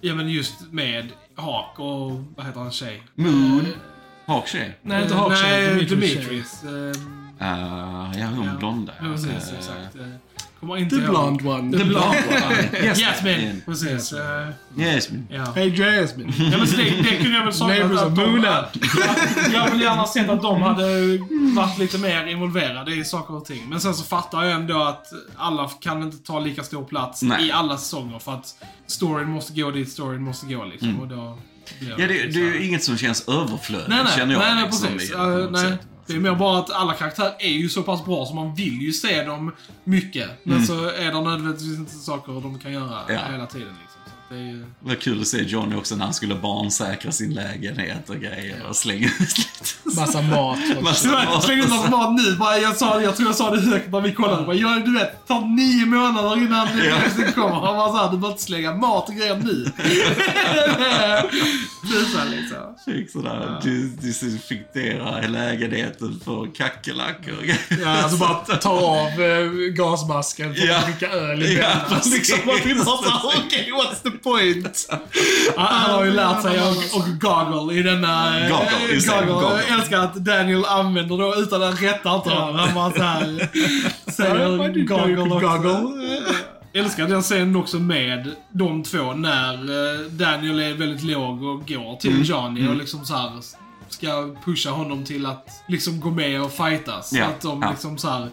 Ja, 0.00 0.14
men 0.14 0.28
just 0.28 0.54
med 0.70 1.08
Hawk 1.36 1.78
och, 1.78 2.10
vad 2.36 2.46
heter 2.46 2.60
han, 2.60 2.72
tjej? 2.72 3.02
Moon. 3.14 3.66
Hawk-tjej. 4.26 4.78
Nej, 4.82 5.02
inte 5.02 5.14
Eh, 5.14 5.20
Hawk 5.20 5.32
Nej, 5.32 5.66
Dimitri. 5.74 5.96
Dimitris. 5.96 6.62
Uh, 7.42 8.20
ja, 8.20 8.26
hon 8.36 8.46
Ja. 8.46 8.52
blonda. 8.58 8.92
Ja, 9.00 9.06
precis, 9.12 9.28
Eh, 9.30 9.36
exakt. 9.58 9.94
Eh, 9.96 10.02
Kommer 10.60 10.76
inte 10.76 10.96
The 10.96 11.02
ihåg. 11.02 11.10
blonde 11.10 11.44
one. 11.48 11.78
The 11.78 11.84
blonde 11.84 12.18
one. 12.28 12.68
Yes, 12.86 13.00
Jasmine. 13.00 13.60
Precis. 13.66 14.12
men. 14.74 15.26
Ja. 15.30 15.44
Hey 15.54 15.70
Jasmine. 15.76 16.32
Ja, 16.38 16.58
men 16.58 16.66
det, 16.66 16.82
det 17.02 17.16
kunde 17.16 17.36
jag 17.38 17.44
väl 17.44 17.52
sakna. 17.52 17.74
Neighbors 17.74 17.98
att 17.98 18.06
of 18.06 18.14
de- 18.14 18.30
Moona. 18.30 18.64
Jag, 19.52 19.70
vill 19.70 19.80
gärna 19.80 20.06
sett 20.06 20.28
att 20.30 20.42
de 20.42 20.62
hade 20.62 20.84
varit 21.56 21.78
lite 21.78 21.98
mer 21.98 22.26
involverade 22.26 22.94
i 22.94 23.04
saker 23.04 23.34
och 23.36 23.44
ting. 23.44 23.68
Men 23.68 23.80
sen 23.80 23.94
så 23.94 24.04
fattar 24.04 24.42
jag 24.44 24.52
ändå 24.52 24.82
att 24.82 25.06
alla 25.36 25.68
kan 25.68 26.02
inte 26.02 26.16
ta 26.18 26.40
lika 26.40 26.62
stor 26.62 26.84
plats 26.84 27.22
Nej. 27.22 27.46
i 27.48 27.52
alla 27.52 27.76
säsonger 27.76 28.18
för 28.18 28.32
att 28.34 28.54
storyn 28.86 29.28
måste 29.28 29.60
gå 29.60 29.70
dit 29.70 29.88
storyn 29.92 30.22
måste 30.22 30.46
gå 30.46 30.64
liksom. 30.64 31.00
Och 31.00 31.08
då 31.08 31.38
Ja, 31.80 31.96
det, 31.96 32.06
det 32.06 32.12
är 32.14 32.28
ju 32.54 32.64
inget 32.66 32.84
som 32.84 32.96
känns 32.98 33.28
överflödigt, 33.28 33.88
Nej, 33.88 33.98
nej, 34.04 34.12
känner 34.16 34.32
jag. 34.34 34.40
nej, 34.42 34.54
nej 34.54 34.64
liksom, 34.64 34.88
precis. 34.88 35.14
Uh, 35.14 35.50
nej. 35.50 35.62
sätt. 35.70 35.80
Det 36.06 36.12
är 36.12 36.20
mer 36.20 36.34
bara 36.34 36.58
att 36.58 36.70
alla 36.70 36.94
karaktärer 36.94 37.34
är 37.38 37.48
ju 37.52 37.68
så 37.68 37.82
pass 37.82 38.04
bra 38.04 38.26
så 38.26 38.34
man 38.34 38.54
vill 38.54 38.82
ju 38.82 38.92
se 38.92 39.24
dem 39.24 39.52
mycket. 39.84 40.30
Men 40.42 40.66
så 40.66 40.84
är 40.88 41.04
det 41.04 41.20
nödvändigtvis 41.20 41.78
inte 41.78 41.92
saker 41.92 42.32
de 42.32 42.58
kan 42.58 42.72
göra 42.72 43.02
Mm. 43.02 43.14
Ja. 43.26 43.32
hela 43.32 43.46
tiden. 43.46 43.74
Liksom. 43.82 43.91
Det 44.32 44.38
är 44.38 44.42
ju... 44.42 44.64
Var 44.80 44.94
kul 44.94 45.20
att 45.20 45.26
se 45.28 45.42
Johnny 45.42 45.76
också 45.76 45.96
när 45.96 46.04
han 46.04 46.14
skulle 46.14 46.34
barnsäkra 46.34 47.12
sin 47.12 47.34
lägenhet 47.34 48.10
och 48.10 48.16
grejer 48.16 48.66
och 48.68 48.76
slänga 48.76 49.06
ut 49.06 49.38
lite. 49.38 50.00
Massa 50.00 50.22
mat. 50.22 50.58
Massa 50.82 51.08
Jag 51.32 51.42
slängde 51.42 51.64
ut 51.64 51.70
något 51.70 51.90
mat 51.90 52.14
nu. 52.14 52.36
Bara, 52.36 52.58
jag, 52.58 52.76
sa, 52.76 53.02
jag 53.02 53.16
tror 53.16 53.28
jag 53.28 53.36
sa 53.36 53.50
det 53.50 53.60
högt 53.60 53.92
när 53.92 54.00
vi 54.00 54.12
kollade. 54.12 54.46
Bara, 54.46 54.56
ja, 54.56 54.82
du 54.84 54.94
vet, 54.98 55.12
det 55.12 55.28
tar 55.34 55.40
nio 55.40 55.86
månader 55.86 56.36
innan 56.36 56.68
Ja. 56.84 56.96
det 57.16 57.32
kommer. 57.32 57.54
Han 57.54 57.76
var 57.76 57.88
såhär, 57.88 58.04
du 58.10 58.16
behöver 58.16 58.28
inte 58.32 58.42
slänga 58.42 58.74
mat 58.74 59.08
och 59.08 59.14
grejer 59.14 59.36
nu. 59.36 59.72
det 61.82 61.88
är 61.98 62.04
så 62.12 62.18
här, 62.18 62.28
liksom. 62.30 62.58
Fick 62.84 63.10
sådär, 63.10 63.60
dis- 63.62 63.96
disinfektera 64.00 65.20
lägenheten 65.26 66.20
för 66.24 66.54
kackerlackor 66.54 67.36
och 67.38 67.42
grejer. 67.42 67.58
Ja, 67.82 68.02
alltså 68.02 68.18
bara 68.18 68.34
ta 68.56 68.70
av 68.70 69.22
eh, 69.22 69.50
gasmasken 69.76 70.54
för 70.54 70.70
att 70.70 70.86
dricka 70.86 71.10
öl 71.12 71.42
i 71.42 71.58
Ja. 71.58 71.68
Liksom, 72.04 72.38
man 72.46 72.56
blir 72.64 72.74
bara 72.74 72.84
såhär, 72.96 73.42
okej, 73.46 73.70
what's 73.72 74.10
the 74.10 74.18
point? 74.22 74.88
Han, 75.56 75.90
har 75.90 76.04
ju 76.04 76.10
lärt 76.12 76.42
sig 76.42 76.58
att 76.58 76.76
och 76.94 77.04
goggle 77.20 77.74
i 77.74 77.82
denna... 77.82 78.40
eh, 78.40 78.48
Goggle, 78.48 78.94
just 78.94 79.08
det, 79.08 79.16
goggle. 79.26 79.32
goggle. 79.32 79.62
Jag 79.68 79.78
älskar 79.78 79.98
att 79.98 80.14
Daniel 80.14 80.64
använder 80.64 81.18
då 81.18 81.34
utan 81.36 81.62
att 81.62 81.82
rätta 81.82 82.14
inte 82.14 82.30
honom. 82.30 82.54
Han 82.54 82.74
bara 82.74 82.90
såhär 82.92 83.48
säger 84.10 84.84
goggle 84.86 85.20
också. 85.34 85.48
goggle? 85.58 86.22
älskar 86.74 87.08
den 87.08 87.22
scenen 87.22 87.56
också 87.56 87.78
med 87.78 88.30
de 88.52 88.82
två 88.82 89.12
när 89.12 89.54
eh, 89.54 90.00
Daniel 90.10 90.60
är 90.60 90.74
väldigt 90.74 91.02
låg 91.02 91.42
och 91.42 91.68
går 91.68 91.96
till 91.96 92.10
Mm. 92.10 92.22
Johnny 92.22 92.68
och 92.68 92.76
liksom 92.76 93.04
så 93.04 93.14
här 93.14 93.30
ska 93.88 94.34
pusha 94.44 94.70
honom 94.70 95.04
till 95.04 95.26
att 95.26 95.46
liksom 95.68 96.00
gå 96.00 96.10
med 96.10 96.42
och 96.42 96.52
fightas. 96.52 97.12
Ja, 97.12 97.24
Att 97.26 97.40
de 97.40 97.64
liksom 97.70 97.98
så 97.98 98.08
här 98.10 98.28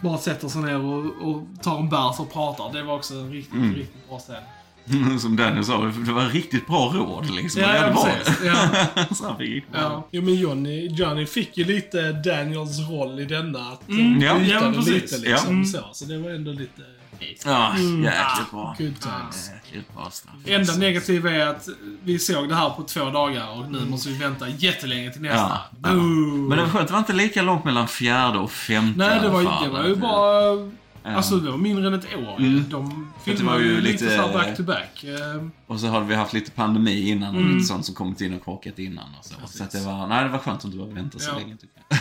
bara 0.00 0.18
sätter 0.18 0.48
sig 0.48 0.62
ner 0.62 0.84
och, 0.84 1.04
och 1.28 1.42
tar 1.62 1.78
en 1.78 1.88
bärs 1.88 2.20
och 2.20 2.32
pratar. 2.32 2.72
Det 2.72 2.82
var 2.82 2.94
också 2.94 3.14
en 3.14 3.32
riktigt, 3.32 3.54
Mm. 3.54 3.74
riktigt 3.74 4.08
bra 4.08 4.18
scen. 4.18 4.36
Som 5.20 5.36
Daniel 5.36 5.64
sa, 5.64 5.84
det 6.06 6.12
var 6.12 6.28
riktigt 6.28 6.66
bra 6.66 6.92
råd 6.94 7.30
liksom. 7.30 7.62
Ja, 7.62 7.76
ja, 7.76 7.92
var 7.92 8.04
precis. 8.04 8.44
Ja. 8.44 8.68
Så 9.14 9.28
han 9.28 9.38
fick 9.38 9.64
ja. 9.72 10.08
Jo 10.10 10.22
men 10.22 10.34
Johnny, 10.34 10.88
Johnny 10.88 11.26
fick 11.26 11.56
ju 11.58 11.64
lite 11.64 12.12
Daniels 12.12 12.78
roll 12.90 13.20
i 13.20 13.24
denna. 13.24 13.58
Att 13.58 13.88
Mm, 13.88 14.20
ja, 14.22 14.38
ja, 14.38 14.60
men 14.60 14.74
precis. 14.74 14.92
lite 14.94 15.18
liksom. 15.18 15.58
Ja. 15.58 15.64
Så, 15.64 15.88
så 15.92 16.04
det 16.04 16.18
var 16.18 16.30
ändå 16.30 16.52
lite... 16.52 16.82
Ja, 17.44 17.74
jäkligt 17.78 18.50
bra. 18.50 18.76
Good 18.78 19.00
times. 19.00 19.50
Jäkligt 19.64 19.94
bra 19.94 20.10
straff. 20.10 20.34
Enda 20.46 20.76
negativa 20.76 21.30
är 21.30 21.46
att 21.46 21.68
vi 22.02 22.18
såg 22.18 22.48
det 22.48 22.54
här 22.54 22.70
på 22.70 22.82
två 22.82 23.04
dagar 23.10 23.58
och 23.58 23.70
nu 23.72 23.78
måste 23.90 24.08
vi 24.08 24.18
vänta 24.18 24.48
jättelänge 24.48 25.10
till 25.12 25.22
nästa. 25.22 25.38
Ja, 25.38 25.60
ja. 25.82 25.92
Men 25.92 26.50
det 26.58 26.64
var 26.64 26.70
skönt, 26.70 26.86
det 26.88 26.92
var 26.92 26.98
inte 26.98 27.12
lika 27.12 27.42
långt 27.42 27.64
mellan 27.64 27.88
fjärde 27.88 28.38
och 28.38 28.50
femte 28.52 28.98
Nej, 28.98 29.20
det 29.22 29.28
var, 29.28 29.44
fall. 29.44 29.64
det 29.64 29.70
var 29.70 29.84
ju 29.84 29.96
bara... 29.96 30.70
Alltså, 31.14 31.36
det 31.36 31.50
var 31.50 31.58
mindre 31.58 31.86
än 31.86 31.94
ett 31.94 32.16
år. 32.16 32.36
Mm. 32.38 32.64
De 32.70 33.12
filmade 33.24 33.62
ju 33.64 33.80
lite 33.80 34.04
lite- 34.04 34.16
såhär 34.16 34.32
back 34.32 34.56
to 34.56 34.62
back. 34.62 35.04
Eh, 35.04 35.46
Och 35.66 35.80
så 35.80 35.86
hade 35.86 36.06
vi 36.06 36.14
haft 36.14 36.32
lite 36.32 36.50
pandemi 36.50 37.08
innan 37.10 37.34
och 37.34 37.40
Mm. 37.40 37.54
lite 37.54 37.66
sånt 37.66 37.86
som 37.86 37.94
kommit 37.94 38.20
in 38.20 38.34
och 38.34 38.44
krockat 38.44 38.78
innan 38.78 39.04
och 39.18 39.24
så. 39.24 39.34
Så 39.46 39.64
att 39.64 39.70
det 39.70 39.80
var, 39.80 40.06
nej 40.06 40.24
det 40.24 40.30
var 40.30 40.38
skönt 40.38 40.58
att 40.58 40.64
inte 40.64 40.76
behöva 40.76 40.94
vänta 40.94 41.18
så 41.18 41.30
Ja. 41.30 41.38
länge 41.38 41.56
tycker 41.56 41.80
jag. 41.88 41.98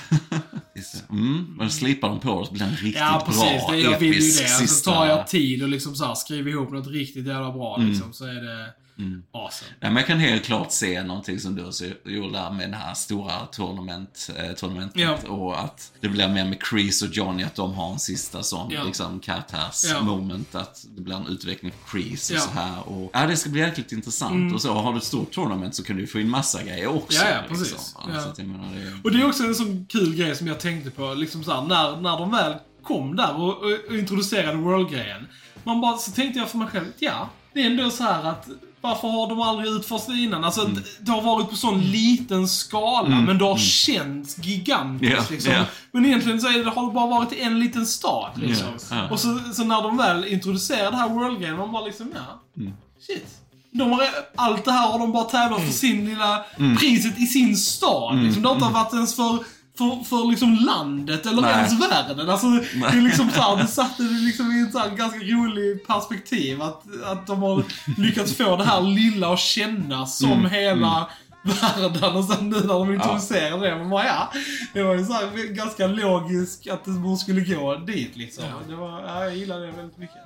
mm, 1.09 1.55
men 1.57 1.69
slipar 1.71 2.09
de 2.09 2.19
på 2.19 2.39
det 2.41 2.47
så 2.47 2.53
blir 2.53 2.63
en 2.63 2.69
riktigt 2.69 2.95
Ja, 2.95 3.23
precis. 3.25 3.41
bra, 3.41 3.71
Det, 3.71 3.77
jag 3.79 3.99
vill 3.99 4.09
ju 4.09 4.13
episk 4.15 4.37
det. 4.39 4.43
Alltså, 4.45 4.61
sista... 4.67 4.91
tar 4.91 5.05
jag 5.05 5.27
tid 5.27 5.63
och 5.63 5.69
liksom 5.69 5.95
så 5.95 6.05
här, 6.05 6.15
skriver 6.15 6.51
ihop 6.51 6.71
något 6.71 6.87
riktigt 6.87 7.27
jävla 7.27 7.51
bra 7.51 7.77
liksom, 7.77 8.13
så 8.13 8.25
är 8.25 8.33
det 8.41 8.69
Mm. 8.97 9.23
awesome. 9.31 9.71
Ja, 9.79 9.91
jag 9.91 10.07
kan 10.07 10.19
helt 10.19 10.43
klart 10.45 10.71
se 10.71 11.03
någonting 11.03 11.39
som 11.39 11.55
du 11.55 11.65
också 11.65 11.85
gjorde 12.05 12.31
där 12.31 12.51
med 12.51 12.71
det 12.71 12.77
här 12.77 12.93
stora 12.93 13.45
tournament, 13.45 14.29
eh, 14.37 14.51
tournamentet. 14.51 15.01
Ja. 15.01 15.17
Och 15.29 15.59
att 15.63 15.91
det 16.01 16.07
blir 16.09 16.27
mer 16.27 16.45
med 16.45 16.57
Chris 16.69 17.01
och 17.01 17.09
Johnny, 17.09 17.43
att 17.43 17.55
de 17.55 17.73
har 17.73 17.91
en 17.93 17.99
sista 17.99 18.43
sån 18.43 18.71
Ja. 18.71 18.83
liksom, 18.83 19.21
Ja. 19.25 19.33
karaktärsmoment. 19.33 20.55
Att 20.55 20.85
det 20.95 21.01
blir 21.01 21.15
en 21.15 21.27
utveckling 21.27 21.71
för 21.71 21.91
Chris 21.99 22.29
och 22.31 22.35
Ja. 22.37 22.41
så 22.41 22.49
här. 22.51 22.89
Och, 22.89 23.09
ja, 23.13 23.27
det 23.27 23.37
ska 23.37 23.49
bli 23.49 23.61
jäkligt 23.61 23.91
intressant. 23.91 24.53
Och 24.53 24.61
så 24.61 24.73
har 24.73 24.91
du 24.91 24.97
ett 24.97 25.03
stort 25.03 25.31
tournament 25.31 25.75
så 25.75 25.83
kan 25.83 25.97
du 25.97 26.07
få 26.07 26.19
in 26.19 26.29
massa 26.29 26.63
grejer 26.63 26.87
också. 26.87 27.23
Ja, 27.23 27.29
ja, 27.29 27.41
precis. 27.49 27.71
Liksom. 27.71 28.11
Ja. 28.13 28.21
Så 28.21 28.29
att 28.29 28.37
jag 28.37 28.47
menar, 28.47 28.75
det, 28.75 28.99
Och 29.03 29.11
det 29.11 29.21
är 29.21 29.27
också 29.27 29.43
en 29.43 29.55
sån 29.55 29.85
kul 29.89 30.15
grej 30.15 30.35
som 30.35 30.47
jag 30.47 30.59
tänkte 30.59 30.91
på, 30.91 31.13
liksom 31.13 31.43
så 31.43 31.51
här, 31.53 31.61
när, 31.61 32.01
när 32.01 32.17
de 32.19 32.31
väl 32.31 32.53
kom 32.83 33.15
där 33.15 33.35
och, 33.35 33.57
och, 33.57 33.71
och 33.89 33.95
introducerade 33.97 34.57
World-grejen. 34.57 35.27
Man 35.63 35.81
bara, 35.81 35.97
så 35.97 36.11
tänkte 36.11 36.39
jag 36.39 36.49
för 36.49 36.57
mig 36.57 36.67
själv, 36.67 36.85
ja, 36.99 37.29
det 37.53 37.61
är 37.61 37.65
ändå 37.65 37.89
så 37.89 38.03
här 38.03 38.23
att 38.23 38.47
varför 38.85 39.07
har 39.07 39.29
de 39.29 39.41
aldrig 39.41 39.67
utforskat 39.71 40.15
det 40.15 40.21
innan? 40.21 40.43
Alltså, 40.43 40.61
Mm. 40.61 40.73
det- 40.99 41.11
har 41.11 41.21
varit 41.21 41.49
på 41.49 41.55
sån 41.55 41.81
liten 41.81 42.47
skala, 42.47 43.09
men 43.21 43.37
det 43.37 43.45
har 43.45 43.57
känts 43.57 44.37
gigantiskt. 44.37 45.13
Ja, 45.15 45.23
liksom. 45.29 45.53
ja. 45.53 45.63
Men 45.91 46.05
egentligen 46.05 46.41
så 46.41 46.47
det, 46.47 46.69
har 46.69 46.87
det 46.87 46.93
bara 46.93 47.07
varit 47.07 47.33
en 47.33 47.59
liten 47.59 47.85
stad. 47.85 48.29
Liksom. 48.35 48.67
Ja. 48.91 49.09
Och 49.09 49.19
så, 49.19 49.39
så 49.53 49.63
när 49.63 49.81
de 49.81 49.97
väl 49.97 50.25
introducerar 50.25 50.91
det 50.91 50.97
här 50.97 51.09
World-grejen, 51.09 51.57
man 51.57 51.71
bara 51.71 51.85
liksom, 51.85 52.11
ja, 52.15 52.41
Mm. 52.61 52.73
shit. 53.07 53.25
De 53.71 53.91
har, 53.91 54.01
allt 54.35 54.65
det 54.65 54.71
här 54.71 54.87
har 54.91 54.99
de 54.99 55.11
bara 55.11 55.23
tävlat 55.23 55.61
för 55.61 55.71
sin 55.73 56.05
lilla 56.05 56.45
Mm. 56.59 56.77
priset 56.77 57.19
i 57.19 57.25
sin 57.25 57.57
stad. 57.57 58.23
Liksom. 58.23 58.41
Det 58.41 58.47
har 58.47 58.55
inte 58.55 58.67
varit 58.69 58.93
ens 58.93 59.15
för, 59.15 59.37
för, 59.77 60.03
för 60.03 60.29
liksom 60.29 60.55
landet 60.55 61.25
eller 61.25 61.41
Nej. 61.41 61.51
ens 61.51 61.73
världen. 61.91 62.29
Alltså, 62.29 62.47
det, 62.47 62.97
är 62.97 63.01
liksom 63.01 63.29
så 63.29 63.41
här, 63.41 63.57
det 63.57 63.67
satte 63.67 64.03
det 64.03 64.09
liksom 64.25 64.51
i 64.51 64.61
ett 64.61 64.71
så 64.71 64.79
här 64.79 64.89
ganska 64.89 65.19
rolig 65.19 65.87
perspektiv. 65.87 66.61
Att, 66.61 66.83
att 67.05 67.27
de 67.27 67.41
har 67.41 67.63
lyckats 67.97 68.37
få 68.37 68.57
det 68.57 68.63
här 68.63 68.81
lilla 68.81 69.33
att 69.33 69.39
kännas 69.39 70.17
som 70.17 70.31
Mm. 70.31 70.51
hela 70.51 71.07
världen. 71.43 72.15
Och 72.15 72.25
sen 72.25 72.49
nu 72.49 72.59
när 72.59 72.73
de 72.73 72.93
introducerar 72.93 73.59
det, 73.59 73.75
man 73.77 73.89
bara 73.89 74.05
ja. 74.05 74.31
Det 74.73 74.83
var 74.83 74.95
ju 74.95 75.05
så 75.05 75.13
här 75.13 75.53
ganska 75.53 75.87
logiskt 75.87 76.69
att 76.69 76.85
det 76.85 76.91
borde 76.91 77.17
skulle 77.17 77.41
gå 77.41 77.75
dit 77.75 78.11
liksom. 78.15 78.43
Det 78.69 78.75
var, 78.75 79.01
ja, 79.07 79.23
jag 79.23 79.35
gillar 79.37 79.59
det 79.59 79.71
väldigt 79.71 79.97
mycket. 79.97 80.17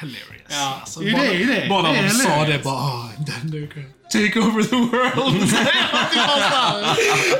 Hilarious. 0.00 0.46
Ja, 0.48 0.78
Alltså, 0.80 1.00
bara, 1.00 1.10
det, 1.10 1.16
det 1.28 1.42
är 1.42 1.60
det. 1.62 1.68
Bara 1.68 1.92
Det 1.92 2.02
de 2.02 2.08
sa 2.10 2.44
det, 2.44 2.64
bara 2.64 2.74
ah, 2.74 3.10
den 3.18 3.50
du 3.50 3.66
kan 3.66 3.82
take 4.10 4.36
over 4.40 4.62
the 4.62 4.76
world. 4.76 5.50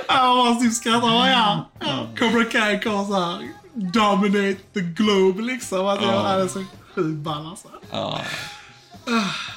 Jag 0.09 0.37
var 0.37 0.55
typ 0.61 0.73
skrattade, 0.73 1.31
ja. 1.31 1.69
ja. 1.81 2.07
Cobra 2.19 2.45
Kai 2.45 2.79
kan 2.79 3.07
såhär 3.07 3.49
dominate 3.75 4.59
the 4.75 4.81
globe 4.81 5.43
liksom. 5.43 5.87
Att 5.87 6.03
jag 6.03 6.15
Ja. 6.15 6.29
är 6.29 6.49
så 6.49 6.65
sjukt 6.95 7.19
ball 7.19 7.47
alltså. 7.47 7.69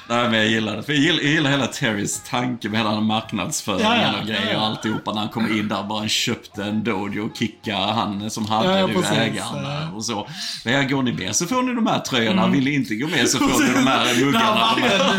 Nej, 0.08 0.28
men 0.28 0.34
jag 0.34 0.46
gillar 0.46 0.76
det. 0.76 0.82
För 0.82 0.92
jag 0.92 1.02
gillar, 1.02 1.22
jag 1.22 1.30
gillar 1.32 1.50
hela 1.50 1.66
Terrys 1.66 2.22
tanke 2.30 2.68
med 2.68 2.78
hela 2.80 3.00
marknadsföringen 3.00 3.86
Ja, 3.92 4.12
ja, 4.12 4.20
och 4.20 4.26
grejer 4.26 4.46
ja, 4.46 4.52
ja. 4.52 4.58
och 4.60 4.66
alltihopa. 4.66 5.12
När 5.12 5.20
han 5.20 5.28
kommer 5.28 5.58
in 5.58 5.68
där 5.68 5.82
bara 5.82 6.08
köpte 6.08 6.64
en 6.64 6.84
dojo 6.84 7.26
och 7.30 7.36
kickade 7.36 7.92
han 7.92 8.30
som 8.30 8.46
hade 8.46 8.80
Ja, 8.80 8.88
ja, 8.94 9.12
ägaren 9.14 9.94
och 9.94 10.04
så. 10.04 10.28
Men 10.64 10.88
går 10.88 11.02
ni 11.02 11.12
med 11.12 11.36
så 11.36 11.46
får 11.46 11.62
ni 11.62 11.74
de 11.74 11.86
här 11.86 11.98
tröjorna. 12.00 12.46
Vill 12.48 12.64
ni 12.64 12.74
inte 12.74 12.94
gå 12.94 13.06
med 13.08 13.28
så 13.28 13.38
får 13.38 13.62
ni 13.62 13.72
de 13.72 13.86
här 13.86 14.14
muggarna. 14.24 14.74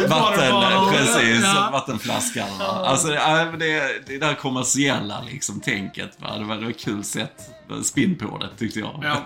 Vatten- 0.07 0.09
vatten, 0.09 0.93
precis, 0.93 1.43
Ja. 1.43 1.69
vattenflaskorna. 1.71 2.65
Alltså, 2.65 3.13
ja, 3.13 3.45
men 3.51 3.59
det, 3.59 4.07
det 4.07 4.17
där 4.17 4.33
kommersiella 4.33 5.21
liksom, 5.31 5.59
tänket. 5.61 6.17
Va? 6.21 6.37
Det 6.37 6.43
var 6.43 6.55
det 6.55 6.63
var 6.63 6.69
ett 6.71 6.79
kul 6.85 7.03
sätt, 7.03 7.35
spinn 7.83 8.15
på 8.17 8.37
det 8.37 8.49
tyckte 8.59 8.79
jag. 8.79 9.03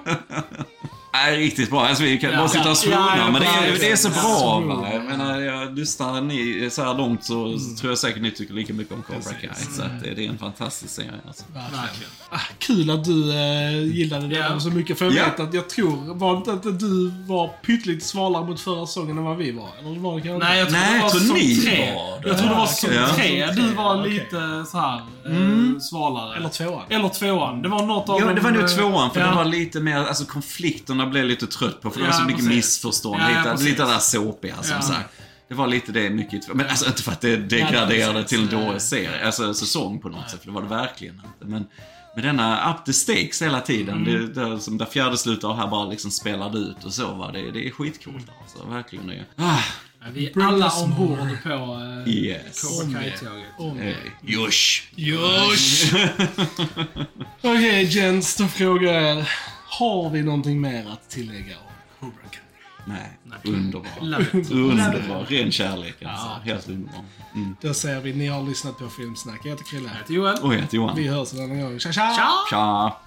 Ja. 1.11 1.19
Nej, 1.25 1.37
riktigt 1.37 1.69
bra. 1.69 1.85
Alltså, 1.85 2.03
vi 2.03 2.17
kan 2.17 2.31
Ja. 2.31 2.37
bara 2.37 2.47
sitta 2.47 2.71
och 2.71 2.77
svona, 2.77 2.95
Ja, 2.95 3.17
ja, 3.17 3.31
men 3.31 3.41
det 3.41 3.47
är, 3.47 3.79
det 3.79 3.91
är 3.91 3.95
så 3.95 4.07
Ja, 4.15 4.21
bra. 4.21 4.21
så 4.39 4.59
Va? 4.59 4.87
Jag 4.93 5.03
menar, 5.03 5.39
jag 5.39 5.77
lyssnar 5.79 6.21
ni 6.21 6.69
så 6.71 6.83
här 6.83 6.93
långt 6.93 7.23
så 7.23 7.45
Mm. 7.45 7.75
tror 7.75 7.91
jag 7.91 7.97
säkert 7.97 8.21
ni 8.21 8.31
tycker 8.31 8.53
lika 8.53 8.73
mycket 8.73 8.93
om 8.93 9.03
Cobra 9.03 9.33
Kai. 9.41 9.49
Så 9.75 9.81
att 9.81 10.03
det, 10.03 10.13
det 10.13 10.25
är 10.25 10.29
en 10.29 10.37
fantastisk 10.37 10.93
serie. 10.93 11.11
Alltså. 11.27 11.43
Verkligen. 11.53 12.11
Ah, 12.29 12.39
kul 12.59 12.89
att 12.89 13.05
du 13.05 13.33
eh, 13.33 13.83
gillade 13.95 14.27
den 14.27 14.31
Ja. 14.51 14.59
så 14.59 14.69
mycket. 14.69 14.97
För 14.99 15.05
jag 15.05 15.13
Ja. 15.13 15.25
vet 15.25 15.39
att 15.39 15.53
jag 15.53 15.69
tror, 15.69 16.13
var 16.13 16.31
det 16.33 16.37
inte 16.37 16.51
att 16.51 16.79
du 16.79 17.11
var 17.27 17.47
pyttelite 17.47 18.05
svalare 18.05 18.45
mot 18.45 18.59
förra 18.59 18.85
säsongen 18.87 19.17
än 19.17 19.23
vad 19.23 19.37
vi 19.37 19.51
var? 19.51 19.69
Eller 19.79 19.99
var 19.99 20.15
det 20.15 20.21
kanske 20.21 20.47
Nej, 20.47 20.59
jag 20.59 20.69
tror 20.69 20.79
Nej, 20.79 20.93
det 20.93 20.99
var 20.99 21.03
jag 21.05 21.11
tror 21.11 21.19
säsong 21.21 21.37
ni 21.37 21.55
tre. 21.55 21.93
var 21.95 22.21
det. 22.21 22.27
Jag 22.29 22.37
tror 22.37 22.49
det 22.49 22.55
var 22.55 22.69
Ja. 22.83 23.07
Ja. 23.09 23.15
tre. 23.15 23.47
Du 23.51 23.73
var 23.73 24.07
lite 24.07 24.65
så 24.71 24.77
här 24.77 25.01
eh, 25.31 25.79
svalare. 25.79 26.35
Eller 26.37 26.49
tvåan. 26.49 26.83
Eller 26.89 27.09
tvåan. 27.09 27.61
Det 27.61 27.69
var 27.69 27.85
något 27.85 28.09
av 28.09 28.19
Ja, 28.19 28.33
det 28.33 28.41
var 28.41 28.51
nog 28.51 28.61
eh, 28.61 28.67
tvåan, 28.67 29.11
för 29.11 29.19
ja. 29.19 29.27
det 29.27 29.35
var 29.35 29.45
lite 29.45 29.79
mer, 29.79 29.97
alltså 29.97 30.25
konflikterna 30.25 31.05
blev 31.05 31.23
jag 31.23 31.29
lite 31.29 31.47
trött 31.47 31.81
på, 31.81 31.89
för 31.89 31.99
det 31.99 32.05
var 32.05 32.13
så 32.13 32.23
mycket 32.23 32.45
precis. 32.45 32.55
missförstånd. 32.55 33.21
Ja, 33.21 33.51
lite, 33.51 33.63
lite 33.63 33.83
det 33.83 33.89
där 33.89 33.99
såpiga, 33.99 34.55
som 34.63 34.75
Ja. 34.75 34.81
sagt. 34.81 35.09
Det 35.49 35.55
var 35.55 35.67
lite 35.67 35.91
det 35.91 36.09
mycket. 36.09 36.53
Men 36.53 36.67
alltså 36.69 36.85
inte 36.87 37.03
för 37.03 37.11
att 37.11 37.21
det 37.21 37.37
degraderade 37.37 38.23
till 38.23 38.41
en 38.41 38.47
dålig 38.65 38.81
serie, 38.81 39.25
alltså 39.25 39.53
säsong 39.53 39.99
på 39.99 40.09
något 40.09 40.29
sätt, 40.29 40.39
för 40.39 40.47
det 40.47 40.53
var 40.53 40.61
det 40.61 40.67
verkligen 40.67 41.15
inte. 41.15 41.45
Men 41.45 41.65
med 42.15 42.23
denna 42.25 42.71
up 42.71 42.85
the 42.85 42.93
stakes 42.93 43.41
hela 43.41 43.61
tiden. 43.61 44.03
Det, 44.03 44.27
det, 44.27 44.59
som 44.59 44.77
där 44.77 44.85
fjärde 44.85 45.17
slutar 45.17 45.53
här 45.53 45.67
bara 45.67 45.85
liksom 45.89 46.11
spelade 46.11 46.57
ut 46.57 46.83
och 46.83 46.93
så 46.93 47.13
va. 47.13 47.31
Det, 47.31 47.51
det 47.51 47.67
är 47.67 47.71
skitcoolt 47.71 48.27
alltså, 48.41 48.67
verkligen. 48.69 49.07
Det. 49.07 49.25
Ah, 49.35 49.43
Ja, 49.45 49.57
vi 50.13 50.27
är 50.27 50.41
alla 50.41 50.69
ombord 50.71 51.43
på 51.43 51.49
uh, 51.49 52.09
yes. 52.09 52.61
Cobra 52.61 52.99
Kai-tåget. 52.99 53.45
Om 53.57 53.77
Hey. 53.79 53.95
Josh. 54.21 54.83
Josh! 54.95 55.93
Okej, 57.41 57.83
Jens, 57.83 58.35
då 58.35 58.47
frågar 58.47 58.93
jag 58.93 59.17
er. 59.17 59.29
Har 59.79 60.09
vi 60.09 60.23
någonting 60.23 60.61
mer 60.61 60.89
att 60.89 61.09
tillägga 61.09 61.55
om 61.57 61.73
Cobra 61.99 62.29
Kai? 62.31 62.41
Nej, 62.85 63.17
underbar. 63.43 63.89
Love 64.01 64.23
it. 64.23 64.51
Underbar. 64.51 65.25
Ren 65.29 65.51
kärlek 65.51 66.03
alltså. 66.03 66.27
Helt 66.43 66.67
underbar. 66.67 67.05
Mm. 67.35 67.55
Då 67.61 67.73
säger 67.73 68.01
vi, 68.01 68.13
ni 68.13 68.27
har 68.27 68.43
lyssnat 68.43 68.77
på 68.77 68.89
Filmsnack. 68.89 69.39
Jag 69.43 69.49
heter 69.51 69.63
Krille. 69.63 69.89
Jag 69.89 69.97
heter 69.97 70.13
Joel. 70.13 70.37
Och 70.41 70.53
jag 70.53 70.59
heter 70.59 70.75
Johan. 70.77 70.95
Vi 70.95 71.07
hörs 71.07 71.33
en 71.33 71.43
annan 71.43 71.61
gång. 71.61 71.79
Tja, 71.79 71.91
tja! 71.91 72.15
Ciao! 72.15 72.49
Tja! 72.49 72.97